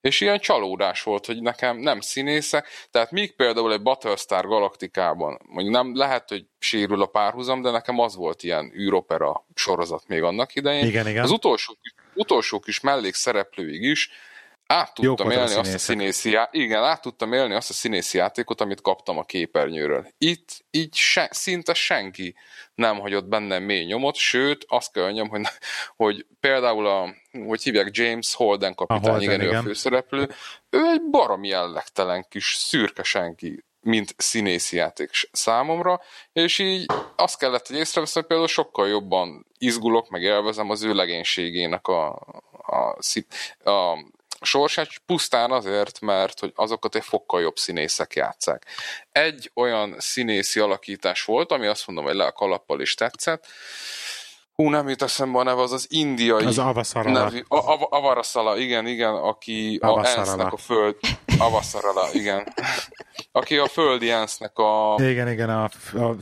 És 0.01 0.21
ilyen 0.21 0.39
csalódás 0.39 1.03
volt, 1.03 1.25
hogy 1.25 1.41
nekem 1.41 1.77
nem 1.77 1.99
színészek, 1.99 2.67
tehát 2.91 3.11
míg 3.11 3.35
például 3.35 3.73
egy 3.73 3.81
Battlestar 3.81 4.47
Galaktikában, 4.47 5.39
mondjuk 5.47 5.75
nem 5.75 5.95
lehet, 5.95 6.29
hogy 6.29 6.45
sérül 6.59 7.01
a 7.01 7.05
párhuzam, 7.05 7.61
de 7.61 7.71
nekem 7.71 7.99
az 7.99 8.15
volt 8.15 8.43
ilyen 8.43 8.71
űropera 8.75 9.45
sorozat 9.55 10.07
még 10.07 10.23
annak 10.23 10.55
idején. 10.55 10.85
Igen, 10.85 11.07
igen. 11.07 11.23
Az 11.23 11.31
utolsó, 11.31 11.77
utolsó 12.13 12.59
kis 12.59 12.79
mellékszereplőig 12.79 13.83
is 13.83 14.09
át 14.71 14.99
Jók 14.99 15.17
tudtam 15.17 15.27
a 15.27 15.39
élni 15.39 15.55
azt 15.55 15.73
a 15.73 15.77
színészi 15.77 16.31
já- 16.31 16.53
igen, 16.53 16.83
át 16.83 17.01
tudtam 17.01 17.33
élni 17.33 17.53
azt 17.53 17.69
a 17.69 17.73
színészi 17.73 18.17
játékot, 18.17 18.61
amit 18.61 18.81
kaptam 18.81 19.17
a 19.17 19.23
képernyőről. 19.23 20.07
Itt 20.17 20.65
így 20.71 20.95
se, 20.95 21.29
szinte 21.31 21.73
senki 21.73 22.35
nem 22.75 22.99
hagyott 22.99 23.25
bennem 23.25 23.63
mély 23.63 23.83
nyomot, 23.83 24.15
sőt, 24.15 24.65
azt 24.67 24.91
kell 24.91 25.03
mondjam, 25.03 25.29
hogy, 25.29 25.41
hogy 25.95 26.25
például 26.39 26.87
a, 26.87 27.15
hogy 27.45 27.63
hívják 27.63 27.89
James 27.91 28.35
Holden 28.35 28.75
kapitány, 28.75 29.09
Holden, 29.09 29.21
igen, 29.21 29.41
ő 29.41 29.47
a 29.47 29.49
igen. 29.49 29.63
főszereplő, 29.63 30.29
ő 30.69 30.79
egy 30.85 31.01
baromi 31.09 31.47
jellegtelen 31.47 32.25
kis 32.29 32.53
szürke 32.53 33.03
senki, 33.03 33.63
mint 33.81 34.13
színészi 34.17 34.75
játék 34.75 35.09
számomra, 35.31 36.01
és 36.33 36.59
így 36.59 36.85
azt 37.15 37.37
kellett, 37.37 37.67
hogy 37.67 37.77
észreveszem, 37.77 38.25
például 38.27 38.47
sokkal 38.47 38.87
jobban 38.87 39.45
izgulok, 39.57 40.09
meg 40.09 40.21
élvezem 40.21 40.69
az 40.69 40.83
ő 40.83 40.93
legénységének 40.93 41.87
a, 41.87 42.09
a, 42.51 42.95
szí- 42.99 43.57
a 43.63 44.05
sorsát, 44.41 44.89
pusztán 45.05 45.51
azért, 45.51 45.99
mert 45.99 46.39
hogy 46.39 46.51
azokat 46.55 46.95
egy 46.95 47.03
fokkal 47.03 47.41
jobb 47.41 47.57
színészek 47.57 48.15
játszák. 48.15 48.65
Egy 49.11 49.51
olyan 49.53 49.95
színészi 49.99 50.59
alakítás 50.59 51.23
volt, 51.23 51.51
ami 51.51 51.67
azt 51.67 51.87
mondom, 51.87 52.05
hogy 52.05 52.15
le 52.15 52.25
a 52.25 52.31
kalappal 52.31 52.81
is 52.81 52.93
tetszett, 52.93 53.47
Hú, 54.61 54.69
nem 54.69 54.89
jut 54.89 55.01
eszembe 55.01 55.39
a 55.39 55.43
neve, 55.43 55.61
az 55.61 55.71
az 55.71 55.85
indiai 55.89 56.45
Az 56.45 56.57
Avaszarala. 56.57 57.23
nevű, 57.23 57.43
a, 57.47 57.55
a, 57.55 57.87
Avaraszala, 57.89 58.57
igen, 58.57 58.87
igen, 58.87 59.13
aki 59.13 59.79
a 59.81 59.87
Avaszarala. 59.87 60.27
ENSZ-nek 60.31 60.53
a 60.53 60.57
föld, 60.57 60.95
Avaszarala, 61.37 62.07
igen. 62.13 62.53
Aki 63.31 63.57
a 63.57 63.67
földi 63.67 64.09
ENSZ-nek 64.09 64.57
a 64.57 64.95
Igen, 64.99 65.29
igen, 65.31 65.49
a, 65.49 65.63
a 65.63 65.69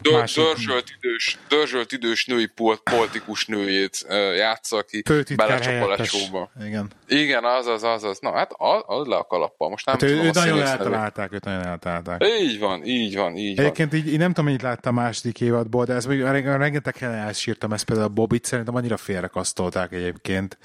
dör, 0.01 0.13
másik 0.19 0.43
dörzsölt, 0.43 0.85
idős, 1.01 1.37
dörzsölt 1.49 1.91
idős 1.91 2.25
női 2.25 2.45
pol- 2.45 2.81
politikus 2.83 3.45
nőjét 3.45 4.05
játsza, 4.37 4.77
aki 4.77 5.03
belecsap 5.35 5.83
a 5.83 5.87
lecsóba. 5.87 6.51
Igen. 6.65 6.91
Igen, 7.07 7.43
az, 7.43 7.65
az, 7.65 7.83
az, 7.83 8.03
az. 8.03 8.17
Na, 8.21 8.31
hát 8.31 8.51
az, 8.57 8.83
az 8.85 9.07
le 9.07 9.15
a 9.15 9.23
kalappal. 9.23 9.69
Most 9.69 9.85
nem 9.85 9.95
Hát 9.99 10.09
ő, 10.09 10.15
tudom 10.15 10.25
ő 10.25 10.29
a 10.29 10.33
nagyon 10.33 10.61
eltalálták, 10.61 11.33
őt 11.33 11.43
nagyon 11.45 11.65
eltalálták. 11.65 12.23
Így 12.41 12.59
van, 12.59 12.85
így 12.85 13.15
van, 13.15 13.35
így 13.37 13.55
van. 13.55 13.65
Egyébként 13.65 13.93
így, 13.93 14.07
így 14.07 14.17
nem 14.17 14.27
tudom, 14.27 14.45
mennyit 14.45 14.61
láttam 14.61 14.97
a 14.97 15.01
második 15.01 15.41
évadból, 15.41 15.85
de 15.85 15.93
ez 15.93 16.05
még 16.05 16.21
rengeteg 16.21 16.97
helyen 16.97 17.15
elsírtam, 17.15 17.73
ezt 17.73 17.85
például 17.85 18.07
a 18.07 18.13
Bob 18.13 18.28
Hobbit 18.29 18.45
szerintem 18.45 18.75
annyira 18.75 18.97
félrekasztolták 18.97 19.91
egyébként, 19.91 20.57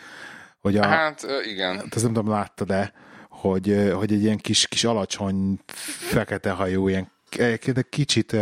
hogy 0.60 0.76
a, 0.76 0.86
Hát 0.86 1.26
igen. 1.44 1.76
hát 1.76 1.94
ezt 1.94 2.04
nem 2.04 2.12
tudom, 2.12 2.28
láttad-e, 2.30 2.92
hogy, 3.28 3.68
ö, 3.68 3.90
hogy 3.90 4.12
egy 4.12 4.22
ilyen 4.22 4.36
kis, 4.36 4.66
kis 4.66 4.84
alacsony, 4.84 5.58
fekete 5.98 6.50
hajú, 6.50 6.88
ilyen 6.88 7.10
de 7.72 7.82
kicsit 7.90 8.36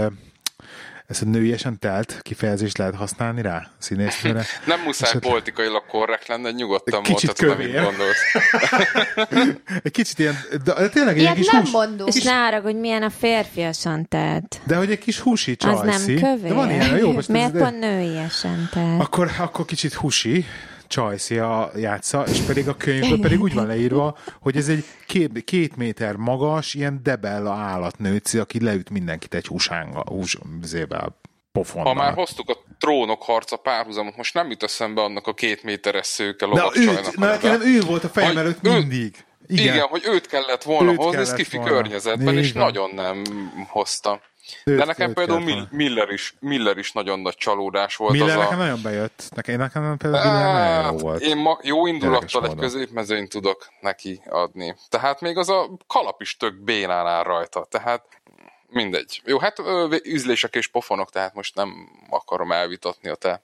ezt 1.13 1.23
a 1.23 1.25
nőiesen 1.25 1.79
telt 1.79 2.19
kifejezést 2.23 2.79
lehet 2.79 2.95
használni 2.95 3.43
rá, 3.43 3.67
színésznőre. 3.79 4.45
Nem 4.67 4.81
muszáj 4.81 5.09
Esetleg- 5.09 5.33
politikailag 5.33 5.87
korrekt 5.87 6.27
lenne, 6.29 6.51
nyugodtan 6.51 7.03
Kicsit 7.03 7.41
mondhatod, 7.41 7.51
amit 7.51 7.73
kövér. 7.73 7.83
gondolsz. 7.85 8.19
Egy 9.83 9.93
kicsit 9.93 10.19
ilyen, 10.19 10.39
de, 10.65 10.73
de 10.75 10.89
tényleg 10.89 11.15
egy 11.17 11.23
Ilyet 11.23 11.35
kis 11.35 11.47
nem 11.47 11.61
hús, 11.61 11.71
mondunk. 11.71 12.15
És 12.15 12.23
ne 12.23 12.33
arra, 12.47 12.61
hogy 12.61 12.77
milyen 12.77 13.03
a 13.03 13.11
férfiasan 13.11 14.09
telt. 14.09 14.61
de 14.67 14.77
hogy 14.77 14.91
egy 14.91 14.99
kis 14.99 15.19
húsi 15.19 15.51
Az 15.51 15.57
csajszi. 15.59 16.13
nem 16.15 16.23
kövér. 16.23 16.49
De 16.51 16.55
van 16.55 16.71
ilyen, 16.71 16.97
jó, 16.97 17.13
most 17.13 17.29
Miért 17.29 17.53
pont 17.59 17.79
nőiesen 17.79 18.69
telt? 18.73 19.01
Akkor, 19.01 19.31
akkor 19.39 19.65
kicsit 19.65 19.95
husi, 19.95 20.45
Csajci 20.93 21.39
a 21.39 21.71
játsza, 21.77 22.23
és 22.27 22.39
pedig 22.41 22.69
a 22.69 22.77
könyvben 22.77 23.21
pedig 23.21 23.41
úgy 23.41 23.55
van 23.55 23.67
leírva, 23.67 24.19
hogy 24.41 24.57
ez 24.57 24.69
egy 24.69 24.85
két, 25.07 25.45
két 25.45 25.77
méter 25.77 26.17
magas, 26.17 26.75
ilyen 26.75 27.01
debella 27.03 27.53
állatnőci, 27.53 28.39
aki 28.39 28.61
leüt 28.65 28.91
mindenkit 28.91 29.35
egy 29.35 29.47
húsánga, 29.47 30.03
hús, 30.07 30.37
zével, 30.63 31.21
pofonnal. 31.53 31.95
Ha 31.95 32.03
már 32.03 32.15
hoztuk 32.15 32.51
a 32.51 32.57
trónok 32.79 33.23
harca 33.23 33.57
párhuzamot, 33.57 34.17
most 34.17 34.35
nem 34.35 34.51
jut 34.51 34.63
eszembe 34.63 35.03
annak 35.03 35.27
a 35.27 35.35
két 35.35 35.63
méteres 35.63 36.07
szőke 36.07 36.47
Na, 36.47 36.53
lovagcsajnak. 36.53 37.17
na, 37.17 37.27
nekem 37.27 37.61
ő 37.61 37.81
volt 37.81 38.05
a 38.05 38.09
fejem 38.09 38.37
előtt 38.37 38.63
mindig. 38.63 39.25
Igen. 39.47 39.65
Igen, 39.65 39.75
Igen, 39.75 39.87
hogy 39.87 40.03
őt 40.05 40.27
kellett 40.27 40.63
volna 40.63 40.91
Őt 40.91 40.97
hozni, 40.97 41.13
kellett 41.13 41.29
skifi 41.29 41.57
volna. 41.57 41.73
környezetben, 41.73 42.39
és 42.39 42.53
nagyon 42.53 42.91
nem 42.95 43.23
hozta. 43.69 44.21
Őt- 44.65 44.79
De 44.79 44.85
nekem 44.85 45.09
őt 45.09 45.15
például 45.15 45.39
kellett 45.39 45.55
Mill- 45.55 45.69
volna. 45.71 45.77
Miller 45.85 46.11
is, 46.11 46.35
Miller 46.41 46.79
is 46.79 46.93
nagyon 46.93 47.21
nagy 47.21 47.35
csalódás 47.35 47.97
volt. 47.97 48.13
Miller 48.13 48.37
az 48.37 48.43
nekem 48.43 48.59
a... 48.59 48.63
nagyon 48.63 48.83
bejött. 48.83 49.29
Nekem, 49.35 49.59
nekem 49.59 49.97
például 49.97 50.33
Miller 50.33 50.53
nagyon 50.53 50.77
jó 50.77 50.83
Hát, 50.83 51.01
volt. 51.01 51.21
Én 51.23 51.37
ma 51.37 51.59
jó 51.63 51.87
indulattal 51.87 52.43
egy 52.43 52.49
módon. 52.49 52.57
középmezőnyt 52.65 53.29
tudok 53.31 53.69
neki 53.81 54.21
adni. 54.29 54.77
Tehát 54.89 55.21
még 55.21 55.37
az 55.37 55.49
a 55.49 55.71
kalap 55.87 56.21
is 56.21 56.37
tök 56.37 56.55
bénán 56.55 57.07
áll 57.07 57.23
rajta. 57.23 57.67
Tehát 57.71 58.05
mindegy. 58.69 59.23
Jó, 59.25 59.39
hát 59.39 59.63
üzlések 60.05 60.55
és 60.55 60.67
pofonok, 60.67 61.11
tehát 61.11 61.35
most 61.35 61.55
nem 61.55 61.89
akarom 62.11 62.53
elvitatni 62.53 63.09
a 63.09 63.15
te 63.15 63.43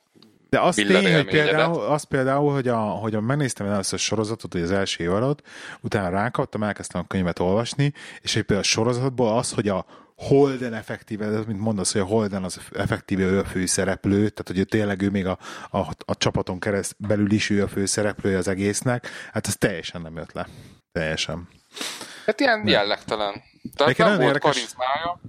De 0.51 0.61
az 0.61 0.77
Miller 0.77 1.03
tény, 1.03 1.15
hogy 1.15 1.27
például, 1.27 1.81
az 1.81 2.03
például, 2.05 2.53
hogy, 2.53 2.69
a, 2.69 2.77
hogy 2.79 3.15
a, 3.15 3.21
megnéztem 3.21 3.67
először 3.67 3.99
a 3.99 4.03
sorozatot, 4.03 4.53
hogy 4.53 4.63
az 4.63 4.71
első 4.71 5.05
évadot, 5.05 5.43
utána 5.81 6.09
rákaptam, 6.09 6.63
elkezdtem 6.63 7.01
a 7.01 7.07
könyvet 7.07 7.39
olvasni, 7.39 7.93
és 8.23 8.35
hogy 8.35 8.43
például 8.43 8.67
a 8.67 8.69
sorozatból 8.69 9.39
az, 9.39 9.53
hogy 9.53 9.69
a 9.69 9.85
Holden 10.19 10.75
effektíve, 10.75 11.25
ez 11.27 11.45
mint 11.45 11.61
mondasz, 11.61 11.93
hogy 11.93 12.01
a 12.01 12.05
Holden 12.05 12.45
az 12.45 12.61
effektíve 12.73 13.23
ő 13.23 13.39
a 13.39 13.45
főszereplő, 13.45 14.17
tehát 14.17 14.47
hogy 14.47 14.59
ő 14.59 14.65
tényleg 14.65 15.03
ő 15.03 15.11
még 15.11 15.27
a, 15.27 15.39
a, 15.71 15.79
a 16.05 16.17
csapaton 16.17 16.59
kereszt 16.61 16.95
belül 16.99 17.31
is 17.33 17.51
ő 17.51 17.63
a 17.63 17.69
főszereplője 17.69 18.37
az 18.37 18.49
egésznek, 18.49 19.09
hát 19.33 19.47
ez 19.47 19.57
teljesen 19.57 20.03
nem 20.03 20.17
jött 20.17 20.33
le. 20.33 20.47
Teljesen. 20.93 21.49
Hát 22.27 22.41
ilyen 22.41 22.69
jellegtelen. 22.69 23.43
Tehát 23.77 23.87
Nekem 23.97 24.07
nem 24.09 24.17
volt 24.17 24.27
érdekes- 24.29 24.55
karizmája. 24.55 25.21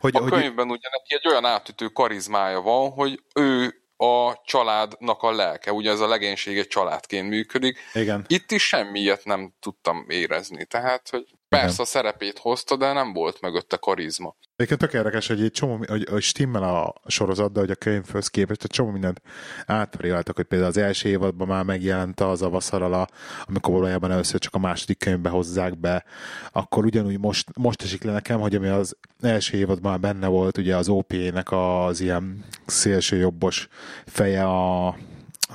Hogy, 0.00 0.16
A 0.16 0.20
hogy, 0.20 0.30
könyvben 0.30 0.70
ugye 0.70 0.88
neki 0.90 1.14
egy 1.14 1.28
olyan 1.28 1.44
átütő 1.44 1.86
karizmája 1.88 2.60
van, 2.60 2.90
hogy 2.90 3.22
ő 3.34 3.74
a 3.96 4.40
családnak 4.44 5.22
a 5.22 5.32
lelke. 5.32 5.72
Ugye 5.72 5.90
ez 5.90 6.00
a 6.00 6.08
legénység 6.08 6.58
egy 6.58 6.66
családként 6.66 7.28
működik. 7.28 7.78
igen. 7.94 8.24
Itt 8.28 8.50
is 8.50 8.66
semmi 8.66 9.00
ilyet 9.00 9.24
nem 9.24 9.54
tudtam 9.60 10.04
érezni. 10.08 10.64
Tehát, 10.64 11.08
hogy 11.10 11.26
persze 11.60 11.82
a 11.82 11.84
szerepét 11.84 12.38
hozta, 12.38 12.76
de 12.76 12.92
nem 12.92 13.12
volt 13.12 13.40
mögötte 13.40 13.76
karizma. 13.76 14.36
Egyébként 14.56 14.80
tök 14.80 14.92
érdekes, 14.92 15.26
hogy 15.26 15.42
egy 15.42 15.50
csomó, 15.50 15.84
hogy, 15.86 16.08
hogy 16.10 16.22
stimmel 16.22 16.62
a 16.62 16.94
sorozat, 17.06 17.52
de 17.52 17.60
hogy 17.60 17.70
a 17.70 17.74
könyvhöz 17.74 18.28
képest 18.28 18.62
egy 18.64 18.70
csomó 18.70 18.90
mindent 18.90 19.22
átvaráltak, 19.66 20.36
hogy 20.36 20.44
például 20.44 20.70
az 20.70 20.76
első 20.76 21.08
évadban 21.08 21.46
már 21.46 21.64
megjelent 21.64 22.20
az 22.20 22.42
a 22.42 22.48
vaszarala, 22.48 23.06
amikor 23.44 23.74
valójában 23.74 24.10
először 24.10 24.40
csak 24.40 24.54
a 24.54 24.58
második 24.58 24.98
könyvbe 24.98 25.28
hozzák 25.28 25.78
be, 25.78 26.04
akkor 26.52 26.84
ugyanúgy 26.84 27.18
most, 27.18 27.48
most 27.56 27.82
esik 27.82 28.02
le 28.02 28.12
nekem, 28.12 28.40
hogy 28.40 28.54
ami 28.54 28.68
az 28.68 28.96
első 29.20 29.56
évadban 29.56 29.90
már 29.90 30.00
benne 30.00 30.26
volt, 30.26 30.58
ugye 30.58 30.76
az 30.76 30.88
OP-nek 30.88 31.52
az 31.52 32.00
ilyen 32.00 32.44
szélső 32.66 33.16
jobbos 33.16 33.68
feje 34.06 34.44
a, 34.44 34.96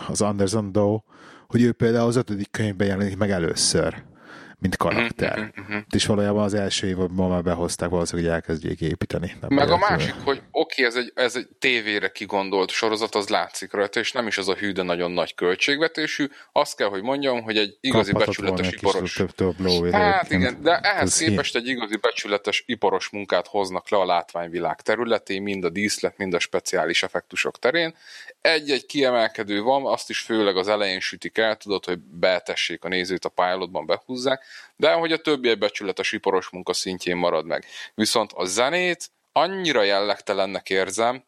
az 0.07 0.21
Anderson 0.21 0.71
Doe, 0.71 1.03
hogy 1.47 1.61
ő 1.61 1.71
például 1.71 2.07
az 2.07 2.15
ötödik 2.15 2.51
könyvben 2.51 2.87
jelenik 2.87 3.17
meg 3.17 3.31
először 3.31 4.07
mint 4.59 4.77
karakter. 4.77 5.53
És 5.89 6.05
valójában 6.05 6.43
az 6.43 6.53
első 6.53 6.87
évadban 6.87 7.29
már 7.29 7.43
behozták 7.43 7.89
valószínűleg, 7.89 8.31
hogy 8.31 8.39
elkezdjék 8.39 8.81
építeni. 8.81 9.35
Nem 9.41 9.53
Meg 9.53 9.69
a 9.69 9.77
másik, 9.77 10.13
hogy 10.23 10.41
oké, 10.51 10.85
ez, 10.85 10.95
egy, 10.95 11.11
ez 11.15 11.35
egy 11.35 11.47
tévére 11.59 12.11
kigondolt 12.11 12.69
sorozat, 12.69 13.15
az 13.15 13.27
látszik 13.27 13.73
rajta, 13.73 13.99
és 13.99 14.11
nem 14.11 14.27
is 14.27 14.37
az 14.37 14.47
a 14.47 14.53
hű, 14.53 14.71
de 14.71 14.83
nagyon 14.83 15.11
nagy 15.11 15.35
költségvetésű. 15.35 16.27
Azt 16.51 16.75
kell, 16.75 16.87
hogy 16.87 17.01
mondjam, 17.01 17.41
hogy 17.41 17.57
egy 17.57 17.77
igazi 17.81 18.11
Kaphatott 18.11 18.45
becsületes 18.45 18.71
iparos 18.71 19.13
Több, 19.13 19.31
több 19.31 19.59
lóvét 19.59 19.91
Hát 19.91 20.31
igen, 20.31 20.61
de 20.61 20.79
ehhez 20.79 21.01
Ez 21.01 21.17
képest 21.17 21.55
egy 21.55 21.67
igazi 21.67 21.97
becsületes 21.97 22.63
iparos 22.67 23.09
munkát 23.09 23.47
hoznak 23.47 23.89
le 23.89 23.97
a 23.97 24.05
látványvilág 24.05 24.81
területén, 24.81 25.41
mind 25.41 25.63
a 25.63 25.69
díszlet, 25.69 26.17
mind 26.17 26.33
a 26.33 26.39
speciális 26.39 27.03
effektusok 27.03 27.59
terén. 27.59 27.95
Egy-egy 28.41 28.85
kiemelkedő 28.85 29.61
van, 29.61 29.85
azt 29.85 30.09
is 30.09 30.19
főleg 30.19 30.57
az 30.57 30.67
elején 30.67 30.99
sütik 30.99 31.37
el, 31.37 31.55
tudod, 31.55 31.85
hogy 31.85 31.99
betessék 31.99 32.83
a 32.83 32.87
nézőt 32.87 33.25
a 33.25 33.29
pilotban, 33.29 33.85
behúzzák, 33.85 34.43
de 34.75 34.91
hogy 34.91 35.11
a 35.11 35.17
többi 35.17 35.49
egy 35.49 35.57
becsületes 35.57 36.11
iparos 36.11 36.49
munka 36.49 36.73
szintjén 36.73 37.17
marad 37.17 37.45
meg. 37.45 37.65
Viszont 37.95 38.31
a 38.33 38.45
zenét 38.45 39.11
annyira 39.31 39.83
jellegtelennek 39.83 40.69
érzem, 40.69 41.23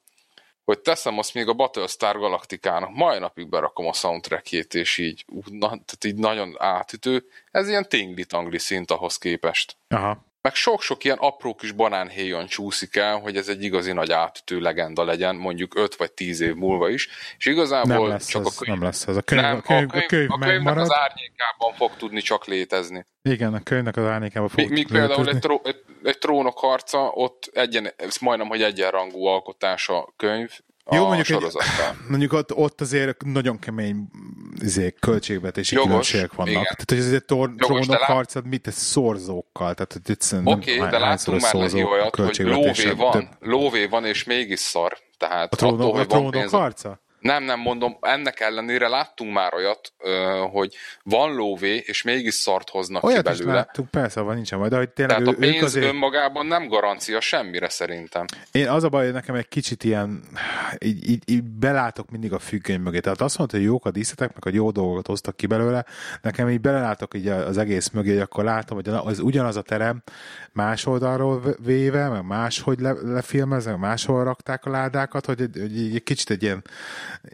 hogy 0.63 0.79
teszem 0.79 1.17
azt 1.17 1.33
még 1.33 1.47
a 1.47 1.53
Battlestar 1.53 2.17
Galaktikának, 2.17 2.89
mai 2.93 3.19
napig 3.19 3.49
berakom 3.49 3.87
a 3.87 3.93
soundtrackjét, 3.93 4.73
és 4.73 4.97
így, 4.97 5.25
na, 5.45 5.67
tehát 5.67 6.05
így 6.05 6.15
nagyon 6.15 6.55
átütő. 6.57 7.25
Ez 7.51 7.67
ilyen 7.67 7.89
tingli-tangli 7.89 8.57
szint 8.57 8.91
ahhoz 8.91 9.17
képest. 9.17 9.75
Aha. 9.87 10.25
Meg 10.41 10.55
sok-sok 10.55 11.03
ilyen 11.03 11.17
apró 11.17 11.55
kis 11.55 11.71
banánhéjon 11.71 12.45
csúszik 12.45 12.95
el, 12.95 13.19
hogy 13.19 13.37
ez 13.37 13.47
egy 13.47 13.63
igazi 13.63 13.91
nagy 13.91 14.11
átütő 14.11 14.59
legenda 14.59 15.03
legyen, 15.03 15.35
mondjuk 15.35 15.75
5 15.75 15.95
vagy 15.95 16.11
10 16.11 16.39
év 16.41 16.55
múlva 16.55 16.89
is, 16.89 17.09
és 17.37 17.45
igazából 17.45 17.95
Nem 17.95 18.07
lesz, 18.07 18.27
csak 18.27 18.45
ez, 18.45 18.55
a 18.55 18.59
könyv, 18.59 18.73
nem 18.73 18.83
lesz 18.83 19.07
ez. 19.07 19.15
A 19.15 19.21
könyv, 19.21 19.41
nem, 19.41 19.55
a 19.57 19.61
könyv, 19.61 19.89
a 19.89 19.91
könyv, 19.91 20.03
a 20.03 20.05
könyv 20.07 20.31
a 20.31 20.37
könyvnek 20.37 20.49
megmarad. 20.49 20.83
az 20.83 20.93
árnyékában 20.93 21.73
fog 21.73 21.91
tudni 21.97 22.21
csak 22.21 22.45
létezni. 22.45 23.05
Igen, 23.21 23.53
a 23.53 23.63
könyvnek 23.63 23.97
az 23.97 24.05
árnyékában 24.05 24.49
fog 24.49 24.69
Míg, 24.69 24.87
például 24.87 25.29
egy, 25.29 25.39
tró, 25.39 25.61
egy, 25.63 25.83
egy 26.03 26.17
trónok 26.17 26.59
harca, 26.59 26.99
ott 26.99 27.49
egyen, 27.53 27.93
ez 27.95 28.17
majdnem, 28.17 28.47
hogy 28.47 28.61
egyenrangú 28.61 29.25
alkotás 29.25 29.89
a 29.89 30.13
könyv 30.15 30.51
a 30.83 30.95
Jó, 30.95 31.05
mondjuk 31.05 31.27
egy- 31.29 31.33
sorozattal. 31.35 31.95
Mondjuk 32.09 32.33
ott, 32.33 32.55
ott 32.55 32.81
azért 32.81 33.23
nagyon 33.25 33.59
kemény 33.59 34.07
izé, 34.61 34.95
költségvetési 34.99 35.73
Jogos, 35.75 35.89
különbségek 35.89 36.33
vannak. 36.33 36.51
igen. 36.51 36.63
Tehát, 36.63 36.89
hogy 36.89 36.97
ez 36.97 37.11
egy 37.11 37.25
tor- 37.25 37.55
de 37.55 37.65
trónok 37.65 37.95
harcad, 37.95 38.45
mit 38.45 38.67
ez 38.67 38.75
szorzókkal? 38.75 39.73
Tehát, 39.73 39.93
hogy 39.93 40.01
egyszerűen 40.05 40.47
Oké, 40.47 40.77
okay, 40.77 40.89
de 40.89 40.97
láttunk 40.99 41.41
már 41.41 41.53
neki 41.53 41.83
olyat, 41.83 42.15
hogy 42.15 42.39
lóvé 42.39 42.91
van, 42.95 43.11
Több- 43.11 43.27
lóvé 43.39 43.85
van, 43.85 44.05
és 44.05 44.23
mégis 44.23 44.59
szar. 44.59 44.97
Tehát 45.17 45.53
A 45.53 45.55
trónok, 45.55 45.79
attól, 45.79 45.99
a 45.99 46.05
trónok 46.05 46.31
pénz, 46.31 46.51
harca? 46.51 47.01
Nem, 47.21 47.43
nem 47.43 47.59
mondom, 47.59 47.97
ennek 48.01 48.39
ellenére 48.39 48.87
láttunk 48.87 49.33
már 49.33 49.53
olyat, 49.53 49.93
hogy 50.51 50.75
van 51.03 51.33
lóvé, 51.35 51.75
és 51.85 52.03
mégis 52.03 52.33
szart 52.33 52.69
hoznak 52.69 53.03
Olyat 53.03 53.17
ki 53.29 53.37
belőle. 53.37 53.53
láttuk, 53.53 53.89
persze, 53.89 54.21
van 54.21 54.35
nincsen 54.35 54.59
majd, 54.59 54.71
de 54.71 54.77
hogy 54.77 54.89
tényleg 54.89 55.17
Tehát 55.17 55.33
a 55.33 55.37
ő, 55.39 55.45
ők 55.45 55.51
pénz 55.51 55.63
azért... 55.63 55.85
önmagában 55.85 56.45
nem 56.45 56.67
garancia 56.67 57.21
semmire 57.21 57.69
szerintem. 57.69 58.25
Én 58.51 58.67
az 58.69 58.83
a 58.83 58.89
baj, 58.89 59.03
hogy 59.03 59.13
nekem 59.13 59.35
egy 59.35 59.47
kicsit 59.47 59.83
ilyen, 59.83 60.23
így, 60.79 61.09
így, 61.09 61.23
így 61.25 61.43
belátok 61.43 62.09
mindig 62.09 62.33
a 62.33 62.39
függöny 62.39 62.79
mögé. 62.79 62.99
Tehát 62.99 63.21
azt 63.21 63.37
mondta, 63.37 63.57
hogy 63.57 63.65
jók 63.65 63.85
a 63.85 63.91
díszletek, 63.91 64.33
meg 64.33 64.43
hogy 64.43 64.53
jó 64.55 64.71
dolgokat 64.71 65.07
hoztak 65.07 65.35
ki 65.35 65.45
belőle, 65.47 65.85
nekem 66.21 66.49
így 66.49 66.61
belelátok 66.61 67.13
így 67.13 67.27
az 67.27 67.57
egész 67.57 67.89
mögé, 67.89 68.09
hogy 68.11 68.19
akkor 68.21 68.43
látom, 68.43 68.77
hogy 68.83 68.87
az 68.87 69.19
ugyanaz 69.19 69.55
a 69.55 69.61
terem 69.61 70.03
más 70.53 70.85
oldalról 70.85 71.55
véve, 71.63 72.09
meg 72.09 72.25
máshogy 72.25 72.79
le, 72.79 72.93
lefilmezve, 73.01 73.75
máshol 73.75 74.23
rakták 74.23 74.65
a 74.65 74.69
ládákat, 74.69 75.25
hogy, 75.25 75.41
egy- 75.41 75.57
hogy 75.59 75.95
egy 75.95 76.03
kicsit 76.03 76.29
egy 76.29 76.43
ilyen, 76.43 76.63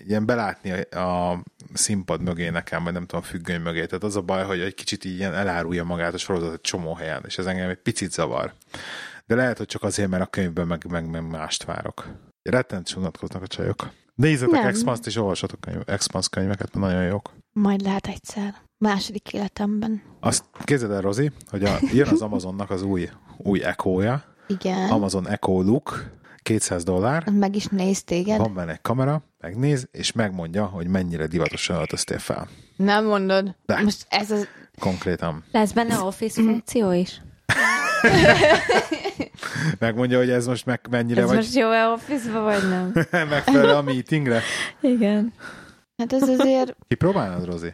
ilyen 0.06 0.26
belátni 0.26 0.72
a, 0.72 1.32
a 1.32 1.44
színpad 1.74 2.22
mögé 2.22 2.50
nekem, 2.50 2.84
vagy 2.84 2.94
nem 2.94 3.06
tudom, 3.06 3.22
a 3.22 3.28
függöny 3.28 3.62
mögé. 3.62 3.86
Tehát 3.86 4.04
az 4.04 4.16
a 4.16 4.22
baj, 4.22 4.44
hogy 4.44 4.60
egy 4.60 4.74
kicsit 4.74 5.06
így 5.06 5.18
ilyen 5.18 5.34
elárulja 5.34 5.84
magát 5.84 6.14
a 6.14 6.18
sorozat 6.18 6.54
egy 6.54 6.62
csomó 6.62 6.94
helyen, 6.94 7.24
és 7.26 7.38
ez 7.38 7.46
engem 7.46 7.70
egy 7.70 7.82
picit 7.82 8.12
zavar. 8.12 8.54
De 9.26 9.36
lehet, 9.36 9.58
hogy 9.58 9.68
csak 9.68 9.84
azért, 9.84 10.10
mert 10.10 10.24
a 10.24 10.28
könyvben 10.28 10.68
meg, 10.68 10.86
meg, 10.90 11.10
meg 11.10 11.30
mást 11.30 11.64
várok. 11.64 12.08
Rettent 12.42 12.94
unatkoznak 12.98 13.42
a 13.42 13.48
csajok. 13.48 13.90
Nézzetek. 14.16 14.64
Expanse-t 14.64 15.06
és 15.06 15.16
olvassatok 15.16 15.62
könyv, 15.62 15.82
Expanse 15.86 16.30
könyveket, 16.32 16.76
mert 16.76 16.92
nagyon 16.92 17.08
jók. 17.08 17.34
Majd 17.52 17.82
lehet 17.82 18.08
egyszer. 18.08 18.56
Második 18.78 19.34
életemben. 19.34 20.02
Azt 20.20 20.46
képzeld 20.64 20.92
el, 20.92 21.02
Rozi, 21.02 21.32
hogy 21.50 21.64
a, 21.64 21.78
jön 21.94 22.08
az 22.08 22.22
Amazonnak 22.22 22.70
az 22.70 22.82
új, 22.82 23.10
új 23.38 23.64
Echo-ja, 23.64 24.24
Igen. 24.48 24.90
Amazon 24.90 25.28
Echo 25.28 25.62
Look, 25.62 26.06
200 26.48 26.84
dollár, 26.84 27.30
Meg 27.30 27.56
is 27.56 27.66
néz 27.66 28.04
téged. 28.04 28.38
van 28.38 28.54
benne 28.54 28.72
egy 28.72 28.82
kamera, 28.82 29.24
megnéz, 29.39 29.88
és 29.91 30.12
megmondja, 30.12 30.66
hogy 30.66 30.88
mennyire 30.88 31.28
divatosan 31.28 31.78
öltöztél 31.78 32.20
fel. 32.20 32.48
Nem 32.76 33.06
mondod. 33.06 33.56
De. 33.66 33.82
Most 33.82 34.06
ez 34.10 34.32
az... 34.32 34.48
Konkrétan. 34.80 35.43
Lesz 35.52 35.72
benne 35.72 36.00
office 36.00 36.41
funkció 36.41 36.91
is? 36.91 37.22
Megmondja, 39.80 40.18
hogy 40.18 40.30
ez 40.30 40.48
most 40.48 40.66
meg 40.66 40.82
mennyire 40.89 41.22
Ez 41.22 41.28
vagy 41.28 41.36
most 41.36 41.56
jó-e 41.56 41.88
office 41.88 42.39
vagy 42.39 42.70
nem? 42.70 42.91
megfelelő 43.30 43.74
a 43.74 43.82
meetingre. 43.82 44.41
Igen. 44.82 45.34
Hát 45.98 46.14
ez 46.14 46.30
azért, 46.30 46.76
Kipróbálnád, 46.88 47.45
Rozi? 47.45 47.74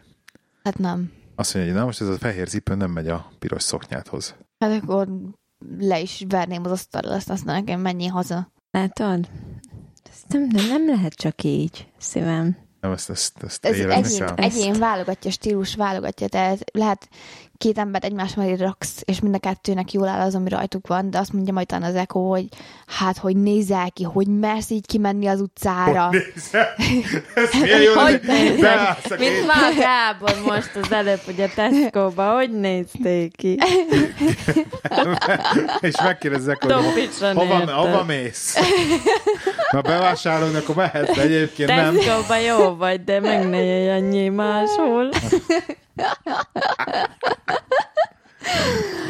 hát 0.64 0.78
nem. 0.78 1.12
Azt 1.34 1.54
mondja, 1.54 1.72
hogy 1.72 1.80
na 1.80 1.86
most 1.86 2.00
ez 2.00 2.08
a 2.08 2.18
fehér 2.18 2.48
cipő 2.48 2.74
nem 2.74 2.90
megy 2.90 3.08
a 3.08 3.32
piros 3.38 3.62
szoknyáthoz. 3.62 4.34
Hát 4.58 4.82
akkor 4.82 5.08
le 5.78 6.00
is 6.00 6.24
verném 6.28 6.64
az 6.64 6.70
asztalra, 6.70 7.10
azt 7.10 7.30
azt 7.30 7.44
nekem 7.44 7.80
menjél 7.80 8.10
haza. 8.10 8.52
Látod? 8.74 9.28
Ez 10.10 10.20
nem, 10.28 10.48
nem, 10.52 10.66
nem 10.66 10.86
lehet 10.86 11.14
csak 11.14 11.42
így, 11.42 11.86
szívem. 11.98 12.56
Nem, 12.80 12.92
ezt, 12.92 13.10
ezt, 13.10 13.42
ezt 13.42 13.64
Ez 13.64 13.78
egyén, 13.78 14.28
egyén 14.34 14.78
válogatja, 14.78 15.30
stílus 15.30 15.74
válogatja, 15.74 16.28
tehát 16.28 16.58
lehet 16.72 17.08
két 17.58 17.78
embert 17.78 18.04
egymás 18.04 18.34
mellé 18.34 18.54
raksz, 18.54 19.02
és 19.04 19.20
mind 19.20 19.34
a 19.34 19.38
kettőnek 19.38 19.92
jól 19.92 20.08
áll 20.08 20.20
az, 20.20 20.34
ami 20.34 20.48
rajtuk 20.48 20.86
van, 20.86 21.10
de 21.10 21.18
azt 21.18 21.32
mondja 21.32 21.52
majd 21.52 21.66
talán 21.66 21.90
az 21.90 21.94
Eko, 21.94 22.28
hogy 22.28 22.48
hát, 22.86 23.18
hogy 23.18 23.36
nézel 23.36 23.90
ki, 23.90 24.02
hogy 24.02 24.26
mersz 24.26 24.70
így 24.70 24.86
kimenni 24.86 25.26
az 25.26 25.40
utcára. 25.40 26.10
Ez 27.34 27.60
milyen 27.60 27.80
jó, 27.80 27.92
Hogy 27.92 28.20
hogy 28.26 28.64
a 28.64 28.96
Mint 29.18 29.46
már 29.46 29.74
Gábor 29.74 30.42
most 30.46 30.70
az 30.82 30.92
előbb, 30.92 31.20
hogy 31.24 31.40
a 31.40 31.48
Tesco-ba, 31.54 32.34
hogy 32.34 32.50
nézték 32.50 33.36
ki? 33.36 33.58
és 35.80 36.00
megkérdezzek, 36.02 36.62
hogy 36.62 36.72
hova, 36.72 36.98
érted. 36.98 37.68
hova 37.68 38.04
mész? 38.04 38.58
Na 39.70 39.80
bevásárolni, 39.80 40.56
akkor 40.56 40.74
mehetsz, 40.74 41.18
egyébként 41.18 41.68
nem. 41.68 41.94
Tesco-ba 41.94 42.36
jó 42.36 42.76
vagy, 42.76 43.04
de 43.04 43.20
meg 43.20 43.48
ne 43.48 43.62
jöjj 43.62 43.90
annyi 43.90 44.28
máshol. 44.28 45.08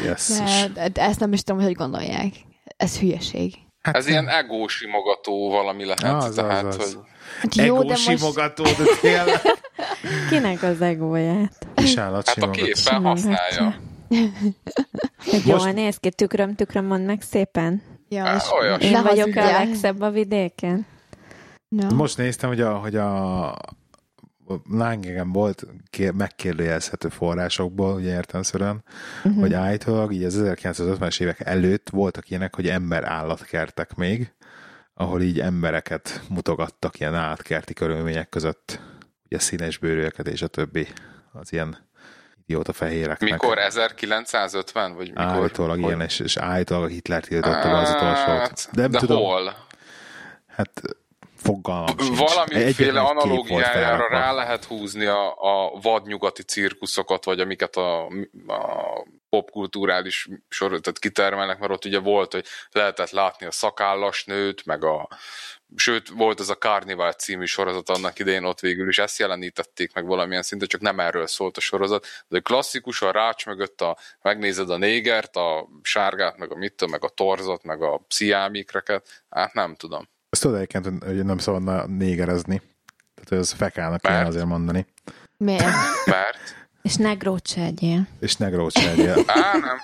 Yes. 0.03 0.39
De, 0.73 0.89
de, 0.89 1.01
ezt 1.01 1.19
nem 1.19 1.33
is 1.33 1.43
tudom, 1.43 1.61
hogy 1.61 1.73
gondolják. 1.73 2.33
Ez 2.77 2.99
hülyeség. 2.99 3.53
Hát 3.81 3.95
Ez 3.95 4.07
ilyen 4.07 4.29
ego 4.29 4.67
simogató 4.67 5.49
valami 5.49 5.85
lehet. 5.85 6.03
Az, 6.15 6.25
az, 6.25 6.35
tehát, 6.35 6.65
az. 6.65 6.75
hogy 6.75 6.97
Hát 7.41 7.55
jó, 7.55 7.63
Ego 7.63 7.83
de 7.83 7.89
most... 7.89 8.01
simogató, 8.01 8.63
de 8.63 8.83
tényleg. 9.01 9.41
Kinek 10.29 10.63
az 10.63 10.81
egóját? 10.81 11.67
Kis 11.75 11.97
állat 11.97 12.27
hát 12.27 12.43
a 12.43 12.49
képen 12.49 13.03
használja. 13.03 13.75
Hogy 15.25 15.45
jól 15.45 15.71
néz 15.71 15.97
ki, 15.97 16.09
tükröm, 16.09 16.55
tükröm, 16.55 16.85
mondd 16.85 17.03
meg 17.03 17.21
szépen. 17.21 17.81
Ja, 18.09 18.35
és 18.35 18.51
olyas. 18.51 18.83
Én 18.83 19.03
vagyok 19.03 19.35
a 19.35 19.43
legszebb 19.43 20.01
a 20.01 20.09
vidéken. 20.09 20.85
No. 21.67 21.95
Most 21.95 22.17
néztem, 22.17 22.49
hogy 22.49 22.61
a, 22.61 22.75
hogy 22.75 22.95
a 22.95 23.55
Lángegen 24.69 25.31
volt 25.31 25.65
kér, 25.89 26.11
megkérdőjelezhető 26.11 27.09
forrásokból, 27.09 27.93
ugye 27.93 28.13
értelmszerűen, 28.13 28.83
uh-huh. 29.23 29.41
hogy 29.41 29.53
állítólag 29.53 30.13
így 30.13 30.23
az 30.23 30.41
1950-es 30.43 31.21
évek 31.21 31.39
előtt 31.39 31.89
voltak 31.89 32.29
ilyenek, 32.29 32.55
hogy 32.55 32.67
ember-állatkertek 32.67 33.95
még, 33.95 34.33
ahol 34.93 35.21
így 35.21 35.39
embereket 35.39 36.21
mutogattak 36.29 36.99
ilyen 36.99 37.15
állatkerti 37.15 37.73
körülmények 37.73 38.29
között, 38.29 38.79
ugye 39.25 39.39
színes 39.39 39.77
bőrűeket 39.77 40.27
és 40.27 40.41
a 40.41 40.47
többi, 40.47 40.87
az 41.31 41.53
ilyen 41.53 41.77
idióta 42.47 42.73
fehéreknek. 42.73 43.31
Mikor 43.31 43.57
1950? 43.57 44.95
Vagy 44.95 45.07
mikor? 45.07 45.23
Állítólag 45.23 45.79
hogy- 45.79 45.87
ilyen, 45.87 46.01
és, 46.01 46.19
és 46.19 46.37
állítólag 46.37 46.83
a 46.83 46.87
Hitler 46.87 47.23
tiltotta 47.23 47.69
be 47.69 47.77
az 47.77 47.89
utolsót. 47.89 48.25
Hát, 48.25 48.69
De 48.71 48.81
nem 48.81 48.91
de 48.91 48.99
tudom, 48.99 49.23
hol? 49.23 49.55
hát 50.47 50.81
fogalmam 51.35 51.97
sincs. 51.97 52.17
Valamiféle 52.17 52.99
analógiájára 52.99 54.07
rá 54.09 54.31
lehet 54.31 54.63
húzni 54.63 55.05
a, 55.05 55.33
a 55.37 55.79
vadnyugati 55.81 56.43
cirkuszokat, 56.43 57.25
vagy 57.25 57.39
amiket 57.39 57.75
a, 57.75 58.05
a 58.47 59.05
popkulturális 59.29 60.29
sorozatot 60.49 60.99
kitermelnek, 60.99 61.59
mert 61.59 61.71
ott 61.71 61.85
ugye 61.85 61.99
volt, 61.99 62.31
hogy 62.31 62.45
lehetett 62.71 63.09
látni 63.09 63.45
a 63.45 63.51
szakállas 63.51 64.25
nőt, 64.25 64.65
meg 64.65 64.83
a 64.83 65.07
sőt, 65.75 66.09
volt 66.09 66.39
ez 66.39 66.49
a 66.49 66.57
Carnival 66.57 67.11
című 67.11 67.45
sorozat 67.45 67.89
annak 67.89 68.19
idején, 68.19 68.43
ott 68.43 68.59
végül 68.59 68.87
is 68.87 68.97
ezt 68.97 69.19
jelenítették 69.19 69.93
meg 69.93 70.05
valamilyen 70.05 70.43
szinten, 70.43 70.67
csak 70.67 70.81
nem 70.81 70.99
erről 70.99 71.27
szólt 71.27 71.57
a 71.57 71.61
sorozat, 71.61 72.05
de 72.27 72.39
klasszikusan 72.39 73.11
rács 73.11 73.45
mögött 73.45 73.81
a, 73.81 73.97
megnézed 74.21 74.69
a 74.69 74.77
négert, 74.77 75.35
a 75.35 75.67
sárgát, 75.81 76.37
meg 76.37 76.51
a 76.51 76.55
mit 76.55 76.89
meg 76.89 77.03
a 77.03 77.09
torzot, 77.09 77.63
meg 77.63 77.81
a 77.81 77.97
psziámikreket, 78.07 79.25
hát 79.29 79.53
nem 79.53 79.75
tudom. 79.75 80.13
Azt 80.35 80.43
tudod 80.43 80.57
egyébként, 80.57 81.03
hogy 81.03 81.25
nem 81.25 81.37
szabadna 81.37 81.85
négerezni. 81.85 82.57
Tehát, 83.15 83.29
hogy 83.29 83.37
az 83.37 83.51
fekának 83.51 84.01
Mert? 84.01 84.15
kéne 84.15 84.27
azért 84.27 84.45
mondani. 84.45 84.85
Miért? 85.37 85.63
Mert 86.05 86.67
És 86.81 86.95
negrót 86.95 87.47
se 87.47 87.61
egyél. 87.61 88.07
És 88.19 88.35
negrót 88.35 88.77
se 88.77 88.89
egyél. 88.89 89.23
Á, 89.27 89.51
nem. 89.53 89.77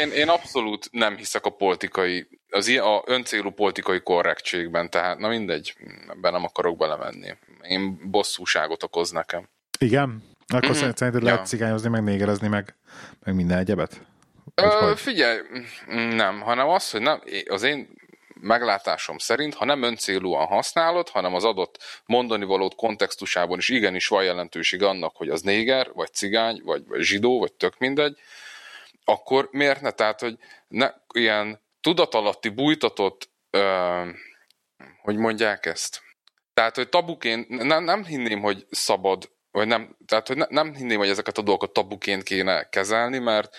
Én, 0.00 0.10
én 0.12 0.28
abszolút 0.28 0.88
nem 0.92 1.16
hiszek 1.16 1.44
a 1.44 1.50
politikai, 1.50 2.28
az 2.50 2.66
ilyen, 2.66 2.84
a 2.84 3.02
öncélú 3.06 3.50
politikai 3.50 4.00
korrektségben, 4.00 4.90
tehát 4.90 5.18
na 5.18 5.28
mindegy, 5.28 5.74
ebben 6.08 6.32
nem 6.32 6.44
akarok 6.44 6.76
belemenni. 6.76 7.36
Én 7.62 8.10
bosszúságot 8.10 8.82
okoz 8.82 9.10
nekem. 9.10 9.48
Igen? 9.78 10.22
Akkor 10.46 10.60
Mhm. 10.68 10.78
mm-hmm. 10.78 10.90
szerinted 10.90 11.22
Ja. 11.22 11.28
lehet 11.28 11.46
cigányozni, 11.46 11.88
meg 11.88 12.02
négerezni, 12.02 12.48
meg, 12.48 12.74
meg 13.24 13.34
minden 13.34 13.58
egyebet? 13.58 14.00
Ö, 14.54 14.92
figyelj, 14.96 15.38
nem, 16.10 16.40
hanem 16.40 16.68
az, 16.68 16.90
hogy 16.90 17.00
nem, 17.00 17.20
az 17.48 17.62
én 17.62 17.88
meglátásom 18.40 19.18
szerint, 19.18 19.54
ha 19.54 19.64
nem 19.64 19.82
öncélúan 19.82 20.46
használod, 20.46 21.08
hanem 21.08 21.34
az 21.34 21.44
adott 21.44 21.78
mondani 22.06 22.44
valót 22.44 22.74
kontextusában 22.74 23.58
is 23.58 23.68
igenis 23.68 24.08
van 24.08 24.24
jelentőség 24.24 24.82
annak, 24.82 25.16
hogy 25.16 25.28
az 25.28 25.42
néger, 25.42 25.90
vagy 25.92 26.12
cigány, 26.12 26.60
vagy, 26.64 26.86
vagy 26.86 27.00
zsidó, 27.00 27.38
vagy 27.38 27.52
tök 27.52 27.78
mindegy, 27.78 28.18
akkor 29.04 29.48
miért 29.52 29.80
ne? 29.80 29.90
Tehát, 29.90 30.20
hogy 30.20 30.36
ne, 30.68 30.90
ilyen 31.12 31.62
tudatalatti 31.80 32.48
bújtatott, 32.48 33.30
ö, 33.50 34.02
hogy 35.02 35.16
mondják 35.16 35.66
ezt? 35.66 36.02
Tehát, 36.54 36.76
hogy 36.76 36.88
tabuként, 36.88 37.48
nem, 37.48 37.84
nem 37.84 38.04
hinném, 38.04 38.40
hogy 38.40 38.66
szabad, 38.70 39.30
vagy 39.50 39.66
nem, 39.66 39.96
tehát, 40.06 40.26
hogy 40.26 40.36
ne, 40.36 40.46
nem 40.48 40.74
hinném, 40.74 40.98
hogy 40.98 41.08
ezeket 41.08 41.38
a 41.38 41.42
dolgokat 41.42 41.72
tabuként 41.72 42.22
kéne 42.22 42.68
kezelni, 42.68 43.18
mert 43.18 43.56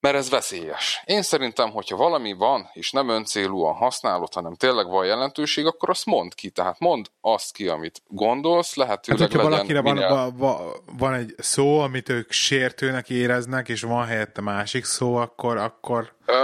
mert 0.00 0.16
ez 0.16 0.30
veszélyes. 0.30 1.02
Én 1.04 1.22
szerintem, 1.22 1.70
hogyha 1.70 1.96
valami 1.96 2.32
van, 2.32 2.70
és 2.72 2.90
nem 2.90 3.08
öncélúan 3.08 3.74
használod, 3.74 4.34
hanem 4.34 4.54
tényleg 4.54 4.86
van 4.86 5.06
jelentőség, 5.06 5.66
akkor 5.66 5.90
azt 5.90 6.06
mondd 6.06 6.30
ki. 6.34 6.50
Tehát 6.50 6.78
mondd 6.78 7.04
azt 7.20 7.52
ki, 7.52 7.68
amit 7.68 8.02
gondolsz, 8.08 8.68
Hát, 8.68 8.76
lehetőleg 8.76 9.20
hogyha 9.20 9.36
legyen 9.36 9.50
valakire 9.50 9.80
van, 9.80 9.94
minél... 9.94 10.08
va, 10.08 10.30
va, 10.36 10.72
van 10.98 11.14
egy 11.14 11.34
szó, 11.38 11.78
amit 11.78 12.08
ők 12.08 12.32
sértőnek 12.32 13.10
éreznek, 13.10 13.68
és 13.68 13.82
van 13.82 14.06
helyette 14.06 14.40
másik 14.40 14.84
szó, 14.84 15.16
akkor, 15.16 15.56
akkor 15.56 16.12
Ö, 16.26 16.34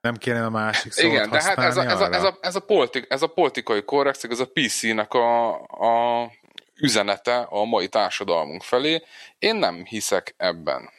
nem 0.00 0.16
kéne 0.16 0.44
a 0.44 0.50
másik 0.50 0.92
szót 0.92 1.10
igen, 1.10 1.30
de 1.30 1.42
hát 1.42 1.58
ez 1.58 1.76
a, 1.76 1.84
ez, 1.84 2.00
a, 2.00 2.12
ez, 2.12 2.22
a, 2.22 2.38
ez, 2.40 2.54
a 2.54 2.60
politik, 2.60 3.06
ez 3.08 3.22
a 3.22 3.26
politikai 3.26 3.84
korrekció, 3.84 4.30
ez 4.30 4.40
a 4.40 4.50
PC-nek 4.52 5.14
a, 5.14 5.54
a 5.60 6.30
üzenete 6.80 7.46
a 7.50 7.64
mai 7.64 7.88
társadalmunk 7.88 8.62
felé. 8.62 9.02
Én 9.38 9.56
nem 9.56 9.84
hiszek 9.84 10.34
ebben. 10.36 10.90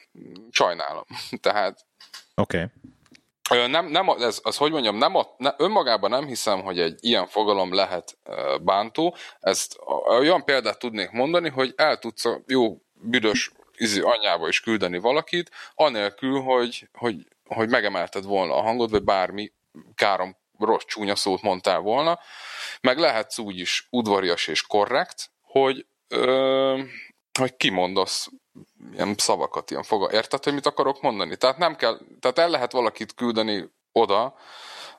Sajnálom. 0.51 1.05
Tehát 1.41 1.85
Oké. 2.35 2.57
Okay. 2.57 3.67
Nem, 3.67 3.85
nem, 3.85 4.09
ez, 4.09 4.39
az 4.43 4.57
hogy 4.57 4.71
mondjam, 4.71 4.97
nem 4.97 5.13
ne, 5.37 5.53
önmagában 5.57 6.09
nem 6.09 6.25
hiszem, 6.25 6.61
hogy 6.61 6.79
egy 6.79 6.97
ilyen 7.01 7.27
fogalom 7.27 7.73
lehet 7.73 8.17
bántó. 8.61 9.15
Ezt 9.39 9.79
olyan 10.07 10.43
példát 10.43 10.79
tudnék 10.79 11.11
mondani, 11.11 11.49
hogy 11.49 11.73
el 11.75 11.97
tudsz 11.97 12.25
a 12.25 12.41
jó 12.47 12.81
büdös 12.93 13.51
izi 13.77 13.99
anyjába 13.99 14.47
is 14.47 14.59
küldeni 14.59 14.97
valakit, 14.97 15.51
anélkül, 15.75 16.41
hogy, 16.41 16.89
hogy, 16.93 17.27
hogy 17.45 17.69
megemelted 17.69 18.23
volna 18.23 18.55
a 18.55 18.61
hangod, 18.61 18.91
vagy 18.91 19.03
bármi 19.03 19.51
károm 19.95 20.37
rossz 20.59 20.85
csúnya 20.85 21.15
szót 21.15 21.41
mondtál 21.41 21.79
volna. 21.79 22.19
Meg 22.81 22.97
lehetsz 22.97 23.37
úgy 23.37 23.59
is 23.59 23.87
udvarias 23.89 24.47
és 24.47 24.61
korrekt, 24.61 25.31
hogy, 25.41 25.85
ö, 26.07 26.81
hogy 27.39 27.55
kimondasz 27.55 28.29
ilyen 28.93 29.15
szavakat, 29.17 29.71
ilyen 29.71 29.83
foga. 29.83 30.11
Érted, 30.11 30.43
hogy 30.43 30.53
mit 30.53 30.65
akarok 30.65 31.01
mondani? 31.01 31.37
Tehát 31.37 31.57
nem 31.57 31.75
kell, 31.75 31.97
tehát 32.19 32.39
el 32.39 32.49
lehet 32.49 32.71
valakit 32.71 33.13
küldeni 33.13 33.69
oda, 33.91 34.35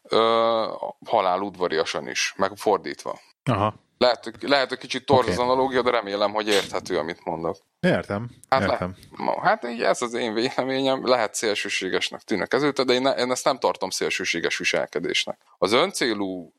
ö, 0.03 0.73
halál 1.07 1.41
udvariasan 1.41 2.09
is, 2.09 2.35
meg 2.37 2.57
fordítva. 2.57 3.21
Aha. 3.45 3.75
Lehet, 3.99 4.31
lehet, 4.41 4.69
hogy 4.69 4.79
kicsit 4.79 5.07
torz 5.07 5.27
Oké. 5.27 5.33
az 5.33 5.39
analógia, 5.39 5.83
de 5.83 5.91
remélem, 5.91 6.33
hogy 6.33 6.49
érthető, 6.49 6.99
amit 6.99 7.25
mondok. 7.25 7.57
Értem. 7.81 8.31
Hát, 8.49 8.61
Értem. 8.61 8.97
le, 9.11 9.25
ma, 9.25 9.41
hát 9.41 9.65
így 9.65 9.83
ez 9.83 10.03
az 10.03 10.15
én 10.15 10.35
véleményem, 10.35 11.07
lehet 11.07 11.35
szélsőségesnek 11.35 12.21
tűnnek 12.21 12.53
ezért, 12.55 12.85
de 12.85 12.93
én, 12.93 13.03
ne, 13.03 13.11
én 13.11 13.31
ezt 13.31 13.45
nem 13.45 13.59
tartom 13.59 13.91
szélsőséges 13.91 14.59
viselkedésnek. 14.59 15.39
Az 15.59 15.73
öncélú 15.73 16.53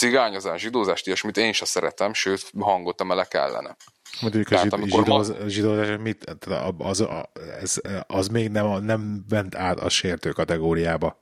cigányozás, 0.00 0.60
zsidózást, 0.60 1.06
ilyesmit 1.06 1.36
én 1.36 1.52
se 1.52 1.64
szeretem, 1.64 2.12
sőt, 2.12 2.50
hangot 2.58 3.00
emelek 3.00 3.34
ellene. 3.34 3.76
Mondjuk 4.20 4.46
a 4.46 4.48
Tehát 4.48 4.64
zsid, 4.64 4.72
amikor 4.72 5.04
zsidóz, 5.04 5.34
zsidózás, 5.46 5.96
mit, 6.00 6.36
az, 6.78 7.00
az, 7.00 7.12
ez, 7.60 7.80
az 8.06 8.28
még 8.28 8.48
nem, 8.48 8.84
nem 8.84 9.24
bent 9.28 9.54
át 9.54 9.80
a 9.80 9.88
sértő 9.88 10.30
kategóriába. 10.30 11.18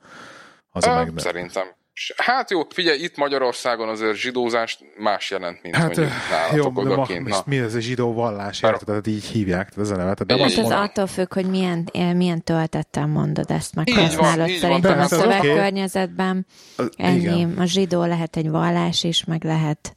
Az 0.71 0.85
a 0.85 0.95
meg. 0.95 1.13
Szerintem. 1.17 1.78
Hát 2.17 2.51
jó, 2.51 2.63
figyelj, 2.71 3.03
itt 3.03 3.17
Magyarországon 3.17 3.89
azért 3.89 4.17
zsidózást 4.17 4.79
más 4.99 5.31
jelent, 5.31 5.63
mint 5.63 5.75
Hát 5.77 5.85
mondjuk 5.97 6.17
jó, 6.55 6.63
nálatok 6.63 6.89
de 6.89 6.95
ma. 6.95 7.07
Na. 7.09 7.21
most 7.29 7.47
mi 7.47 7.59
ez 7.59 7.75
a 7.75 7.81
zsidó 7.81 8.13
vallás, 8.13 8.63
érted? 8.63 8.87
Tehát 8.87 9.07
így 9.07 9.25
hívják, 9.25 9.69
tehát 9.69 9.91
ez 9.91 9.91
a 9.91 9.97
neve. 9.97 10.15
Tehát 10.15 10.27
nem 10.27 10.37
Így 10.39 10.45
azt 10.45 10.55
Hát 10.55 10.65
ez 10.65 10.71
mondom, 10.71 10.89
attól 10.89 11.07
függ, 11.07 11.35
hogy 11.35 11.47
milyen, 11.51 11.89
eh, 11.93 12.15
milyen 12.15 12.43
töltettel 12.45 13.07
mondod 13.07 13.51
ezt, 13.51 13.75
meg 13.75 13.89
Így 13.89 13.97
használod. 13.97 14.49
van, 14.49 14.59
Szerintem 14.59 14.99
a 14.99 15.03
az 15.03 15.13
oké. 15.13 15.23
szövegkörnyezetben 15.23 16.47
Az- 16.77 16.91
ennyi. 16.97 17.19
igen. 17.21 17.55
A 17.59 17.65
zsidó 17.65 18.05
lehet 18.05 18.37
egy 18.37 18.51
vallás 18.51 19.05
is, 19.05 19.25
meg 19.25 19.45
lehet 19.45 19.95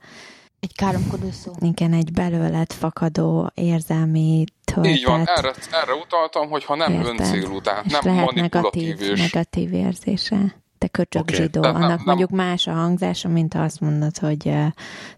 Egy 0.59 0.75
káromkodó 0.75 1.29
szó. 1.31 1.51
Igen, 1.59 1.93
egy 1.93 2.11
belőled 2.11 2.71
fakadó 2.73 3.51
érzelmi 3.53 4.43
töltet. 4.73 4.91
Így 4.95 5.03
van, 5.05 5.19
erre, 5.25 5.51
erre 5.71 5.93
utaltam, 5.93 6.49
hogy 6.49 6.63
ha 6.63 6.75
nem 6.75 6.91
Érted? 6.93 7.19
öncélú, 7.19 7.61
tehát 7.61 7.85
nem 7.85 8.01
lehet 8.03 8.25
manipulatív 8.25 8.83
negatív, 8.87 9.11
és... 9.11 9.19
negatív 9.31 9.73
érzése. 9.73 10.61
Te 10.82 10.88
köcsög 10.88 11.21
okay. 11.21 11.36
zsidó. 11.36 11.63
Annak 11.63 11.88
nem- 11.88 12.01
mondjuk 12.05 12.29
más 12.29 12.67
a 12.67 12.71
hangzása, 12.71 13.29
mint 13.29 13.53
ha 13.53 13.63
azt 13.63 13.79
mondod, 13.79 14.17
hogy 14.17 14.53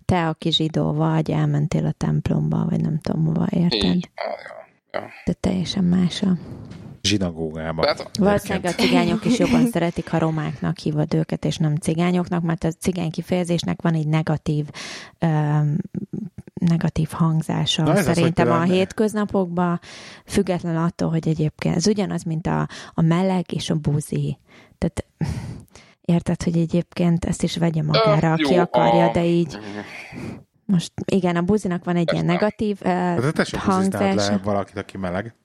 te, 0.05 0.27
aki 0.27 0.51
zsidó 0.51 0.93
vagy, 0.93 1.31
elmentél 1.31 1.85
a 1.85 1.91
templomba, 1.91 2.65
vagy 2.69 2.81
nem 2.81 2.99
tudom 2.99 3.25
hova, 3.25 3.47
érted? 3.49 3.95
Így. 3.95 4.09
Ja, 4.15 4.99
ja. 4.99 5.07
De 5.25 5.33
teljesen 5.33 5.83
más 5.83 6.21
a... 6.21 6.37
Zsinagógába. 7.01 7.81
Tehát 7.81 8.17
Valószínűleg 8.17 8.65
a 8.65 8.81
cigányok 8.81 9.25
is 9.25 9.39
jobban 9.39 9.67
szeretik, 9.73 10.09
ha 10.09 10.17
romáknak 10.17 10.77
hívod 10.77 11.13
őket, 11.13 11.45
és 11.45 11.57
nem 11.57 11.75
cigányoknak, 11.75 12.43
mert 12.43 12.63
a 12.63 12.71
cigány 12.71 13.11
kifejezésnek 13.11 13.81
van 13.81 13.93
egy 13.93 14.07
negatív 14.07 14.65
um, 15.21 15.75
negatív 16.53 17.09
hangzása 17.09 17.83
Na 17.83 17.91
ez 17.91 18.07
az, 18.07 18.15
szerintem 18.15 18.51
a 18.51 18.61
hétköznapokban, 18.61 19.79
független 20.25 20.77
attól, 20.77 21.09
hogy 21.09 21.27
egyébként 21.27 21.75
ez 21.75 21.87
ugyanaz, 21.87 22.23
mint 22.23 22.47
a, 22.47 22.67
a 22.93 23.01
meleg 23.01 23.45
és 23.51 23.69
a 23.69 23.75
buzi. 23.75 24.37
Tehát 24.77 25.05
érted, 26.05 26.43
hogy 26.43 26.57
egyébként 26.57 27.25
ezt 27.25 27.43
is 27.43 27.57
vegye 27.57 27.83
magára, 27.83 28.27
Ö, 28.27 28.31
aki 28.31 28.53
jó, 28.53 28.59
akarja, 28.59 29.05
a- 29.05 29.11
de 29.11 29.25
így 29.25 29.57
most 30.65 30.91
igen, 31.05 31.35
a 31.35 31.41
buzinak 31.41 31.83
van 31.85 31.95
egy 31.95 32.11
ilyen 32.13 32.29
Ezt 32.29 32.39
nem. 32.39 32.41
negatív 32.41 32.77
uh, 32.81 32.87
Hát 33.23 33.33
te 33.33 33.43
sem 33.43 33.59
hangzása. 33.59 34.03
hangzása. 34.05 34.31
le 34.31 34.39
valakit, 34.43 34.77
aki 34.77 34.97
meleg. 34.97 35.35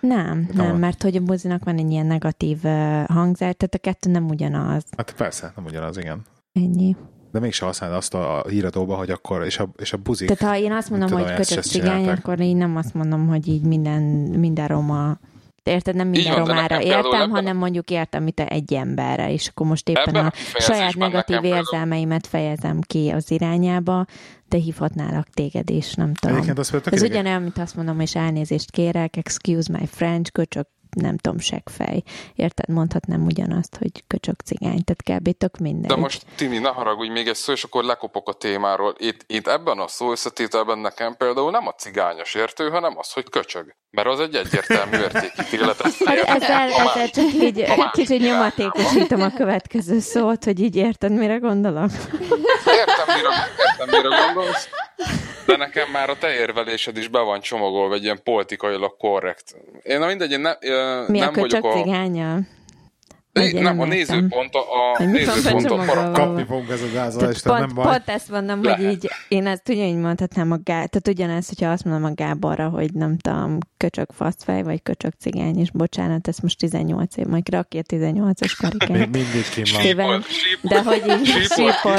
Nem, 0.00 0.48
Nem. 0.52 0.66
nem, 0.66 0.76
mert 0.76 1.02
hogy 1.02 1.16
a 1.16 1.20
buzinak 1.20 1.64
van 1.64 1.78
egy 1.78 1.90
ilyen 1.90 2.06
negatív 2.06 2.58
uh, 2.64 3.04
hangzár, 3.06 3.54
tehát 3.54 3.74
a 3.74 3.78
kettő 3.78 4.10
nem 4.10 4.28
ugyanaz. 4.28 4.84
Hát 4.96 5.14
persze, 5.16 5.52
nem 5.56 5.64
ugyanaz, 5.64 5.96
igen. 5.98 6.22
Ennyi. 6.52 6.96
De 7.32 7.40
mégse 7.40 7.64
használod 7.64 7.96
azt 7.96 8.14
a 8.14 8.44
híradóba, 8.48 8.96
hogy 8.96 9.10
akkor, 9.10 9.44
és 9.44 9.58
a, 9.58 9.68
és 9.76 9.92
a 9.92 9.96
buzik. 9.96 10.28
Tehát 10.34 10.54
ha 10.54 10.60
én 10.62 10.72
azt 10.72 10.90
mondom, 10.90 11.08
Tudom, 11.08 11.24
hogy 11.34 11.44
se 11.46 11.60
cigány, 11.60 12.08
akkor 12.08 12.40
én 12.40 12.56
nem 12.56 12.76
azt 12.76 12.94
mondom, 12.94 13.26
hogy 13.26 13.48
így 13.48 13.62
minden, 13.62 14.02
minden 14.38 14.66
roma 14.66 15.18
Érted, 15.68 15.94
nem 15.94 16.08
minden 16.08 16.34
van, 16.34 16.44
romára 16.44 16.82
értem, 16.82 17.30
hanem 17.30 17.56
mondjuk 17.56 17.90
értem, 17.90 18.22
mint 18.22 18.40
egy 18.40 18.74
emberre, 18.74 19.32
és 19.32 19.48
akkor 19.48 19.66
most 19.66 19.88
éppen 19.88 20.06
Ebben 20.06 20.24
a 20.24 20.32
a 20.54 20.60
saját 20.60 20.94
negatív 20.94 21.44
érzelmeimet 21.44 22.26
fejezem 22.26 22.80
ki 22.80 23.10
az 23.10 23.30
irányába, 23.30 24.06
de 24.48 24.56
hívhatnálak 24.56 25.28
téged 25.28 25.70
is, 25.70 25.94
nem 25.94 26.14
tudom. 26.14 26.36
Egyébként 26.36 26.70
mondta, 26.72 26.90
Ez 26.90 27.02
ugyanolyan, 27.02 27.42
mint 27.42 27.58
azt 27.58 27.76
mondom, 27.76 28.00
és 28.00 28.14
elnézést 28.14 28.70
kérek, 28.70 29.16
excuse 29.16 29.72
my 29.78 29.86
French, 29.86 30.32
köcsög, 30.32 30.66
nem 30.96 31.16
tudom, 31.16 31.38
seggfej. 31.38 32.02
Érted? 32.34 32.68
Mondhatnám 32.68 33.24
ugyanazt, 33.24 33.76
hogy 33.76 34.04
köcsög 34.06 34.34
cigány, 34.44 34.84
tehát 34.84 35.20
kb. 35.20 35.36
tök 35.36 35.58
mindegy. 35.58 35.90
De 35.90 35.96
most, 35.96 36.26
Timi, 36.36 36.58
ne 36.58 36.68
haragudj 36.68 37.10
még 37.10 37.28
egy 37.28 37.34
szó, 37.34 37.52
és 37.52 37.64
akkor 37.64 37.84
lekopok 37.84 38.28
a 38.28 38.32
témáról. 38.32 38.94
Itt, 38.98 39.24
itt 39.26 39.46
ebben 39.46 39.78
a 39.78 39.88
szó 39.88 40.10
összetételben 40.10 40.78
nekem 40.78 41.16
például 41.16 41.50
nem 41.50 41.66
a 41.66 41.72
cigányos 41.72 42.34
értő, 42.34 42.68
hanem 42.68 42.98
az, 42.98 43.12
hogy 43.12 43.28
köcsög. 43.30 43.74
Mert 43.90 44.08
az 44.08 44.20
egy 44.20 44.34
egyértelmű 44.34 44.96
értékítélet. 45.06 45.80
Ezzel, 45.80 46.70
ezzel 46.70 47.10
csak 47.10 47.32
így 47.32 47.64
kicsit 47.92 48.20
nyomatékosítom 48.20 49.22
a 49.22 49.30
következő 49.30 49.98
szót, 49.98 50.44
hogy 50.44 50.60
így 50.60 50.76
érted, 50.76 51.12
mire 51.12 51.36
gondolok. 51.36 51.90
Értem, 52.66 52.97
mire, 53.22 53.28
értem, 53.80 54.02
mire 54.02 54.22
gondolsz. 54.24 54.68
De 55.46 55.56
nekem 55.56 55.90
már 55.90 56.10
a 56.10 56.18
te 56.18 56.34
érvelésed 56.34 56.96
is 56.96 57.08
be 57.08 57.20
van 57.20 57.40
csomagolva 57.40 57.94
egy 57.94 58.02
ilyen 58.02 58.20
politikailag 58.24 58.96
korrekt. 58.96 59.56
Én 59.82 59.98
na 59.98 60.06
mindegy, 60.06 60.30
én 60.30 60.40
ne, 60.40 60.52
Mi 61.06 61.18
nem 61.18 61.32
a 61.36 61.40
vagyok 61.40 61.64
a... 61.64 61.72
cigánya? 61.72 62.38
Én 63.42 63.54
nem, 63.54 63.62
nem 63.62 63.80
a 63.80 63.84
nézőpont 63.84 64.54
a, 64.54 64.58
a 64.58 64.96
Hogy 64.96 65.06
mi 65.08 65.24
van 65.24 65.34
nézőpont 65.34 65.64
a 65.64 65.68
becsomagolva? 65.68 66.10
para... 66.10 66.26
Kapni 66.26 66.44
fogunk 66.44 66.70
ez 66.70 66.80
a 66.82 66.92
gázolást, 66.94 67.42
Tehát 67.42 67.58
nem 67.58 67.68
pont, 67.68 67.74
baj. 67.86 67.94
pont 67.96 68.08
ezt 68.16 68.30
mondom, 68.30 68.62
Lehet. 68.62 68.80
hogy 68.84 68.90
így, 68.92 69.08
én 69.28 69.46
ezt 69.46 69.68
ugyanígy 69.68 69.96
mondhatnám 69.96 70.50
a 70.52 70.56
Gá... 70.56 70.72
Tehát 70.84 71.08
ugyanezt, 71.08 71.48
hogyha 71.48 71.70
azt 71.70 71.84
mondom 71.84 72.04
a 72.04 72.14
Gáborra, 72.14 72.68
hogy 72.68 72.92
nem 72.92 73.16
tudom, 73.18 73.58
köcsög 73.76 74.08
faszfej, 74.14 74.62
vagy 74.62 74.82
köcsög 74.82 75.12
cigány, 75.20 75.58
és 75.58 75.70
bocsánat, 75.70 76.28
ez 76.28 76.38
most 76.38 76.58
18 76.58 77.16
év, 77.16 77.26
majd 77.26 77.48
rakja 77.48 77.82
18-as 77.88 78.40
Még 78.40 78.50
karikát. 78.58 78.88
mindig 78.88 79.48
kim 79.54 79.64
van. 79.72 79.80
Szépen, 79.82 80.22
de 80.62 80.82
hogy 80.82 81.02
így 81.20 81.26
sípol, 81.26 81.92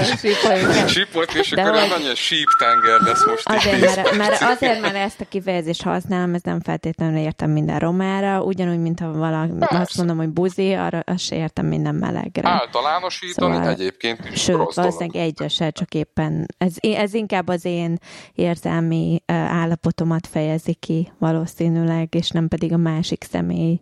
el. 0.51 0.87
Sípolt, 0.87 1.33
és 1.33 1.49
De 1.49 1.61
akkor 1.61 1.73
hogy- 1.79 1.89
ez 1.91 1.91
annyi 1.91 2.15
síp 2.15 2.47
tenger 2.59 2.99
lesz 3.01 3.25
most. 3.25 3.49
Azért, 3.49 3.95
mert, 3.95 4.17
mert 4.17 4.41
azért, 4.41 4.81
mert 4.81 4.95
ezt 4.95 5.21
a 5.21 5.25
kifejezést 5.29 5.81
használom, 5.83 6.33
ez 6.33 6.41
nem 6.41 6.59
feltétlenül 6.61 7.17
értem 7.19 7.51
minden 7.51 7.79
romára, 7.79 8.41
ugyanúgy, 8.43 8.79
mint 8.79 8.99
ha 8.99 9.11
valaki 9.11 9.51
azt 9.59 9.97
mondom, 9.97 10.17
hogy 10.17 10.29
buzi, 10.29 10.73
arra 10.73 10.99
azt 11.05 11.19
se 11.29 11.35
értem 11.35 11.65
minden 11.65 11.95
melegre. 11.95 12.49
Általánosítani 12.49 13.53
Szóval- 13.55 13.69
egyébként 13.69 14.29
is 14.31 14.41
Sőt, 14.41 14.55
rossz 14.55 14.75
valószínűleg 14.75 15.15
egyre 15.25 15.47
se, 15.47 15.69
csak 15.69 15.93
éppen 15.93 16.45
ez, 16.57 16.73
ez 16.79 17.13
inkább 17.13 17.47
az 17.47 17.65
én 17.65 17.97
érzelmi 18.33 19.21
állapotomat 19.25 20.27
fejezi 20.27 20.73
ki 20.73 21.11
valószínűleg, 21.17 22.15
és 22.15 22.29
nem 22.29 22.47
pedig 22.47 22.73
a 22.73 22.77
másik 22.77 23.23
személy 23.31 23.81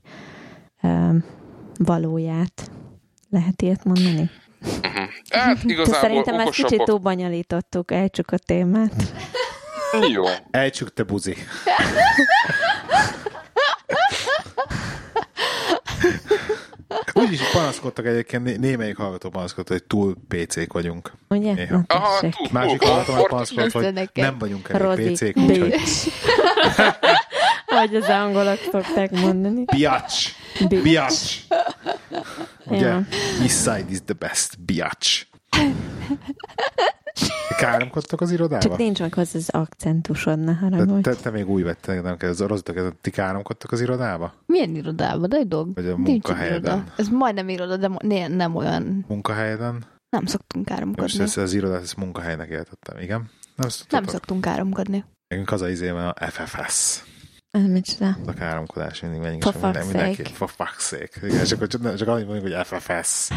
valóját. 1.78 2.72
Lehet 3.30 3.62
ilyet 3.62 3.84
mondani? 3.84 4.30
Hát 5.30 5.56
De 5.56 5.70
igazából 5.74 6.00
szerintem 6.02 6.40
ezt 6.40 6.52
kicsit 6.52 6.84
túl 6.84 6.98
bonyolítottuk, 6.98 7.92
ejtsük 7.92 8.32
a 8.32 8.38
témát. 8.38 8.94
Jó. 10.10 10.24
Ejtsük 10.52 10.94
te 10.94 11.04
buzi. 11.04 11.36
Úgyis 17.28 17.42
panaszkodtak 17.52 18.06
egyébként, 18.06 18.44
né- 18.44 18.60
némelyik 18.60 18.98
hallgató 18.98 19.30
panaszkodott, 19.30 19.70
hogy 19.70 19.84
túl 19.84 20.16
PC-k 20.28 20.74
vagyunk. 20.74 21.12
Ugye? 21.30 21.54
Néha. 21.54 21.82
Aha, 21.88 22.20
túl, 22.20 22.32
Másik 22.52 22.82
hallgató 22.84 23.06
komfort. 23.06 23.30
panaszkodott, 23.30 23.72
hogy 23.72 24.10
nem 24.14 24.38
vagyunk 24.38 24.70
elég. 24.70 25.12
PC-k, 25.12 25.38
úgyhogy. 25.38 25.76
Ahogy 27.66 27.96
az 27.96 28.08
angolok 28.08 28.60
szokták 28.72 29.12
mondani. 29.12 29.64
biatch, 29.66 30.32
biatch. 30.70 31.38
Ugye? 32.66 32.86
Ja. 32.88 33.06
Eastside 33.42 33.86
is 33.90 33.98
the 34.06 34.14
best, 34.20 34.60
biatch. 34.66 35.26
Káromkodtak 37.58 38.22
az 38.22 38.32
irodába? 38.32 38.62
Csak 38.62 38.78
nincs 38.78 39.00
meg 39.00 39.14
hozzá 39.14 39.38
az 39.40 39.50
akcentusod, 39.50 40.40
ne 40.40 40.54
Te, 40.54 40.60
haragudj. 40.60 41.02
te, 41.02 41.16
te 41.16 41.30
még 41.30 41.50
új 41.50 41.62
vettek, 41.64 42.02
nem 42.04 42.18
kell, 42.18 42.30
az 42.30 42.42
oroszok, 42.42 43.02
ti 43.02 43.10
káromkodtak 43.10 43.72
az 43.72 43.82
irodába? 43.82 44.34
Milyen 44.46 44.76
irodában? 44.76 45.30
De 45.30 45.38
egy 45.38 45.48
dolg. 45.48 45.74
Vagy 45.74 45.88
a 45.88 45.98
munkahelyeden? 45.98 46.92
Ez 46.98 47.08
majdnem 47.08 47.50
iroda, 47.50 47.78
de 47.78 47.90
né, 48.00 48.28
nem 48.28 48.56
olyan. 48.56 49.06
Munkahelyeden? 49.08 49.84
Nem 50.10 50.26
szoktunk 50.26 50.66
Most 50.70 50.78
káromkodni. 50.80 51.20
ezt 51.24 51.38
az 51.38 51.54
irodát, 51.54 51.82
ezt 51.82 51.98
munkahelynek 51.98 52.50
értettem, 52.50 52.98
igen? 53.00 53.30
Nem, 53.56 53.70
Nem 53.90 54.04
szoktunk 54.06 54.42
káromkodni. 54.42 55.04
Nekünk 55.28 55.52
az 55.52 55.62
a 55.62 55.70
izében 55.70 56.08
a 56.08 56.14
FFS. 56.30 57.04
Ez 57.58 57.66
micsoda? 57.66 58.18
A 58.26 58.34
káromkodás 58.34 59.02
mindig. 59.02 59.42
For 59.42 59.54
és 59.56 59.62
minden- 59.62 59.86
mindenki. 59.86 60.16
sake. 60.24 60.30
For 60.36 60.50
fuck's 60.58 60.80
sake. 60.80 61.10
Igen, 61.28 61.40
és 61.44 61.52
akkor 61.52 61.68
csak, 61.68 61.96
csak 61.96 62.08
annyit 62.08 62.28
mondjuk, 62.28 62.54
hogy 62.56 62.66
FFS. 62.66 63.30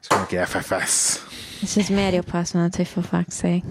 És 0.00 0.06
mindenki 0.08 0.36
FFS. 0.52 1.18
És 1.62 1.76
ez 1.76 1.88
miért 1.88 2.14
jobb, 2.14 2.28
ha 2.28 2.38
azt 2.38 2.54
mondod, 2.54 2.76
hogy 2.76 2.88
for 2.88 3.04
fuck's 3.12 3.32
sake? 3.34 3.62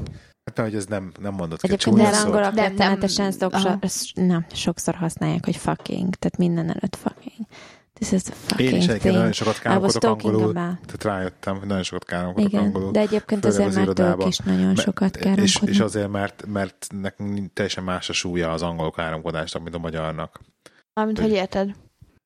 Hát 0.45 0.57
mert 0.57 0.69
hogy 0.69 0.75
ez 0.75 0.85
nem, 0.85 1.11
nem 1.19 1.33
mondott 1.33 1.61
ki 1.61 1.67
Egyébként 1.67 1.95
csúnya 1.97 2.09
de 2.09 2.15
szót. 2.17 2.25
angolok 2.25 2.53
Nem, 2.53 2.65
rettenetesen 2.65 3.33
nem. 3.39 3.49
sokszor, 3.49 3.77
nem, 4.13 4.45
sokszor 4.53 4.95
használják, 4.95 5.45
hogy 5.45 5.55
fucking, 5.55 6.15
tehát 6.15 6.37
minden 6.37 6.67
előtt 6.69 6.95
fucking. 6.95 7.47
This 7.93 8.11
is 8.11 8.21
the 8.21 8.33
fucking 8.33 8.69
Én 8.71 8.77
is 8.77 8.87
egyébként 8.87 9.15
nagyon 9.15 9.31
sokat 9.31 9.59
káromkodok 9.59 10.03
angolul. 10.03 10.41
about. 10.57 10.79
Tehát 10.85 11.03
rájöttem, 11.03 11.57
hogy 11.57 11.67
nagyon 11.67 11.83
sokat 11.83 12.05
káromkodok 12.05 12.49
Igen, 12.49 12.63
angolul. 12.63 12.91
de 12.91 12.99
egyébként 12.99 13.45
azért, 13.45 13.67
az 13.67 13.75
mert 13.75 13.87
ők 13.87 13.97
irodába. 13.97 14.27
is 14.27 14.37
nagyon 14.37 14.65
Mert- 14.65 14.79
sokat 14.79 15.15
és, 15.15 15.21
káromkodnak. 15.23 15.69
és 15.69 15.79
azért, 15.79 16.09
mert, 16.09 16.45
mert 16.47 16.87
nekünk 16.91 17.53
teljesen 17.53 17.83
más 17.83 18.09
a 18.09 18.13
súlya 18.13 18.51
az 18.51 18.61
angol 18.61 18.91
káromkodásnak, 18.91 19.63
mint 19.63 19.75
a 19.75 19.79
magyarnak. 19.79 20.39
Mármint, 20.93 21.19
hogy 21.19 21.31
érted? 21.31 21.75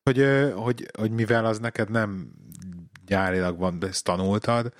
Hogy, 0.03 0.26
hogy, 0.55 0.88
hogy 0.97 1.11
mivel 1.11 1.45
az 1.45 1.59
neked 1.59 1.89
nem 1.91 2.32
gyárilag 3.05 3.57
van, 3.57 3.80
de 3.80 3.88
ezt 3.88 4.03
tanultad, 4.03 4.74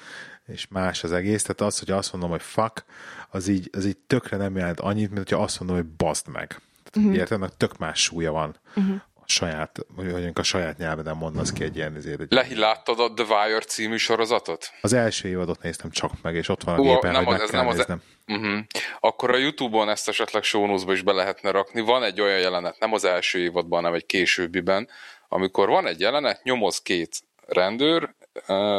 és 0.46 0.68
más 0.68 1.04
az 1.04 1.12
egész, 1.12 1.42
tehát 1.42 1.62
az, 1.62 1.80
hogy 1.80 1.92
azt 1.92 2.12
mondom, 2.12 2.30
hogy 2.30 2.42
fuck, 2.42 2.86
az 3.30 3.48
így, 3.48 3.70
az 3.74 3.86
így 3.86 3.98
tökre 3.98 4.38
nem 4.38 4.56
jelent 4.56 4.80
annyit, 4.80 5.12
mint 5.12 5.18
hogyha 5.30 5.44
azt 5.44 5.60
mondom, 5.60 5.78
hogy 5.78 5.86
baszd 5.86 6.28
meg. 6.28 6.48
Tehát, 6.48 7.08
uh-huh. 7.10 7.16
Érted? 7.16 7.54
Tök 7.58 7.78
más 7.78 8.02
súlya 8.04 8.32
van. 8.32 8.56
Uh-huh. 8.76 9.02
Saját, 9.30 9.80
mondjuk 9.96 10.38
a 10.40 10.44
saját 10.44 10.78
nyelveden 10.78 11.18
mondasz 11.18 11.52
ki 11.52 11.64
egy 11.64 11.76
ilyen 11.76 11.96
izét. 11.96 12.20
Egy- 12.22 12.32
Lehi, 12.32 12.56
láttad 12.60 13.00
a 13.00 13.14
The 13.14 13.26
Wire 13.46 13.60
című 13.60 13.98
sorozatot? 13.98 14.72
Az 14.82 14.94
első 14.94 15.28
évadot 15.28 15.62
néztem 15.62 15.90
csak 15.90 16.12
meg, 16.22 16.36
és 16.36 16.50
ott 16.50 16.64
van 16.64 16.76
a 16.76 16.80
Ú, 16.80 16.84
gépen, 16.84 17.12
nem 17.12 17.26
hogy 17.26 17.34
az- 17.34 17.40
meg 17.40 17.42
ez 17.42 17.50
kell 17.50 17.60
nem 17.60 17.70
az- 17.70 17.76
néznem. 17.78 18.02
Uh-huh. 18.28 18.60
Akkor 19.00 19.32
a 19.32 19.38
Youtube-on 19.38 19.90
ezt 19.90 20.08
esetleg 20.08 20.44
show 20.44 20.92
is 20.92 21.02
be 21.02 21.12
lehetne 21.12 21.52
rakni. 21.52 21.82
Van 21.82 22.04
egy 22.04 22.22
olyan 22.22 22.40
jelenet, 22.40 22.80
nem 22.80 22.94
az 22.94 23.04
első 23.04 23.40
évadban, 23.40 23.80
hanem 23.82 23.94
egy 23.98 24.06
későbbiben, 24.06 24.90
amikor 25.28 25.68
van 25.68 25.88
egy 25.88 26.00
jelenet, 26.00 26.44
nyomoz 26.44 26.82
két 26.82 27.18
rendőr, 27.46 28.16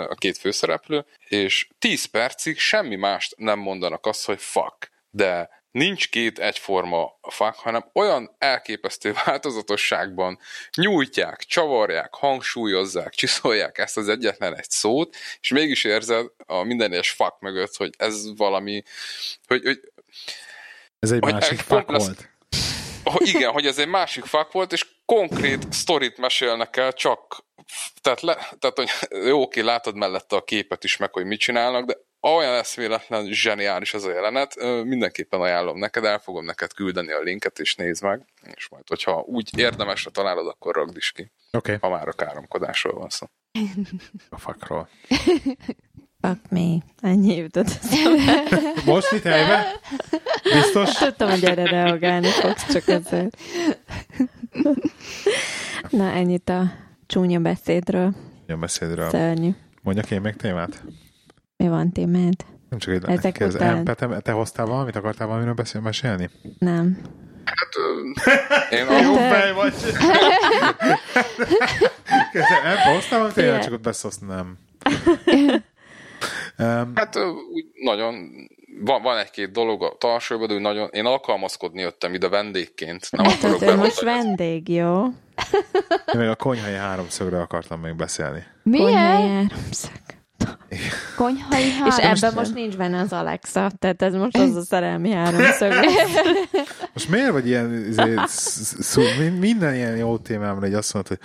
a 0.08 0.14
két 0.14 0.38
főszereplő, 0.38 1.04
és 1.28 1.68
10 1.78 2.04
percig 2.04 2.58
semmi 2.58 2.96
mást 2.96 3.34
nem 3.36 3.58
mondanak 3.58 4.06
azt, 4.06 4.26
hogy 4.26 4.40
fuck. 4.40 4.90
De 5.10 5.57
nincs 5.70 6.08
két 6.08 6.38
egyforma 6.38 7.18
fuck, 7.28 7.54
hanem 7.54 7.90
olyan 7.92 8.34
elképesztő 8.38 9.14
változatosságban 9.24 10.38
nyújtják, 10.76 11.42
csavarják, 11.42 12.14
hangsúlyozzák, 12.14 13.14
csiszolják 13.14 13.78
ezt 13.78 13.96
az 13.96 14.08
egyetlen 14.08 14.56
egy 14.56 14.70
szót, 14.70 15.16
és 15.40 15.48
mégis 15.48 15.84
érzed 15.84 16.26
a 16.46 16.62
minden 16.62 16.92
egyes 16.92 17.10
fuck 17.10 17.40
mögött, 17.40 17.76
hogy 17.76 17.94
ez 17.98 18.36
valami, 18.36 18.82
hogy, 19.46 19.62
hogy 19.64 19.80
Ez 20.98 21.10
egy 21.10 21.18
Hogy 21.22 21.32
másik 21.32 21.64
komplex- 21.66 22.04
volt. 22.04 22.30
hogy 23.04 23.28
igen, 23.28 23.50
hogy 23.50 23.66
ez 23.66 23.78
egy 23.78 23.88
másik 23.88 24.24
fak 24.24 24.52
volt, 24.52 24.72
és 24.72 24.86
konkrét 25.04 25.72
sztorit 25.72 26.18
mesélnek 26.18 26.76
el, 26.76 26.92
csak 26.92 27.46
tehát, 28.00 28.20
le, 28.20 28.34
tehát 28.58 28.76
hogy 28.76 28.90
jó, 29.28 29.42
oké, 29.42 29.60
látod 29.60 29.94
mellette 29.94 30.36
a 30.36 30.44
képet 30.44 30.84
is, 30.84 30.96
meg 30.96 31.12
hogy 31.12 31.24
mit 31.24 31.40
csinálnak, 31.40 31.84
de 31.84 31.96
olyan 32.20 32.54
eszméletlen, 32.54 33.32
zseniális 33.32 33.94
ez 33.94 34.04
a 34.04 34.12
jelenet, 34.12 34.54
mindenképpen 34.84 35.40
ajánlom 35.40 35.78
neked, 35.78 36.04
el 36.04 36.18
fogom 36.18 36.44
neked 36.44 36.72
küldeni 36.72 37.12
a 37.12 37.20
linket, 37.20 37.58
és 37.58 37.74
nézd 37.74 38.02
meg, 38.02 38.24
és 38.54 38.68
majd, 38.68 38.88
hogyha 38.88 39.24
úgy 39.26 39.58
érdemesre 39.58 40.10
találod, 40.10 40.46
akkor 40.46 40.74
ragd 40.74 40.96
is 40.96 41.12
ki, 41.12 41.32
Oké, 41.52 41.74
okay. 41.74 41.90
ha 41.90 41.96
már 41.96 42.08
a 42.08 42.12
káromkodásról 42.12 42.98
van 42.98 43.08
szó. 43.08 43.26
a 44.28 44.38
fakról. 44.38 44.88
Fuck 46.20 46.50
me. 46.50 46.76
Ennyi 47.00 47.36
jutott. 47.36 47.66
Most 48.84 49.12
itt 49.12 49.22
helyben? 49.22 49.64
Biztos? 50.42 50.94
Tudtam, 50.94 51.30
hogy 51.30 51.44
erre 51.44 51.64
reagálni 51.64 52.28
fogsz, 52.28 52.72
csak 52.72 52.88
ezért. 52.88 53.36
Na, 55.90 56.10
ennyit 56.10 56.48
a 56.48 56.72
csúnya 57.06 57.40
beszédről. 57.40 58.14
Jó 58.46 58.56
beszédről. 58.56 59.08
Szörnyű. 59.08 59.50
Mondjak 59.82 60.10
én 60.10 60.20
még 60.20 60.36
témát? 60.36 60.82
Mi 61.58 61.68
van 61.68 61.92
témád? 61.92 62.34
Nem 62.68 62.78
csak 62.78 62.94
egy 62.94 63.04
Ezek 63.06 63.32
kérdez- 63.32 63.54
után. 63.54 63.84
Te, 63.84 64.20
te 64.20 64.32
hoztál 64.32 64.66
valamit? 64.66 64.96
Akartál 64.96 65.26
valamiről 65.26 65.54
beszél, 65.54 65.80
mesélni? 65.80 66.30
Nem. 66.58 66.98
Hát, 67.44 67.68
én 68.78 68.86
a, 68.86 69.00
Jó 69.00 69.14
Te- 69.16 69.28
fej 69.28 69.52
vagy! 69.52 69.74
Empe, 72.64 72.92
hoztál 72.94 73.18
valamit? 73.18 73.36
Én 73.36 73.60
csak 73.60 73.72
ott 73.72 73.80
beszélsz, 73.80 74.18
nem. 74.18 74.56
Um, 76.58 76.92
Hát 76.94 77.16
úgy 77.52 77.66
nagyon, 77.84 78.30
van, 78.84 79.02
van 79.02 79.18
egy-két 79.18 79.50
dolog 79.52 79.82
a 79.82 79.96
tarsolyban, 79.98 80.48
de 80.48 80.54
úgy 80.54 80.60
nagyon, 80.60 80.88
én 80.92 81.04
alkalmazkodni 81.04 81.80
jöttem 81.80 82.14
ide 82.14 82.28
vendégként. 82.28 83.08
Nem 83.10 83.24
Hát 83.24 83.44
akarok 83.44 83.76
most 83.76 84.00
vendég, 84.00 84.68
jó? 84.68 85.04
én 86.14 86.20
még 86.20 86.28
a 86.28 86.36
konyhai 86.36 86.74
háromszögről 86.74 87.40
akartam 87.40 87.80
még 87.80 87.94
beszélni. 87.96 88.42
Konyhai 88.64 88.84
Milyen? 88.84 89.48
háromszög. 89.50 89.90
Konyhai 91.16 91.62
És 91.64 91.72
háromszög. 91.74 92.04
ebben 92.04 92.32
most 92.34 92.54
nincs 92.54 92.76
benne 92.76 93.00
az 93.00 93.12
Alexa, 93.12 93.70
tehát 93.78 94.02
ez 94.02 94.14
most 94.14 94.36
az 94.36 94.54
a 94.54 94.62
szerelmi 94.62 95.10
háromszög. 95.10 95.72
Most 96.92 97.08
miért 97.10 97.30
vagy 97.30 97.46
ilyen, 97.46 97.74
izé, 97.88 98.14
sz- 98.26 98.82
sz- 98.82 99.18
min- 99.18 99.38
minden 99.38 99.74
ilyen 99.74 99.96
jó 99.96 100.18
témámra, 100.18 100.60
hogy 100.60 100.74
azt 100.74 100.94
mondod, 100.94 101.18
hogy 101.18 101.20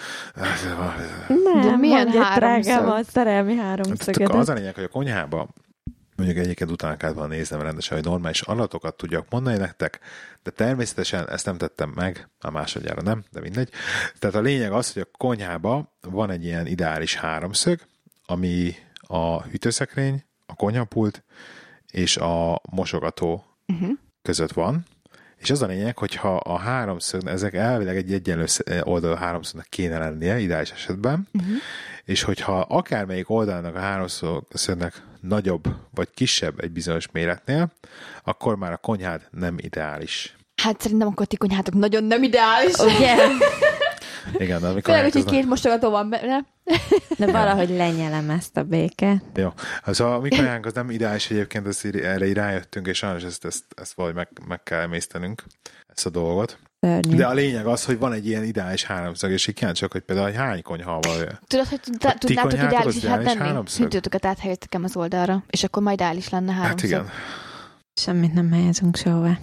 Nem, 1.44 1.62
De 1.62 1.78
milyen 1.78 2.10
drágám 2.10 2.90
a 2.90 3.04
szerelmi 3.04 3.56
Hát, 3.56 3.80
az 4.30 4.50
a 4.50 4.54
lényeg, 4.54 4.76
hogy 4.76 4.84
a 4.84 4.88
konyhában 4.88 5.54
mondjuk 6.16 6.38
egyiket 6.38 6.72
utána 6.72 6.98
kellett 6.98 7.16
volna 7.16 7.34
néznem 7.34 7.62
rendesen, 7.62 7.98
hogy 7.98 8.06
normális 8.06 8.42
adatokat 8.42 8.96
tudjak 8.96 9.26
mondani 9.30 9.58
nektek, 9.58 10.00
de 10.44 10.52
természetesen 10.52 11.30
ezt 11.30 11.46
nem 11.46 11.58
tettem 11.58 11.92
meg, 11.96 12.30
a 12.40 12.50
másodjára 12.52 13.02
nem, 13.02 13.24
de 13.32 13.40
mindegy. 13.40 13.70
Tehát 14.20 14.36
a 14.36 14.42
lényeg 14.42 14.72
az, 14.72 14.94
hogy 14.94 15.02
a 15.02 15.18
konyhában 15.18 15.90
van 16.02 16.30
egy 16.30 16.44
ilyen 16.46 16.68
ideális 16.68 17.16
háromszög, 17.16 17.80
ami 18.26 18.76
a 19.14 19.42
hűtőszekrény, 19.42 20.24
a 20.46 20.56
konyhapult 20.56 21.24
és 21.92 22.18
a 22.18 22.62
mosogató 22.72 23.46
uh-huh. 23.68 23.90
között 24.22 24.52
van, 24.52 24.86
és 25.38 25.50
az 25.50 25.62
a 25.62 25.66
lényeg, 25.66 25.98
hogyha 25.98 26.36
a 26.36 26.58
háromszög, 26.58 27.28
ezek 27.28 27.54
elvileg 27.54 27.96
egy 27.96 28.14
egyenlő 28.14 28.46
sz- 28.46 28.82
oldalú 28.84 29.16
háromszögnek 29.16 29.68
kéne 29.70 29.98
lennie, 29.98 30.40
ideális 30.40 30.72
esetben, 30.72 31.28
uh-huh. 31.34 31.56
és 32.04 32.24
hogyha 32.24 32.60
akármelyik 32.60 33.30
oldalnak 33.30 33.76
a 33.76 33.80
háromszögnek 33.80 35.04
nagyobb 35.22 35.64
vagy 35.94 36.10
kisebb 36.14 36.60
egy 36.60 36.72
bizonyos 36.72 37.12
méretnél, 37.12 37.72
akkor 38.24 38.56
már 38.56 38.72
a 38.72 38.78
konyhád 38.78 39.28
nem 39.32 39.56
ideális. 39.58 40.36
Hát 40.62 40.82
szerintem 40.82 41.08
akkor 41.08 41.26
ti 41.26 41.38
konyhátok 41.38 41.74
nagyon 41.74 42.04
nem 42.04 42.24
ideális. 42.24 42.78
Ugye? 42.78 43.16
Igen, 44.38 44.62
de 44.62 44.68
amikor 44.68 44.94
Főleg, 44.94 45.04
hát 45.04 45.14
hogy 45.24 45.26
két 45.34 45.46
mosogató 45.48 45.90
van 45.90 46.10
benne. 46.10 46.46
De 47.18 47.32
valahogy 47.32 47.70
lenyelem 47.70 48.30
ezt 48.30 48.58
a 48.58 48.64
békét. 48.64 49.22
Jó. 49.36 49.54
Az 49.84 50.00
a 50.00 50.20
mi 50.20 50.30
konyhánk 50.30 50.66
az 50.66 50.74
nem 50.74 50.90
ideális 50.90 51.30
egyébként, 51.30 51.68
ezt 51.68 51.86
így- 51.86 51.96
erre 52.00 52.26
így 52.28 52.34
rájöttünk, 52.34 52.88
és 52.88 52.98
sajnos 52.98 53.24
ezt, 53.24 53.46
ezt, 53.46 53.64
ezt 53.76 53.94
valahogy 53.94 54.18
meg, 54.18 54.30
meg 54.48 54.64
kell 54.64 54.80
emésztenünk, 54.82 55.44
ezt 55.88 56.06
a 56.06 56.10
dolgot. 56.10 56.58
Szörnyű. 56.80 57.16
De 57.16 57.26
a 57.26 57.34
lényeg 57.34 57.66
az, 57.66 57.86
hogy 57.86 57.98
van 57.98 58.14
egy 58.14 58.28
ilyen 58.28 58.44
ideális 58.44 58.84
háromszög, 58.84 59.32
és 59.32 59.48
így 59.48 59.56
kíváncsiak, 59.56 59.92
hogy 59.92 60.02
például 60.02 60.28
hogy 60.28 60.36
hány 60.38 60.62
konyha 60.62 61.00
van. 61.02 61.40
Tudod, 61.48 61.66
hogy 61.68 61.80
tudná- 61.80 62.20
tudnátok 62.20 62.54
ideális, 62.54 62.86
az 62.86 63.02
hogy 63.02 63.10
hát 63.10 63.34
háromszög? 63.34 63.82
hűtőtöket 63.82 64.26
áthelyeztekem 64.26 64.84
az 64.84 64.96
oldalra, 64.96 65.44
és 65.50 65.64
akkor 65.64 65.84
majd 65.84 66.00
ideális 66.00 66.30
lenne 66.30 66.52
Hát 66.52 66.62
háromszög. 66.62 66.90
igen. 66.90 67.10
Semmit 67.94 68.34
nem 68.34 68.52
helyezünk 68.52 68.96
sehova. 68.96 69.38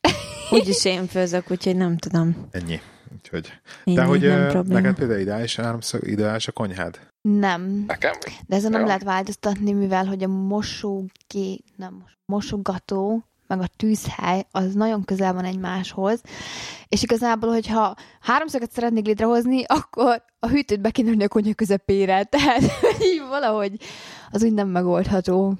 Úgyis 0.50 0.84
én 0.84 1.06
főzök, 1.06 1.50
úgyhogy 1.50 1.76
nem 1.76 1.96
tudom. 1.96 2.48
Ennyi. 2.50 2.80
Úgyhogy. 3.14 3.52
Így 3.84 3.94
De 3.96 4.04
hogy 4.04 4.20
nem 4.20 4.38
ö, 4.38 4.62
neked 4.66 4.94
például 4.94 5.20
ideális 5.20 5.56
háromszög, 5.56 6.06
ideális 6.06 6.48
a 6.48 6.52
konyhád? 6.52 6.98
Nem. 7.20 7.84
Nekem? 7.86 8.12
De 8.46 8.56
ezen 8.56 8.70
nem 8.70 8.80
Ja. 8.80 8.86
lehet 8.86 9.02
változtatni, 9.02 9.72
mivel 9.72 10.04
hogy 10.06 10.22
a 10.22 10.28
mosógé, 10.28 11.60
nem, 11.76 12.04
mosogató, 12.24 13.24
meg 13.46 13.60
a 13.60 13.66
tűzhely, 13.76 14.46
az 14.50 14.74
nagyon 14.74 15.04
közel 15.04 15.32
van 15.34 15.44
egymáshoz, 15.44 16.20
és 16.88 17.02
igazából, 17.02 17.50
hogyha 17.50 17.94
háromszöget 18.20 18.72
szeretnék 18.72 19.06
létrehozni, 19.06 19.64
akkor 19.66 20.22
a 20.38 20.48
hűtőt 20.48 20.80
be 20.80 20.90
kéne 20.90 21.24
a 21.24 21.28
konyha 21.28 21.54
közepére, 21.54 22.24
tehát 22.34 22.62
így 23.02 23.22
valahogy 23.28 23.76
az 24.30 24.42
úgy 24.42 24.52
nem 24.52 24.68
megoldható. 24.68 25.54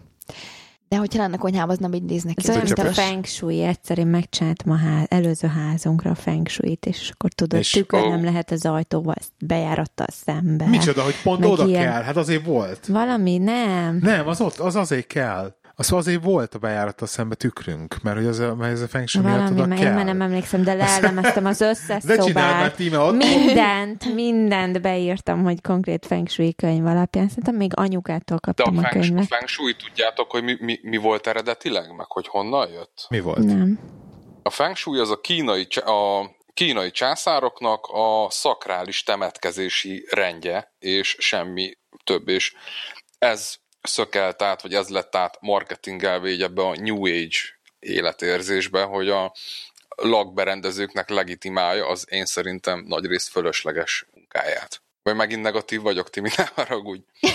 De 0.93 0.99
hogyha 0.99 1.22
lenne 1.22 1.36
konyhám, 1.36 1.68
az 1.68 1.78
nem 1.78 1.93
így 1.93 2.03
néznek 2.03 2.34
ki. 2.34 2.43
Ez 2.43 2.49
olyan, 2.49 2.62
mint 2.62 2.78
a 2.78 2.93
feng 2.93 3.24
shui. 3.24 3.62
Egyszer 3.62 3.99
én 3.99 4.07
megcsináltam 4.07 4.72
a 4.72 4.76
ház, 4.76 5.07
előző 5.09 5.49
házunkra 5.49 6.11
a 6.11 6.14
feng 6.14 6.49
shuit, 6.49 6.86
és 6.86 7.11
akkor 7.12 7.32
tudod, 7.32 7.59
És- 7.59 7.70
tükör 7.70 8.01
Ó. 8.03 8.09
nem 8.09 8.24
lehet 8.24 8.51
az 8.51 8.66
ajtóval, 8.66 9.14
ezt 9.18 9.30
bejárattal 9.47 10.07
szembe. 10.11 10.66
Micsoda, 10.66 11.03
hogy 11.03 11.14
pont 11.22 11.40
Meg 11.40 11.49
oda 11.49 11.66
ilyen. 11.66 11.82
kell? 11.82 12.03
Hát 12.03 12.16
azért 12.16 12.45
volt. 12.47 12.86
Valami 12.86 13.38
nem. 13.38 13.99
Nem, 14.03 14.28
az 14.28 14.40
ott, 14.40 14.59
az 14.59 14.76
azért 14.76 15.07
kell. 15.07 15.55
Az 15.83 15.93
azért 15.93 16.22
volt 16.24 16.55
a 16.55 16.59
bejárattal 16.59 17.07
szembe 17.07 17.35
tükrünk, 17.35 18.03
mert 18.03 18.16
hogy 18.16 18.26
az 18.26 18.39
a, 18.39 18.55
mert 18.55 18.72
ez 18.72 18.80
a 18.80 18.89
feng 18.89 19.09
shui 19.09 19.22
miatt 19.22 19.51
oda 19.51 19.68
kell. 19.68 19.87
én 19.87 19.93
már 19.93 20.05
nem 20.05 20.20
emlékszem, 20.20 20.62
de 20.62 20.74
leelemeztem 20.74 21.47
az 21.47 21.61
összes 21.61 22.03
De 22.03 22.16
már, 22.16 22.26
szobát. 22.26 22.74
Tíme, 22.74 22.99
ott 22.99 23.16
Mindent, 23.16 24.14
mindent 24.14 24.80
beírtam, 24.80 25.43
hogy 25.43 25.61
konkrét 25.61 26.07
feng 26.07 26.28
shui 26.28 26.55
könyv 26.55 26.87
alapján. 26.87 27.28
Szerintem 27.28 27.55
még 27.55 27.72
anyukától 27.74 28.39
De 28.43 28.51
a 28.51 28.53
kaptam 28.55 28.78
a 28.78 28.80
feng, 28.80 28.97
a 28.97 28.99
könyvet. 28.99 29.26
feng 29.26 29.47
shui 29.49 29.76
tudjátok, 29.76 30.30
hogy 30.30 30.43
mi, 30.43 30.57
mi, 30.61 30.78
mi 30.83 30.97
volt 30.97 31.26
eredetileg, 31.26 31.97
meg 31.97 32.07
hogy 32.11 32.26
honnan 32.28 32.68
jött? 32.70 33.07
Mi 33.09 33.20
volt? 33.20 33.45
Nem. 33.45 33.78
A 34.43 34.51
feng 34.51 34.76
shui 34.76 34.99
az 34.99 35.11
a 35.11 35.20
kínai, 35.20 35.66
a 35.85 36.30
kínai 36.55 36.91
császároknak 36.91 37.87
a 37.87 38.26
szakrális 38.30 39.03
temetkezési 39.03 40.07
rendje, 40.11 40.74
és 40.78 41.16
semmi 41.18 41.78
több, 42.05 42.28
és 42.28 42.55
ez 43.18 43.55
szökelt 43.83 44.43
át, 44.43 44.62
vagy 44.62 44.74
ez 44.74 44.89
lett 44.89 45.16
át 45.16 45.39
marketingelve 45.41 46.28
így 46.28 46.43
ebbe 46.43 46.62
a 46.62 46.76
New 46.76 47.07
Age 47.07 47.39
életérzésbe, 47.78 48.83
hogy 48.83 49.09
a 49.09 49.33
lakberendezőknek 49.97 51.09
legitimálja 51.09 51.89
az 51.89 52.07
én 52.09 52.24
szerintem 52.24 52.85
nagyrészt 52.87 53.28
fölösleges 53.28 54.07
munkáját. 54.14 54.83
Vagy 55.03 55.14
megint 55.14 55.43
negatív 55.43 55.80
vagyok, 55.80 56.11
Timi, 56.11 56.28
ne 56.37 56.45
haragudj. 56.55 57.03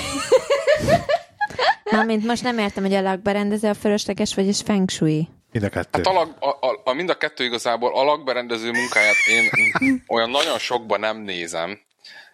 Mármint 1.91 2.26
most 2.26 2.43
nem 2.43 2.58
értem, 2.58 2.84
hogy 2.84 2.93
a 2.93 3.02
lakberendező 3.02 3.68
a 3.68 3.74
fölösleges, 3.74 4.36
vagy 4.36 4.45
és 4.45 4.62
feng 4.66 4.89
shui. 4.89 5.28
Mind 5.52 5.66
a 5.66 5.70
kettő. 5.70 5.89
Hát 5.91 6.06
a, 6.06 6.14
lag, 6.14 6.36
a, 6.39 6.68
a, 6.68 6.82
a, 6.84 6.93
mind 6.93 7.10
a 7.10 7.18
kettő 7.18 7.43
igazából 7.43 7.95
a 7.95 8.04
lakberendező 8.04 8.72
munkáját 8.72 9.16
én 9.28 9.50
olyan 10.16 10.30
nagyon 10.30 10.58
sokban 10.58 11.00
nem 11.00 11.18
nézem, 11.18 11.80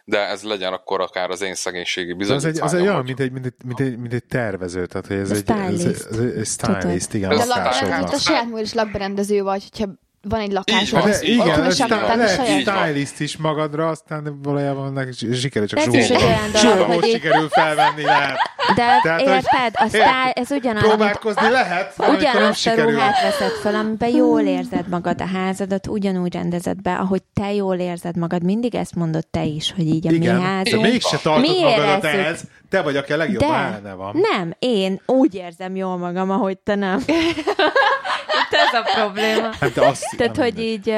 de 0.06 0.28
ez 0.28 0.44
legyen 0.44 0.74
akkor 0.74 1.02
akár 1.02 1.30
az 1.30 1.42
én 1.42 1.56
szegénységi 1.56 2.14
De 2.16 2.24
az 2.24 2.30
egy, 2.30 2.36
az 2.36 2.46
egy 2.46 2.52
bizonyítványom. 2.52 2.88
olyan, 2.94 3.04
mint 3.06 3.20
egy, 3.20 3.32
mint, 3.32 3.46
egy, 3.46 3.54
mint, 3.66 3.80
egy, 3.80 3.98
mint 3.98 4.14
egy 4.14 4.24
tervező, 4.26 4.86
tehát 4.86 5.08
hogy 5.08 5.18
ez 5.18 5.32
A 5.32 5.34
egy, 5.34 5.40
stylist. 5.42 5.86
ez, 5.86 6.06
ez 6.12 6.20
egy 6.20 6.46
stylist, 6.46 7.14
igen, 7.14 7.30
De 7.30 7.36
lakberendező, 7.46 8.16
a 8.16 8.20
saját 8.20 8.46
magad 8.46 8.62
is 8.64 8.74
lakberendező 8.74 9.42
vagy, 9.44 9.64
hogyha 9.72 9.92
van 10.22 10.40
egy 10.40 10.52
lakás, 10.52 10.92
van. 10.92 11.02
Az 11.02 11.22
igen, 11.24 11.72
sta- 11.72 11.84
akartál, 11.86 12.12
a 12.12 12.16
lehet 12.16 12.46
saját 12.46 12.86
stylist 12.86 13.20
is 13.20 13.38
magadra, 13.38 13.88
aztán 13.88 14.40
valójában 14.42 14.94
neki 14.94 15.34
sikerül 15.34 15.68
csak 15.68 15.80
hogy 15.80 17.06
így- 17.06 17.12
sikerül 17.12 17.50
felvenni, 17.50 18.02
lehet. 18.02 18.38
De 18.76 19.00
Tehát, 19.04 19.22
érted, 19.22 19.72
a 19.74 19.88
style, 19.88 20.32
ez 20.34 20.52
ugyanaz, 20.52 20.84
amit 20.84 20.96
Próbálkozni 20.96 21.50
lehet, 21.50 21.94
de 21.98 22.06
amikor 22.06 22.24
nem 22.24 22.34
Ugyanazt 22.36 22.68
a 22.68 22.76
ruhát 22.76 23.22
veszed 23.22 23.52
fel, 23.52 23.76
amiben 23.76 24.10
jól 24.10 24.42
érzed 24.42 24.88
magad, 24.88 25.22
a 25.22 25.26
házadat 25.26 25.88
ugyanúgy 25.88 26.34
rendezed 26.34 26.82
be, 26.82 26.96
ahogy 26.96 27.22
te 27.34 27.54
jól 27.54 27.76
érzed 27.76 28.18
magad. 28.18 28.44
Mindig 28.44 28.76
ezt 28.76 28.96
mondod 28.96 29.28
te 29.28 29.44
is, 29.44 29.74
hogy 29.76 29.86
így 29.86 30.08
a 30.08 30.12
Igen, 30.12 30.36
mi 30.36 30.42
de 30.42 30.48
házunk. 30.48 30.82
mégse 30.84 31.18
tartod 31.18 31.60
magadat 31.60 32.04
ehhez. 32.04 32.44
Te 32.70 32.82
vagy, 32.82 32.96
aki 32.98 33.14
a 33.14 33.18
legjobb 33.18 33.40
De 33.84 33.94
van. 33.94 34.16
nem, 34.32 34.54
én 34.60 35.02
úgy 35.06 35.36
érzem 35.36 35.76
jól 35.76 35.98
magam, 35.98 36.30
ahogy 36.32 36.58
te 36.58 36.76
nem. 36.76 37.04
Itt 38.40 38.52
ez 38.52 38.80
a 38.80 38.92
probléma. 38.96 39.50
Hát 39.60 39.74
de 39.74 39.86
azt, 39.86 40.04
Tehát, 40.18 40.38
hogy 40.38 40.60
így, 40.60 40.94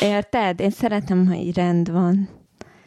érted? 0.00 0.60
Én 0.60 0.70
szeretem, 0.70 1.26
ha 1.26 1.34
így 1.34 1.56
rend 1.56 1.90
van. 1.92 2.40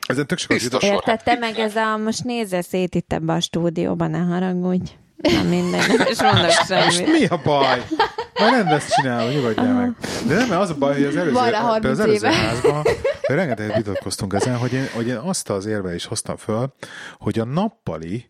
Ez 0.05 0.17
egy 0.17 0.25
tök 0.25 0.37
sokat 0.37 0.57
Biztos. 0.57 0.83
Érted? 0.83 1.23
Te 1.23 1.37
meg 1.39 1.59
ez 1.59 1.75
a, 1.75 1.97
most 1.97 2.23
nézze 2.23 2.61
szét 2.61 2.95
itt 2.95 3.13
ebbe 3.13 3.33
a 3.33 3.39
stúdióban, 3.39 4.09
ne 4.11 4.17
haragudj. 4.17 4.91
Na 5.15 5.43
mindegy, 5.43 5.87
nem 5.97 6.07
is 6.09 6.21
mondok 6.21 6.41
Most 6.43 6.65
semmit. 6.65 7.11
mi 7.11 7.25
a 7.25 7.41
baj? 7.43 7.85
Majd 8.39 8.51
nem 8.51 8.65
lesz 8.69 8.93
csinálva, 8.95 9.31
nyugodjál 9.31 9.73
meg. 9.73 9.95
De 10.27 10.35
nem, 10.35 10.47
mert 10.47 10.61
az 10.61 10.69
a 10.69 10.75
baj, 10.75 10.93
hogy 10.93 11.03
az 11.03 11.15
előző, 11.15 11.33
Van 11.33 11.49
rá 11.49 11.59
30 11.59 11.91
az 11.91 11.99
előző 11.99 12.27
házban 12.27 12.83
rengeteget 13.21 13.75
vitatkoztunk 13.75 14.33
ezen, 14.33 14.57
hogy 14.57 14.73
én, 14.73 14.87
hogy 14.93 15.07
én 15.07 15.15
azt 15.15 15.49
az 15.49 15.65
érve 15.65 15.95
is 15.95 16.05
hoztam 16.05 16.37
föl, 16.37 16.73
hogy 17.17 17.39
a 17.39 17.45
nappali 17.45 18.29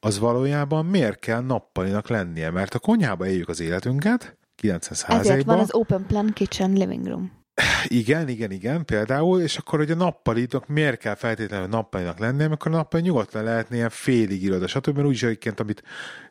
az 0.00 0.18
valójában 0.18 0.86
miért 0.86 1.18
kell 1.18 1.40
nappalinak 1.40 2.08
lennie, 2.08 2.50
mert 2.50 2.74
a 2.74 2.78
konyhába 2.78 3.26
éljük 3.26 3.48
az 3.48 3.60
életünket, 3.60 4.36
900 4.56 5.04
Ezért 5.08 5.44
van 5.44 5.58
az 5.58 5.74
Open 5.74 6.04
Plan 6.06 6.30
Kitchen 6.32 6.72
Living 6.72 7.06
Room. 7.06 7.43
Igen, 7.88 8.28
igen, 8.28 8.50
igen, 8.50 8.84
például, 8.84 9.40
és 9.40 9.56
akkor, 9.56 9.78
hogy 9.78 9.90
a 9.90 9.94
nappalitok 9.94 10.68
miért 10.68 10.98
kell 10.98 11.14
feltétlenül 11.14 11.66
nappalinak 11.66 12.18
lennie, 12.18 12.46
amikor 12.46 12.72
a 12.72 12.76
nappali 12.76 13.02
nyugodtan 13.02 13.44
lehetne 13.44 13.76
ilyen 13.76 13.90
félig 13.90 14.42
iroda, 14.42 14.66
stb. 14.66 14.94
Mert 14.94 15.06
úgyis 15.06 15.22
amit 15.56 15.82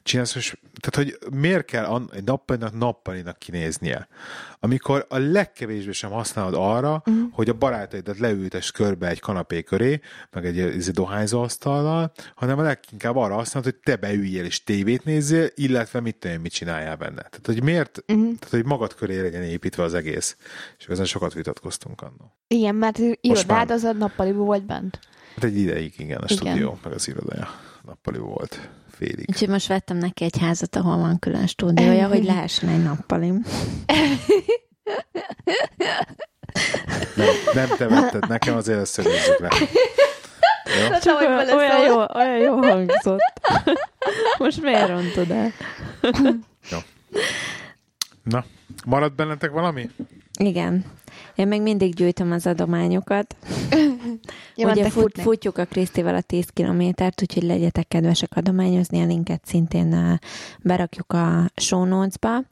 csinálsz, 0.04 0.36
és, 0.36 0.58
tehát, 0.80 0.96
hogy 0.96 1.38
miért 1.40 1.66
kell 1.66 2.08
egy 2.14 2.24
nappalinak 2.24 2.78
nappalinak 2.78 3.40
kinéznie, 3.40 4.08
amikor 4.60 5.06
a 5.10 5.18
legkevésbé 5.18 5.92
sem 5.92 6.12
használod 6.12 6.54
arra, 6.58 7.04
uh-huh. 7.06 7.24
hogy 7.32 7.50
a 7.50 7.54
barátaidat 7.54 8.20
leültes 8.20 8.72
körbe 8.72 9.08
egy 9.08 9.20
kanapé 9.20 9.64
köré, 9.64 10.00
meg 10.32 10.46
egy, 10.46 10.60
egy 10.60 10.92
dohányzó 10.92 11.42
asztallal, 11.42 12.12
hanem 12.36 12.60
a 12.60 12.62
leginkább 12.62 13.16
arra 13.16 13.34
használod, 13.34 13.72
hogy 13.72 13.80
te 13.84 13.96
beüljél 13.96 14.46
és 14.46 14.64
tévét 14.64 15.04
nézzél, 15.04 15.48
illetve 15.56 16.00
mit 16.00 16.16
tudom 16.16 16.42
mit 16.42 16.52
csináljál 16.52 16.96
benne. 16.96 17.22
Tehát, 17.22 17.46
hogy 17.46 17.64
miért, 17.64 18.04
uh-huh. 18.08 18.26
tehát, 18.26 18.50
hogy 18.50 18.66
magad 18.66 18.96
köré 18.96 19.22
legyen 19.22 19.44
építve 19.44 19.84
az 19.84 19.94
egész. 19.94 20.38
És 20.78 20.86
ezen 20.86 21.06
sokat 21.06 21.34
vitatkoztunk 21.34 22.02
annól. 22.02 22.36
Igen, 22.48 22.76
mert 22.76 23.00
irodád 23.22 23.72
az 23.72 23.84
a 23.84 23.94
nappaliban 23.94 24.46
volt 24.46 24.66
bent. 24.66 25.00
Hát 25.36 25.44
egy 25.44 25.58
ideig, 25.58 25.94
igen, 25.98 26.18
a 26.18 26.26
Igen. 26.28 26.38
stúdió, 26.38 26.80
meg 26.84 26.94
az 26.94 27.08
irodája 27.08 27.50
nappali 27.86 28.18
volt 28.18 28.70
félig. 28.98 29.26
Úgyhogy 29.30 29.48
most 29.48 29.68
vettem 29.68 29.98
neki 29.98 30.24
egy 30.24 30.38
házat, 30.38 30.76
ahol 30.76 30.98
van 30.98 31.20
külön 31.20 31.48
stúdiója, 31.48 32.08
hogy 32.08 32.24
lehessen 32.34 32.70
egy 32.70 32.84
nappalim. 32.84 33.44
Nem, 37.16 37.28
nem 37.54 37.70
te 37.78 37.88
vetted 37.88 38.28
nekem, 38.28 38.56
azért 38.56 38.80
ezt 38.80 38.92
szögezzük 38.92 39.40
le. 39.40 39.50
Jó? 40.82 41.00
Csak 41.00 41.20
olyan, 41.20 41.50
olyan, 41.50 41.86
jó, 41.86 42.06
olyan 42.16 42.38
jó 42.38 42.58
hangzott. 42.62 43.20
Most 44.38 44.62
miért 44.62 44.88
rontod 44.88 45.32
el? 45.32 45.52
Na, 48.24 48.46
maradt 48.86 49.16
bennetek 49.16 49.52
valami? 49.52 49.90
Igen. 50.46 50.86
Én 51.36 51.48
még 51.48 51.62
mindig 51.62 51.94
gyűjtöm 51.94 52.32
az 52.32 52.48
adományokat. 52.48 53.36
Ja, 54.56 54.72
Ugye 54.72 54.90
fut, 54.90 55.22
futjuk 55.22 55.58
a 55.58 55.66
Krisztivel 55.66 56.16
a 56.16 56.22
10 56.22 56.46
kilométert, 56.54 57.22
úgyhogy 57.22 57.44
legyetek 57.44 57.88
kedvesek 57.88 58.30
adományozni, 58.36 59.02
a 59.02 59.06
linket 59.06 59.46
szintén 59.46 60.20
berakjuk 60.62 61.14
a 61.14 61.52
show 61.56 61.86
notes-ba. 61.86 62.44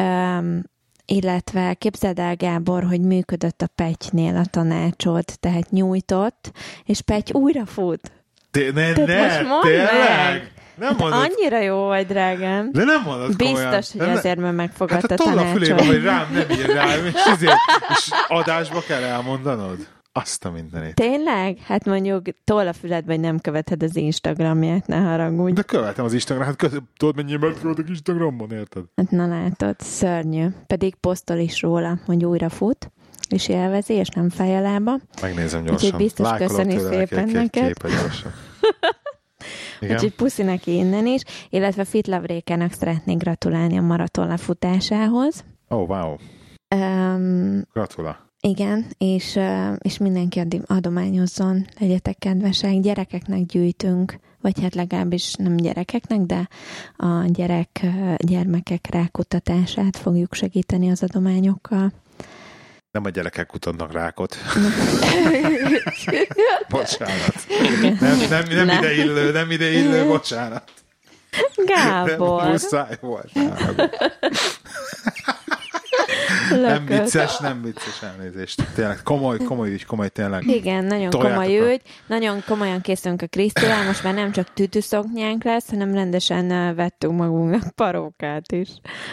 Um, 0.00 0.62
illetve 1.06 1.74
képzeld 1.74 2.18
el, 2.18 2.36
Gábor, 2.36 2.84
hogy 2.84 3.00
működött 3.00 3.62
a 3.62 3.66
Petynél 3.74 4.36
a 4.36 4.44
tanácsod, 4.44 5.24
tehát 5.40 5.70
nyújtott, 5.70 6.52
és 6.84 7.00
Pety 7.00 7.32
újra 7.32 7.66
fut. 7.66 8.12
Te, 8.50 8.60
ne, 8.64 8.92
Tehát 8.92 9.06
ne, 9.06 9.22
most 9.22 9.48
mondd 9.48 9.62
tényleg? 9.62 9.92
meg! 9.92 10.52
Nem 10.76 10.94
mondod, 10.98 11.20
Annyira 11.20 11.60
jó 11.60 11.86
vagy, 11.86 12.06
drágám. 12.06 12.72
de 12.72 12.84
nem 12.84 13.02
mondod 13.02 13.36
komolyan. 13.36 13.70
Biztos, 13.70 13.92
hogy 13.98 14.06
Nem- 14.08 14.16
azért, 14.16 14.38
mert 14.38 14.54
megfogadta 14.56 15.06
Hát 15.10 15.20
a 15.20 15.40
a 15.40 15.44
fülébe, 15.44 15.74
tanácsot. 15.74 15.86
hogy 15.94 16.02
rám 16.04 16.26
nem 16.32 16.50
ír 16.58 16.66
rám, 16.66 17.06
és, 17.06 17.12
ezért, 17.26 17.56
és 17.90 18.08
adásba 18.28 18.80
kell 18.86 19.02
elmondanod? 19.02 19.76
Azt 20.12 20.44
a 20.44 20.50
mindenit. 20.50 20.94
Tényleg? 20.94 21.58
Hát 21.66 21.84
mondjuk 21.84 22.22
toll 22.44 22.66
a 22.66 22.72
füled, 22.72 23.04
vagy 23.06 23.20
nem 23.20 23.38
követed 23.38 23.82
az 23.82 23.96
Instagramját, 23.96 24.86
ne 24.86 24.96
haragudj. 24.96 25.52
De 25.52 25.62
követem 25.62 26.04
az 26.04 26.12
Instagram, 26.12 26.46
hát 26.46 26.56
tudod 26.96 27.16
mennyi 27.16 27.38
követek 27.38 27.88
Instagramon, 27.88 28.50
érted? 28.52 28.82
Hát 28.96 29.10
na 29.10 29.26
látod, 29.26 29.74
szörnyű. 29.80 30.46
Pedig 30.66 30.94
posztol 30.94 31.36
is 31.36 31.62
róla, 31.62 31.98
hogy 32.06 32.24
újra 32.24 32.48
fut, 32.48 32.90
és 33.28 33.48
élvezi, 33.48 33.92
és 33.92 34.08
nem 34.08 34.30
fáj 34.30 34.56
a 34.56 34.60
lába. 34.60 34.98
Megnézem 35.22 35.60
Úgyhogy 35.62 35.78
gyorsan. 35.78 35.98
biztos 35.98 36.26
Lájkolok 36.26 36.50
köszöni 36.56 36.78
szépen 36.78 37.28
neked. 37.28 37.72
gyorsan. 37.82 38.32
Igen? 39.80 39.94
Úgyhogy 39.94 40.14
puszi 40.14 40.42
neki 40.42 40.74
innen 40.74 41.06
is, 41.06 41.22
illetve 41.50 41.84
Fit 41.84 42.06
Lavrékának 42.06 42.72
szeretnék 42.72 43.16
gratulálni 43.16 43.78
a 43.78 43.82
maraton 43.82 44.26
lefutásához. 44.26 45.44
Oh, 45.68 45.88
wow. 45.88 46.16
Um, 46.74 47.62
Gratula. 47.72 48.30
igen, 48.40 48.86
és, 48.98 49.38
és 49.78 49.98
mindenki 49.98 50.42
adományozzon, 50.66 51.66
legyetek 51.78 52.18
kedvesek, 52.18 52.80
gyerekeknek 52.80 53.46
gyűjtünk, 53.46 54.18
vagy 54.40 54.60
hát 54.60 54.74
legalábbis 54.74 55.34
nem 55.34 55.56
gyerekeknek, 55.56 56.20
de 56.20 56.48
a 56.96 57.24
gyerek, 57.26 57.86
gyermekek 58.16 58.86
rákutatását 58.90 59.96
fogjuk 59.96 60.34
segíteni 60.34 60.90
az 60.90 61.02
adományokkal. 61.02 61.92
Nem 62.94 63.04
a 63.04 63.08
gyerekek 63.08 63.46
kutatnak 63.46 63.92
rákot. 63.92 64.36
bocsánat. 66.68 67.34
Nem, 68.00 68.18
nem, 68.30 68.44
nem 68.48 68.66
Ne. 68.66 68.78
ide 68.78 68.94
illő, 68.94 69.32
nem 69.32 69.50
ide 69.50 69.70
illő, 69.70 70.06
bocsánat. 70.06 70.70
Nem, 71.54 71.66
Gábor, 71.66 72.48
muszáj 72.48 72.98
volt. 73.00 73.30
Nem 76.50 76.84
vicces, 76.86 77.38
nem 77.38 77.62
vicces 77.62 78.02
elnézést. 78.02 78.62
Tényleg 78.74 79.02
komoly, 79.02 79.38
komoly 79.38 79.72
ügy, 79.72 79.84
komoly 79.84 80.08
tényleg. 80.08 80.46
Igen, 80.46 80.84
nagyon 80.84 81.10
komoly 81.10 81.58
a- 81.58 81.72
ügy. 81.72 81.80
Nagyon 82.06 82.42
komolyan 82.46 82.80
készülünk 82.80 83.22
a 83.22 83.26
Krisztivel, 83.26 83.84
most 83.84 84.02
már 84.02 84.14
nem 84.14 84.32
csak 84.32 84.52
tütüszoknyánk 84.54 85.44
lesz, 85.44 85.70
hanem 85.70 85.94
rendesen 85.94 86.50
ö, 86.50 86.74
vettünk 86.74 87.16
magunknak 87.16 87.70
parókát 87.74 88.52
is 88.52 88.68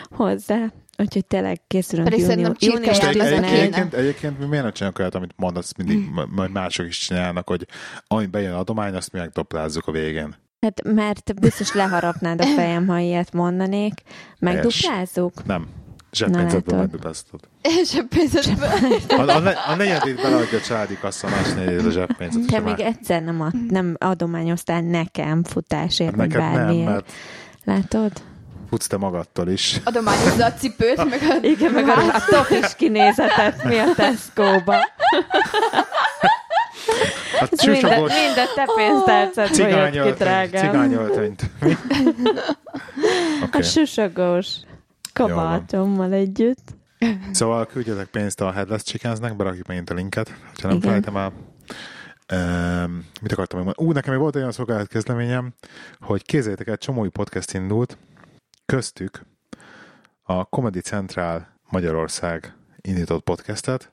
hozzá. 0.10 0.66
Úgyhogy 0.98 1.26
tényleg 1.26 1.62
készülünk 1.68 2.10
Pedig 2.10 2.26
június, 2.26 2.56
június 2.60 2.98
egy, 2.98 3.04
Járnak 3.04 3.24
egy, 3.26 3.32
11 3.32 3.60
egyébként, 3.60 3.94
egyébként 3.94 4.40
mi 4.40 4.46
miért 4.46 4.64
nem 4.64 4.72
csinálunk 4.74 5.00
olyat, 5.00 5.16
amit 5.16 5.34
mondasz, 5.36 5.74
mindig 5.78 6.10
majd 6.30 6.52
mások 6.52 6.88
is 6.88 6.98
csinálnak, 6.98 7.48
hogy 7.48 7.66
ami 8.08 8.26
bejön 8.26 8.54
adomány, 8.54 8.96
azt 8.96 9.12
mi 9.12 9.20
megdoplázzuk 9.20 9.88
a 9.88 9.92
végén. 9.92 10.36
Hát 10.62 10.84
mert 10.84 11.40
biztos 11.40 11.74
leharapnád 11.74 12.42
a 12.42 12.46
fejem, 12.46 12.88
ha 12.88 12.98
ilyet 12.98 13.34
mondanék. 13.34 13.94
Megduplázzuk? 14.40 15.46
Nem. 15.46 15.68
Zseppénzetből 16.12 16.78
megduplázzuk. 16.78 17.40
És 17.62 17.94
a. 17.96 19.16
A, 19.16 19.30
a, 19.36 19.40
ne, 19.40 19.50
a 19.52 19.76
negyedét 19.76 20.16
beleadja 20.16 20.58
a 20.58 20.62
családi 20.62 20.98
kassa, 21.02 21.28
a 21.28 21.30
más 21.30 21.54
negyedét 21.54 21.86
a 21.86 21.90
zseppénzet. 21.92 22.46
Te 22.46 22.58
a 22.58 22.62
még 22.62 22.80
egyszer 22.80 23.24
nem, 23.24 23.42
ad, 23.42 23.66
nem 23.72 23.96
adományoztál 24.00 24.82
nekem 24.82 25.44
futásért, 25.44 26.10
Hát 26.10 26.20
neked 26.20 26.40
nem, 26.42 26.54
bármiért. 26.54 26.86
mert 26.86 27.06
Látod? 27.64 28.12
futsz 28.70 28.88
te 28.88 28.98
magadtól 28.98 29.48
is. 29.50 29.82
Adományozza 29.84 30.46
a 30.46 30.54
cipőt, 30.54 31.10
meg 31.10 31.22
a... 31.30 31.46
Igen, 31.48 31.72
meg 31.72 31.88
a, 31.88 31.94
a 32.16 32.22
top 32.30 32.50
is 32.50 32.76
kinézetet 32.76 33.64
mi 33.64 33.78
a 33.78 33.94
Tesco-ba. 33.96 34.76
A 37.40 37.48
Minden, 37.50 37.58
csúcsogós 37.82 38.12
minden 38.26 38.48
te 38.56 38.68
pénztárcadból 38.76 39.68
jött 39.94 40.18
ki, 40.18 40.24
drágám. 40.24 40.66
Cigányöltönyt. 40.66 41.42
Mi? 41.62 41.78
A 43.42 43.46
Okay. 43.46 43.62
susogós 43.62 44.48
kabátommal 45.28 46.14
együtt. 46.14 46.76
Szóval 47.32 47.66
küldjetek 47.66 48.08
pénzt 48.08 48.42
a 48.42 48.52
Headless 48.52 48.84
Chickensnek, 48.84 49.36
berakjuk 49.36 49.68
megint 49.68 49.90
a 49.90 49.94
linket, 49.94 50.30
ha 50.62 50.68
nem 50.68 50.78
Igen. 50.78 50.82
felejtem 50.82 51.18
el. 51.18 51.34
Um, 52.34 53.06
mit 53.22 53.32
akartam 53.32 53.58
még 53.58 53.68
mondani? 53.68 53.88
Ú, 53.88 53.92
nekem 53.92 54.12
még 54.12 54.22
volt 54.22 54.36
egy 54.36 54.42
olyan 54.42 54.54
szolgálat 54.54 54.88
kezdeményem, 54.88 55.54
hogy 56.00 56.26
kézzétek 56.26 56.68
el, 56.68 56.78
csomó 56.78 57.10
podcast 57.10 57.54
indult, 57.54 57.98
köztük 58.66 59.26
a 60.24 60.44
Comedy 60.44 60.80
Central 60.80 61.48
Magyarország 61.70 62.56
indított 62.82 63.24
podcastet, 63.24 63.92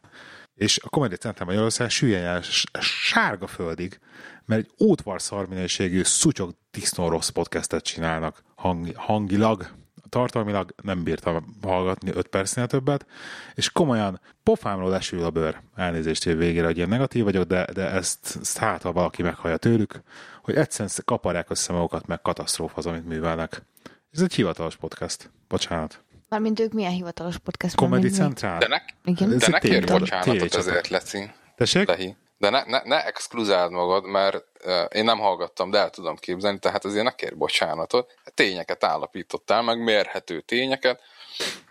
és 0.54 0.78
a 0.78 0.88
Comedy 0.88 1.16
Central 1.16 1.48
Magyarország 1.48 1.90
süljen 1.90 2.24
el 2.24 2.42
sárga 2.80 3.46
földig, 3.46 3.98
mert 4.44 4.60
egy 4.60 4.86
ótvar 4.86 5.22
szarminőségű, 5.22 6.02
szutyog 6.02 6.54
disznó 6.70 7.08
rossz 7.08 7.28
podcastet 7.28 7.82
csinálnak 7.82 8.42
hang, 8.54 8.94
hangilag, 8.94 9.68
tartalmilag 10.08 10.74
nem 10.82 11.02
bírtam 11.02 11.56
hallgatni 11.62 12.10
5 12.14 12.26
percnél 12.26 12.66
többet, 12.66 13.06
és 13.54 13.70
komolyan 13.70 14.20
pofámról 14.42 14.94
esül 14.94 15.24
a 15.24 15.30
bőr. 15.30 15.60
Elnézést 15.76 16.26
év 16.26 16.36
végére, 16.36 16.66
hogy 16.66 16.76
ilyen 16.76 16.88
negatív 16.88 17.24
vagyok, 17.24 17.44
de, 17.44 17.66
de 17.72 17.90
ezt, 17.90 18.38
ezt 18.40 18.58
hát, 18.58 18.82
ha 18.82 18.92
valaki 18.92 19.22
meghallja 19.22 19.56
tőlük, 19.56 20.00
hogy 20.42 20.54
egyszerűen 20.54 20.90
kaparják 21.04 21.50
össze 21.50 21.72
magukat, 21.72 22.06
meg 22.06 22.22
katasztrófa 22.22 22.76
az, 22.76 22.86
amit 22.86 23.06
művelnek. 23.08 23.62
Ez 24.12 24.20
egy 24.20 24.34
hivatalos 24.34 24.76
podcast. 24.76 25.30
Bocsánat. 25.48 26.02
Mármint 26.28 26.60
ők 26.60 26.72
milyen 26.72 26.92
hivatalos 26.92 27.38
podcast? 27.38 27.74
Comedy? 27.74 28.08
Central. 28.08 28.58
De 28.58 28.68
ne, 28.68 28.78
Igen. 29.04 29.28
De 29.28 29.34
egy 29.34 29.50
ne 29.50 29.58
kérj 29.58 29.84
tévé- 29.84 29.98
bocsánatot 29.98 30.54
ezért, 30.54 30.88
Leci. 30.88 31.30
Tessék? 31.56 31.86
Lehi. 31.86 32.16
De 32.38 32.50
ne, 32.50 32.62
ne, 32.66 32.80
ne 32.84 33.04
exkluzáld 33.04 33.70
magad, 33.70 34.04
mert 34.04 34.44
én 34.88 35.04
nem 35.04 35.18
hallgattam, 35.18 35.70
de 35.70 35.78
el 35.78 35.90
tudom 35.90 36.16
képzelni, 36.16 36.58
tehát 36.58 36.84
azért 36.84 37.04
ne 37.04 37.10
kérj 37.10 37.34
bocsánatot. 37.34 38.14
Tényeket 38.34 38.84
állapítottál, 38.84 39.62
meg 39.62 39.82
mérhető 39.82 40.40
tényeket. 40.40 41.00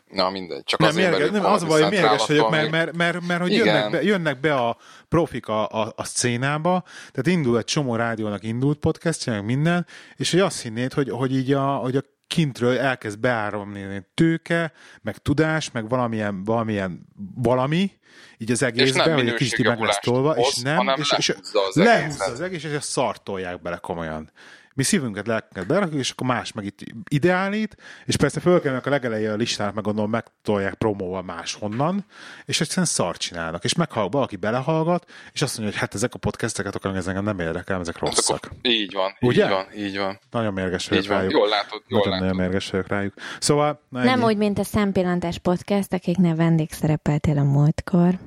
Na 0.07 0.29
mindegy, 0.29 0.63
csak 0.63 0.79
Nem, 0.79 0.89
azért, 0.89 1.09
mérges, 1.09 1.31
mert 1.31 1.43
nem, 1.43 1.51
az 1.51 1.63
baj, 1.63 1.89
mérges 1.89 2.25
vagyok, 2.25 2.49
mert, 2.49 2.69
mert, 2.69 2.95
mert, 2.95 3.27
mert 3.27 3.41
hogy 3.41 3.51
Igen. 3.51 3.65
jönnek 3.65 3.91
be, 3.91 4.03
jönnek 4.03 4.39
be 4.39 4.55
a 4.55 4.77
profik 5.09 5.47
a, 5.47 5.69
a, 5.69 5.93
a 5.95 6.03
szcénába, 6.03 6.83
tehát 7.11 7.27
indul 7.27 7.57
egy 7.57 7.65
csomó 7.65 7.95
rádiónak 7.95 8.43
indult 8.43 8.79
podcastja, 8.79 9.33
meg 9.33 9.45
minden, 9.45 9.85
és 10.15 10.31
hogy 10.31 10.39
azt 10.39 10.61
hinnéd, 10.61 10.93
hogy, 10.93 11.09
hogy 11.09 11.35
így 11.35 11.53
a, 11.53 11.75
hogy 11.75 11.95
a 11.95 12.01
kintről 12.27 12.77
elkezd 12.77 13.19
beáramlani 13.19 14.05
tőke, 14.13 14.71
meg 15.01 15.17
tudás, 15.17 15.71
meg 15.71 15.89
valamilyen, 15.89 16.43
valamilyen 16.43 17.07
valami, 17.35 17.91
így 18.37 18.51
az 18.51 18.63
egészbe, 18.63 19.05
nem 19.05 19.15
hogy 19.15 19.27
egy 19.27 19.33
kicsit 19.33 19.65
meg 19.65 19.79
lesz 19.79 19.99
tolva, 19.99 20.37
és 20.37 20.55
nem, 20.55 20.87
és, 20.95 21.13
és 21.17 21.27
lehúzza 21.27 21.61
az 21.67 21.77
egészet. 21.77 22.39
egész, 22.39 22.63
és 22.63 22.71
ezt 22.71 22.89
szartolják 22.89 23.61
bele 23.61 23.77
komolyan. 23.77 24.31
Mi 24.77 24.83
szívünket, 24.83 25.27
lelkünket 25.27 25.67
berakjuk, 25.67 25.99
és 25.99 26.09
akkor 26.11 26.27
más 26.27 26.51
meg 26.51 26.65
itt 26.65 26.79
ideálít, 27.09 27.77
és 28.05 28.15
persze 28.15 28.39
fölkelnek 28.39 28.85
a 28.85 28.89
legelején 28.89 29.29
a 29.29 29.35
listának, 29.35 29.73
meg 29.73 29.83
gondolom 29.83 30.09
megtolják 30.09 30.73
promóval 30.73 31.21
máshonnan, 31.23 32.05
és 32.45 32.61
egyszerűen 32.61 32.85
szart 32.87 33.19
csinálnak. 33.19 33.63
És 33.63 33.73
meghallgat, 33.75 34.13
valaki 34.13 34.35
belehallgat, 34.35 35.11
és 35.33 35.41
azt 35.41 35.57
mondja, 35.57 35.71
hogy 35.73 35.81
hát 35.81 35.93
ezek 35.93 36.13
a 36.13 36.17
podcasteket, 36.17 36.75
akkor 36.75 36.95
ez 36.95 37.07
engem 37.07 37.23
nem 37.23 37.39
érdekel, 37.39 37.79
ezek 37.79 37.97
Hát 37.97 38.03
rosszak. 38.09 38.35
akkor 38.45 38.57
így 38.61 38.93
van, 38.93 39.17
Ugye? 39.21 39.43
így 39.43 39.49
van, 39.49 39.65
így 39.75 39.97
van. 39.97 40.19
Nagyon 40.31 40.53
mérges 40.53 40.87
vagyok 40.87 41.03
Így 41.03 41.09
van. 41.09 41.17
rájuk. 41.17 41.31
Jól 41.33 41.47
látod, 41.47 41.81
jól 41.87 41.99
Nagyon, 41.99 42.11
nagyon 42.19 42.25
látod. 42.35 42.39
mérges 42.41 42.69
vagyok 42.69 42.87
rájuk. 42.87 43.13
Szóval, 43.39 43.81
na 43.89 43.99
Nem 44.03 44.07
ennyi. 44.19 44.23
úgy, 44.23 44.37
mint 44.37 44.59
a 44.59 44.63
Szempillantás 44.63 45.37
Podcast, 45.39 45.93
akiknél 45.93 46.35
vendégszerepeltél 46.35 47.37
a 47.37 47.43
múltkor. 47.43 48.17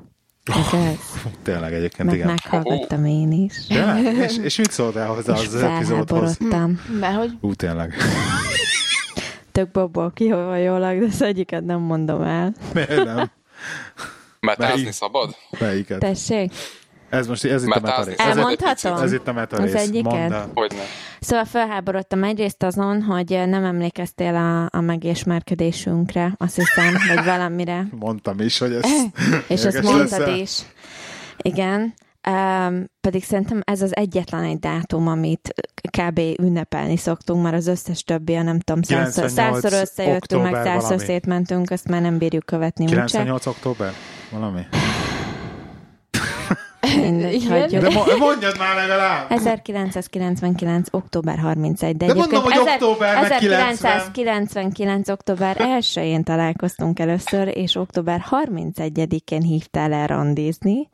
Ez 0.45 0.72
ez. 0.72 1.22
Tényleg 1.43 1.72
egyébként, 1.72 2.09
Meg 2.09 2.14
igen. 2.16 2.26
meghallgattam 2.26 3.05
én 3.05 3.32
is. 3.32 3.66
Tényleg? 3.66 4.14
És, 4.16 4.38
és 4.38 4.57
mit 4.57 4.70
szóltál 4.70 5.07
hozzá 5.09 5.34
És 5.34 5.47
az 5.47 5.55
epizódhoz? 5.55 6.38
Mert 7.01 7.16
hogy 7.16 7.30
Ú, 7.41 7.55
tényleg. 7.55 7.95
Tök 9.53 9.70
bobból 9.70 10.12
kihajólag, 10.14 10.99
de 10.99 11.07
az 11.07 11.22
egyiket 11.22 11.64
nem 11.64 11.80
mondom 11.80 12.22
el. 12.22 12.55
Miért 12.74 13.05
nem? 13.05 13.30
Metázni 14.41 14.74
Melyik? 14.80 14.93
szabad? 14.93 15.36
Melyiket? 15.59 15.99
Tessék? 15.99 16.53
Ez 17.11 17.27
most 17.27 17.45
ez 17.45 17.63
itt 17.63 17.69
a 17.69 17.81
Mert 17.81 17.83
meta 17.83 17.97
az- 17.97 18.07
rész. 18.07 18.19
ez 18.19 18.27
Ez, 18.27 18.31
egy 18.37 18.39
Elmondhatom? 18.39 19.03
ez 19.03 19.13
itt 19.13 19.29
a 19.29 19.33
meta 19.33 19.57
Az 19.57 19.75
egyiket? 19.75 20.49
Hogyne. 20.55 20.83
Szóval 21.21 21.45
felháborodtam 21.45 22.25
egyrészt 22.25 22.63
azon, 22.63 23.03
hogy 23.03 23.43
nem 23.47 23.65
emlékeztél 23.65 24.35
a, 24.35 24.79
a 24.79 24.81
megismerkedésünkre, 24.81 26.35
azt 26.37 26.55
hiszem, 26.57 26.95
vagy 27.15 27.25
valamire. 27.25 27.87
Mondtam 27.99 28.41
is, 28.41 28.59
hogy 28.59 28.73
ez 28.73 28.85
És 29.49 29.65
ezt 29.65 29.65
érdekes 29.77 29.91
mondtad 29.91 30.37
is. 30.37 30.59
Igen. 31.37 31.95
Um, 32.29 32.85
pedig 33.01 33.25
szerintem 33.25 33.61
ez 33.65 33.83
az 33.83 33.97
egyetlen 33.97 34.43
egy 34.45 34.59
dátum, 34.59 35.09
amit 35.09 35.55
kb. 35.99 36.21
ünnepelni 36.43 36.97
szoktunk, 36.97 37.43
mert 37.43 37.55
az 37.57 37.67
összes 37.67 38.03
többi, 38.03 38.35
a 38.35 38.43
nem 38.43 38.59
tudom, 38.61 38.83
százszor, 38.83 39.25
98 39.25 39.61
százszor 39.63 39.81
összejöttünk, 39.83 40.43
meg 40.43 40.55
százszor 40.55 40.81
valami. 40.83 41.05
szétmentünk, 41.05 41.71
azt 41.71 41.89
már 41.89 42.01
nem 42.01 42.19
bírjuk 42.19 42.45
követni 42.47 42.85
úgyse. 42.85 42.95
98 42.97 43.47
október? 43.47 43.93
Valami? 44.31 44.61
Mindegy, 46.97 47.35
Igen. 47.35 47.61
hagyjuk. 47.61 47.83
De 47.83 47.91
mo- 47.91 48.18
mondjad 48.18 48.59
már 48.59 48.74
legalább! 48.76 49.26
1999. 49.33 50.89
október 50.91 51.39
31. 51.39 51.97
De, 51.97 52.07
De 52.07 52.14
mondom, 52.14 52.43
hogy 52.43 52.59
október, 52.59 53.14
meg 53.14 53.33
1999. 53.33 55.09
október 55.09 55.57
1-én 55.59 56.22
találkoztunk 56.24 56.99
először, 56.99 57.57
és 57.57 57.74
október 57.76 58.24
31-én 58.31 59.43
hívtál 59.43 59.93
el 59.93 60.07
randizni, 60.07 60.89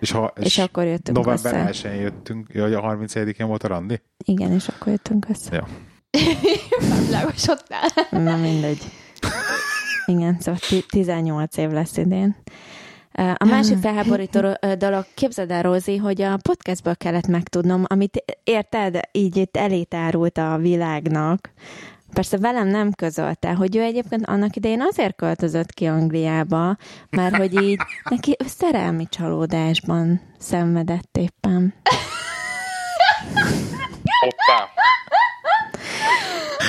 És, 0.00 0.10
ha, 0.10 0.32
és, 0.36 0.44
és 0.44 0.58
akkor 0.58 0.84
jöttünk 0.84 1.16
november 1.16 1.68
össze. 1.68 1.88
1-én 1.88 2.00
jöttünk, 2.00 2.46
ja, 2.52 2.62
hogy 2.62 2.74
a 2.74 2.80
31-én 2.80 3.46
volt 3.46 3.62
a 3.64 3.68
randi? 3.68 4.00
Igen, 4.24 4.52
és 4.52 4.68
akkor 4.68 4.88
jöttünk 4.92 5.26
össze. 5.30 5.54
Ja. 5.54 5.66
világosodtál. 7.06 7.88
Na 8.10 8.36
mindegy. 8.36 8.78
Igen, 10.06 10.36
szóval 10.40 10.60
ti- 10.68 10.84
18 10.88 11.56
év 11.56 11.70
lesz 11.70 11.96
idén. 11.96 12.36
A 13.14 13.44
másik 13.44 13.78
felháborító 13.78 14.40
dolog, 14.78 15.06
képzeld 15.14 15.50
el, 15.50 15.62
Rózi, 15.62 15.96
hogy 15.96 16.22
a 16.22 16.38
podcastből 16.42 16.96
kellett 16.96 17.26
megtudnom, 17.26 17.84
amit 17.86 18.24
érted, 18.44 19.00
így 19.12 19.36
itt 19.36 19.56
elétárult 19.56 20.38
a 20.38 20.56
világnak. 20.56 21.52
Persze 22.12 22.38
velem 22.38 22.68
nem 22.68 22.92
közölte, 22.92 23.52
hogy 23.52 23.76
ő 23.76 23.80
egyébként 23.82 24.26
annak 24.26 24.56
idején 24.56 24.80
azért 24.80 25.16
költözött 25.16 25.72
ki 25.72 25.86
Angliába, 25.86 26.76
mert 27.10 27.36
hogy 27.36 27.62
így 27.62 27.80
neki 28.10 28.36
szerelmi 28.46 29.06
csalódásban 29.08 30.20
szenvedett 30.38 31.16
éppen. 31.18 31.74
Hoppá. 34.20 34.68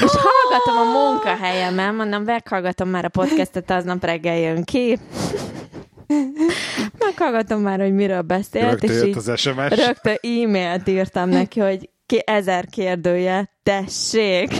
És 0.03 0.11
hallgatom 0.11 0.77
a 0.77 0.99
munkahelyemen, 0.99 1.95
mondom, 1.95 2.23
meghallgatom 2.23 2.89
már 2.89 3.05
a 3.05 3.09
podcastet, 3.09 3.71
aznap 3.71 4.03
reggel 4.03 4.37
jön 4.37 4.63
ki. 4.63 4.99
Meghallgatom 6.99 7.61
már, 7.61 7.79
hogy 7.79 7.93
miről 7.93 8.21
beszélt, 8.21 8.69
Rögtön 8.69 8.89
és 8.89 9.01
jött 9.01 9.15
az 9.15 9.39
SMS. 9.39 9.69
rögtön 9.85 10.17
e-mailt 10.21 10.87
írtam 10.87 11.29
neki, 11.29 11.59
hogy 11.59 11.89
ki 12.05 12.21
ezer 12.25 12.65
kérdője, 12.65 13.49
tessék. 13.63 14.51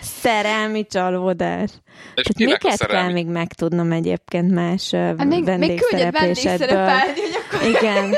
Szerelmi 0.00 0.86
csalódás. 0.86 1.70
És 2.14 2.22
Tehát 2.22 2.36
miket 2.38 2.58
kell 2.58 2.76
szerelmi? 2.76 3.12
még 3.12 3.26
megtudnom 3.26 3.92
egyébként 3.92 4.50
más 4.50 4.90
Hát 4.90 5.16
még, 5.16 5.28
még 5.28 5.44
vendégszereplésedből? 5.44 6.78
akkor 6.78 7.68
Igen. 7.68 8.14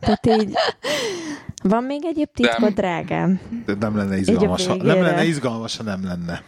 Tehát 0.00 0.26
így... 0.26 0.52
Van 1.62 1.84
még 1.84 2.04
egyéb 2.04 2.28
titkod, 2.34 2.60
Nem. 2.60 2.74
drágám? 2.74 3.40
De 3.66 3.74
nem 3.80 3.96
lenne 3.96 4.16
izgalmas, 4.16 4.66
ha, 4.66 4.74
nem 4.74 5.02
lenne 5.02 5.24
izgalmas, 5.24 5.76
ha 5.76 5.82
nem 5.82 6.04
lenne. 6.04 6.42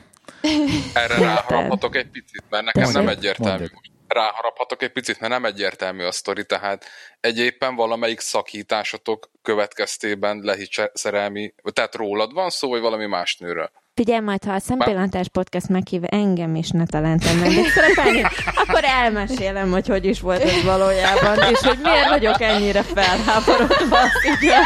Erre 0.94 1.18
ráharaphatok 1.18 1.96
egy 1.96 2.06
picit, 2.10 2.42
mert 2.50 2.64
nekem 2.64 2.82
Tessék? 2.82 2.96
nem 2.98 3.08
egyértelmű. 3.08 3.50
Mondjad. 3.58 3.70
Ráharaphatok 4.14 4.82
egy 4.82 4.92
picit, 4.92 5.20
mert 5.20 5.32
nem 5.32 5.44
egyértelmű 5.44 6.04
a 6.04 6.12
sztori, 6.12 6.46
tehát 6.46 6.84
egy 7.20 7.38
éppen 7.38 7.74
valamelyik 7.74 8.20
szakításotok 8.20 9.30
következtében 9.42 10.40
lehit 10.42 10.90
szerelmi, 10.92 11.54
tehát 11.72 11.94
rólad 11.94 12.32
van 12.32 12.50
szó, 12.50 12.68
vagy 12.68 12.80
valami 12.80 13.06
más 13.06 13.36
nőről? 13.36 13.70
Figyelj 13.94 14.20
majd, 14.20 14.44
ha 14.44 14.52
a 14.52 14.58
Szempillantás 14.58 15.28
Podcast 15.28 15.68
meghív 15.68 16.02
engem 16.06 16.54
is 16.54 16.70
ne 16.70 16.86
talentem 16.86 17.40
vendégszerepelni, 17.40 18.22
akkor 18.54 18.84
elmesélem, 18.84 19.70
hogy 19.70 19.86
hogy 19.86 20.04
is 20.04 20.20
volt 20.20 20.42
ez 20.42 20.62
valójában, 20.64 21.38
és 21.52 21.58
hogy 21.58 21.78
miért 21.82 22.08
vagyok 22.08 22.40
ennyire 22.40 22.82
felháborodva. 22.82 23.98
Igen. 24.40 24.64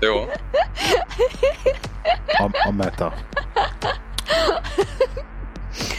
Jó? 0.00 0.16
A, 2.26 2.50
a 2.66 2.70
meta. 2.70 3.14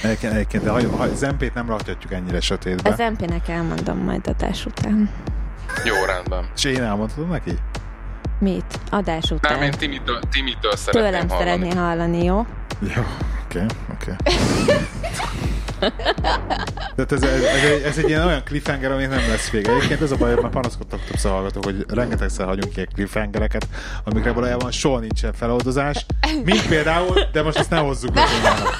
Egyébként, 0.05 0.33
egyébként 0.33 0.63
de 0.63 0.69
ha, 0.69 0.79
ha 0.97 1.07
Zempét 1.15 1.53
nem 1.53 1.67
rakhatjuk 1.67 2.13
ennyire 2.13 2.39
sötétbe. 2.41 2.89
Az 2.89 2.97
MP-nek 3.17 3.47
elmondom 3.49 3.97
majd 3.97 4.27
adás 4.27 4.65
után. 4.65 5.09
Jó, 5.83 5.95
rendben. 6.05 6.45
És 6.55 6.63
én 6.63 6.83
elmondhatom 6.83 7.29
neki? 7.29 7.51
Mit? 8.39 8.79
Adás 8.89 9.27
Nem, 9.27 9.37
után. 9.37 9.61
én 9.63 9.71
Timitől, 9.71 10.19
Timitől 10.31 10.75
szeretném 10.75 11.11
Tőlem 11.11 11.29
hallani. 11.29 11.49
szeretné 11.49 11.79
hallani, 11.79 12.23
jó? 12.23 12.45
Jó, 12.95 13.03
oké, 13.45 13.65
oké. 13.93 14.11
Tehát 16.95 17.11
ez, 17.11 17.21
ez, 17.23 17.43
ez, 17.43 17.63
egy, 17.63 17.81
ez 17.81 17.97
egy 17.97 18.07
ilyen 18.07 18.25
olyan 18.25 18.43
cliffhanger, 18.43 18.91
ami 18.91 19.05
nem 19.05 19.29
lesz 19.29 19.49
vége. 19.49 19.71
Egyébként 19.71 20.01
ez 20.01 20.11
a 20.11 20.15
baj, 20.15 20.33
hogy 20.33 20.41
már 20.41 20.51
panaszkodtak 20.51 20.99
többször 21.03 21.31
hallgatók, 21.31 21.63
hogy 21.63 21.85
rengetegszer 21.87 22.45
hagyunk 22.45 22.75
ilyen 22.75 22.89
cliffhangereket, 22.93 23.67
amikre 24.03 24.31
valójában 24.31 24.71
soha 24.71 24.99
nincsen 24.99 25.33
feloldozás. 25.33 26.05
Mint 26.43 26.67
például, 26.67 27.19
de 27.31 27.43
most 27.43 27.57
ezt 27.57 27.69
ne 27.69 27.77
hozzuk 27.77 28.13
be 28.13 28.23
témának. 28.23 28.75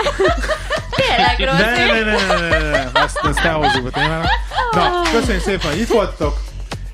Tényleg, 0.96 1.58
ne, 1.58 1.66
ne, 1.66 1.86
ne, 1.86 2.02
ne, 2.04 2.50
ne, 2.50 2.60
ne, 2.60 2.70
ne, 2.70 3.00
ezt, 3.02 3.20
ezt 3.24 3.44
ne 3.44 3.50
hozzuk 3.50 3.84
be 3.84 3.90
témának. 3.90 4.28
Na, 4.72 5.02
köszönjük 5.12 5.44
szépen, 5.44 5.70
hogy 5.70 5.80
itt 5.80 5.88
voltatok, 5.88 6.38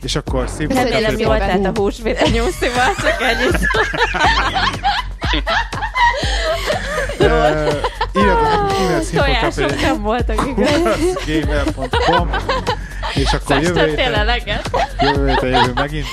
és 0.04 0.16
akkor 0.16 0.50
szépen 0.50 0.84
Remélem 0.84 1.20
jól 1.20 1.38
telt 1.38 1.66
a 1.66 1.72
húsvét 1.76 2.22
a 2.22 2.28
nyúszival, 2.30 2.96
csak 3.02 3.22
ennyit. 3.22 3.60
Tojások 9.14 9.82
nem 9.82 10.02
voltak, 10.02 10.48
igaz? 10.48 10.82
gamer.com 11.26 12.30
és 13.16 13.34
akkor 13.34 13.62
jövő 13.62 13.74
Festettél 13.74 14.14
héten, 14.14 14.62
jövő 15.00 15.28
héten 15.30 15.50
jövő 15.50 15.72
megint. 15.76 16.06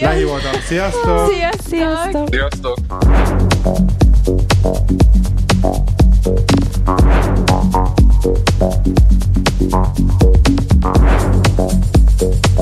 Lehívottam, 0.00 0.60
sziasztok! 0.66 1.32
Sziasztok! 1.32 1.66
Sziasztok! 1.68 2.28
Sziasztok! 2.30 2.76
Thank 12.22 12.52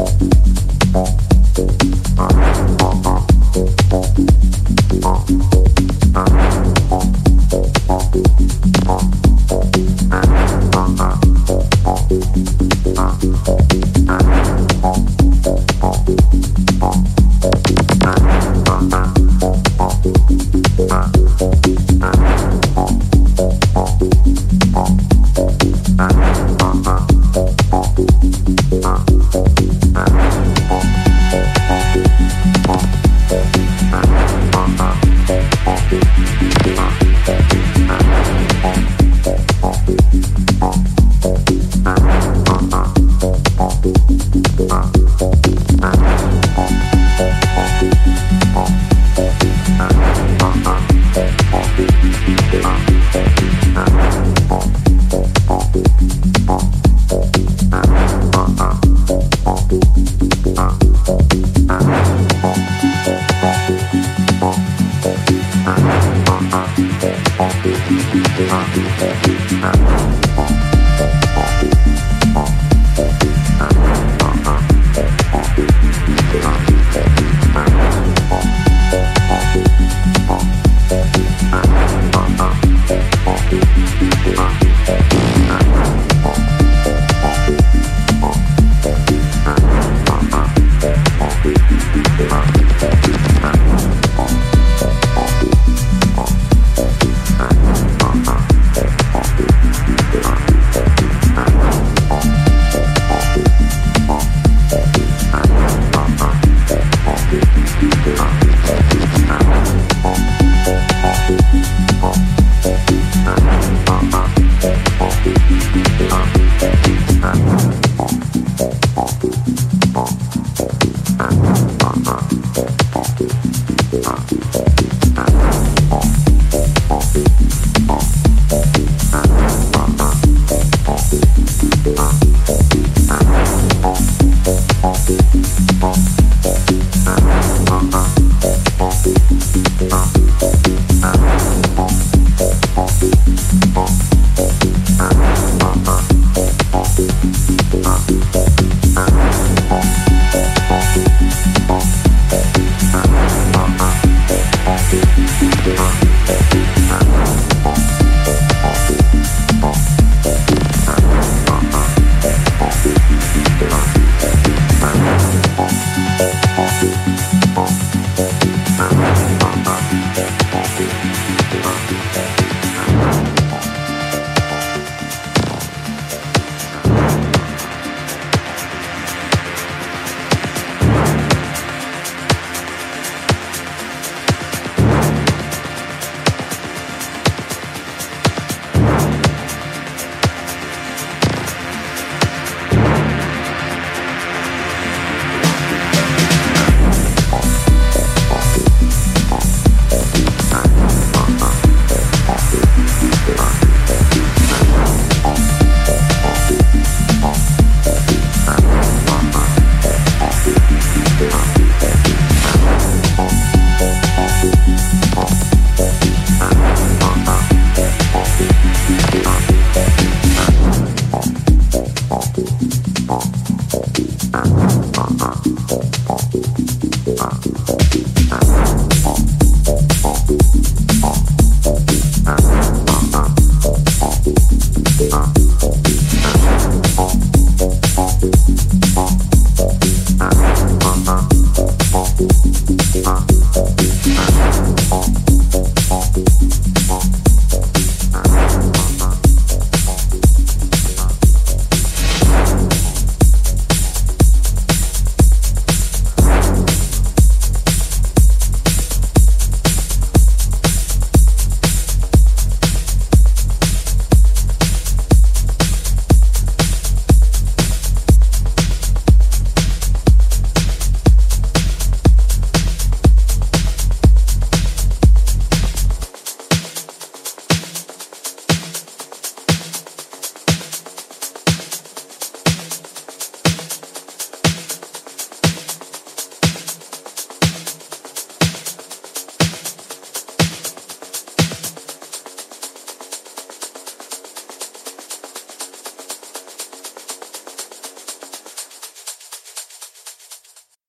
Boom. 43.82 44.19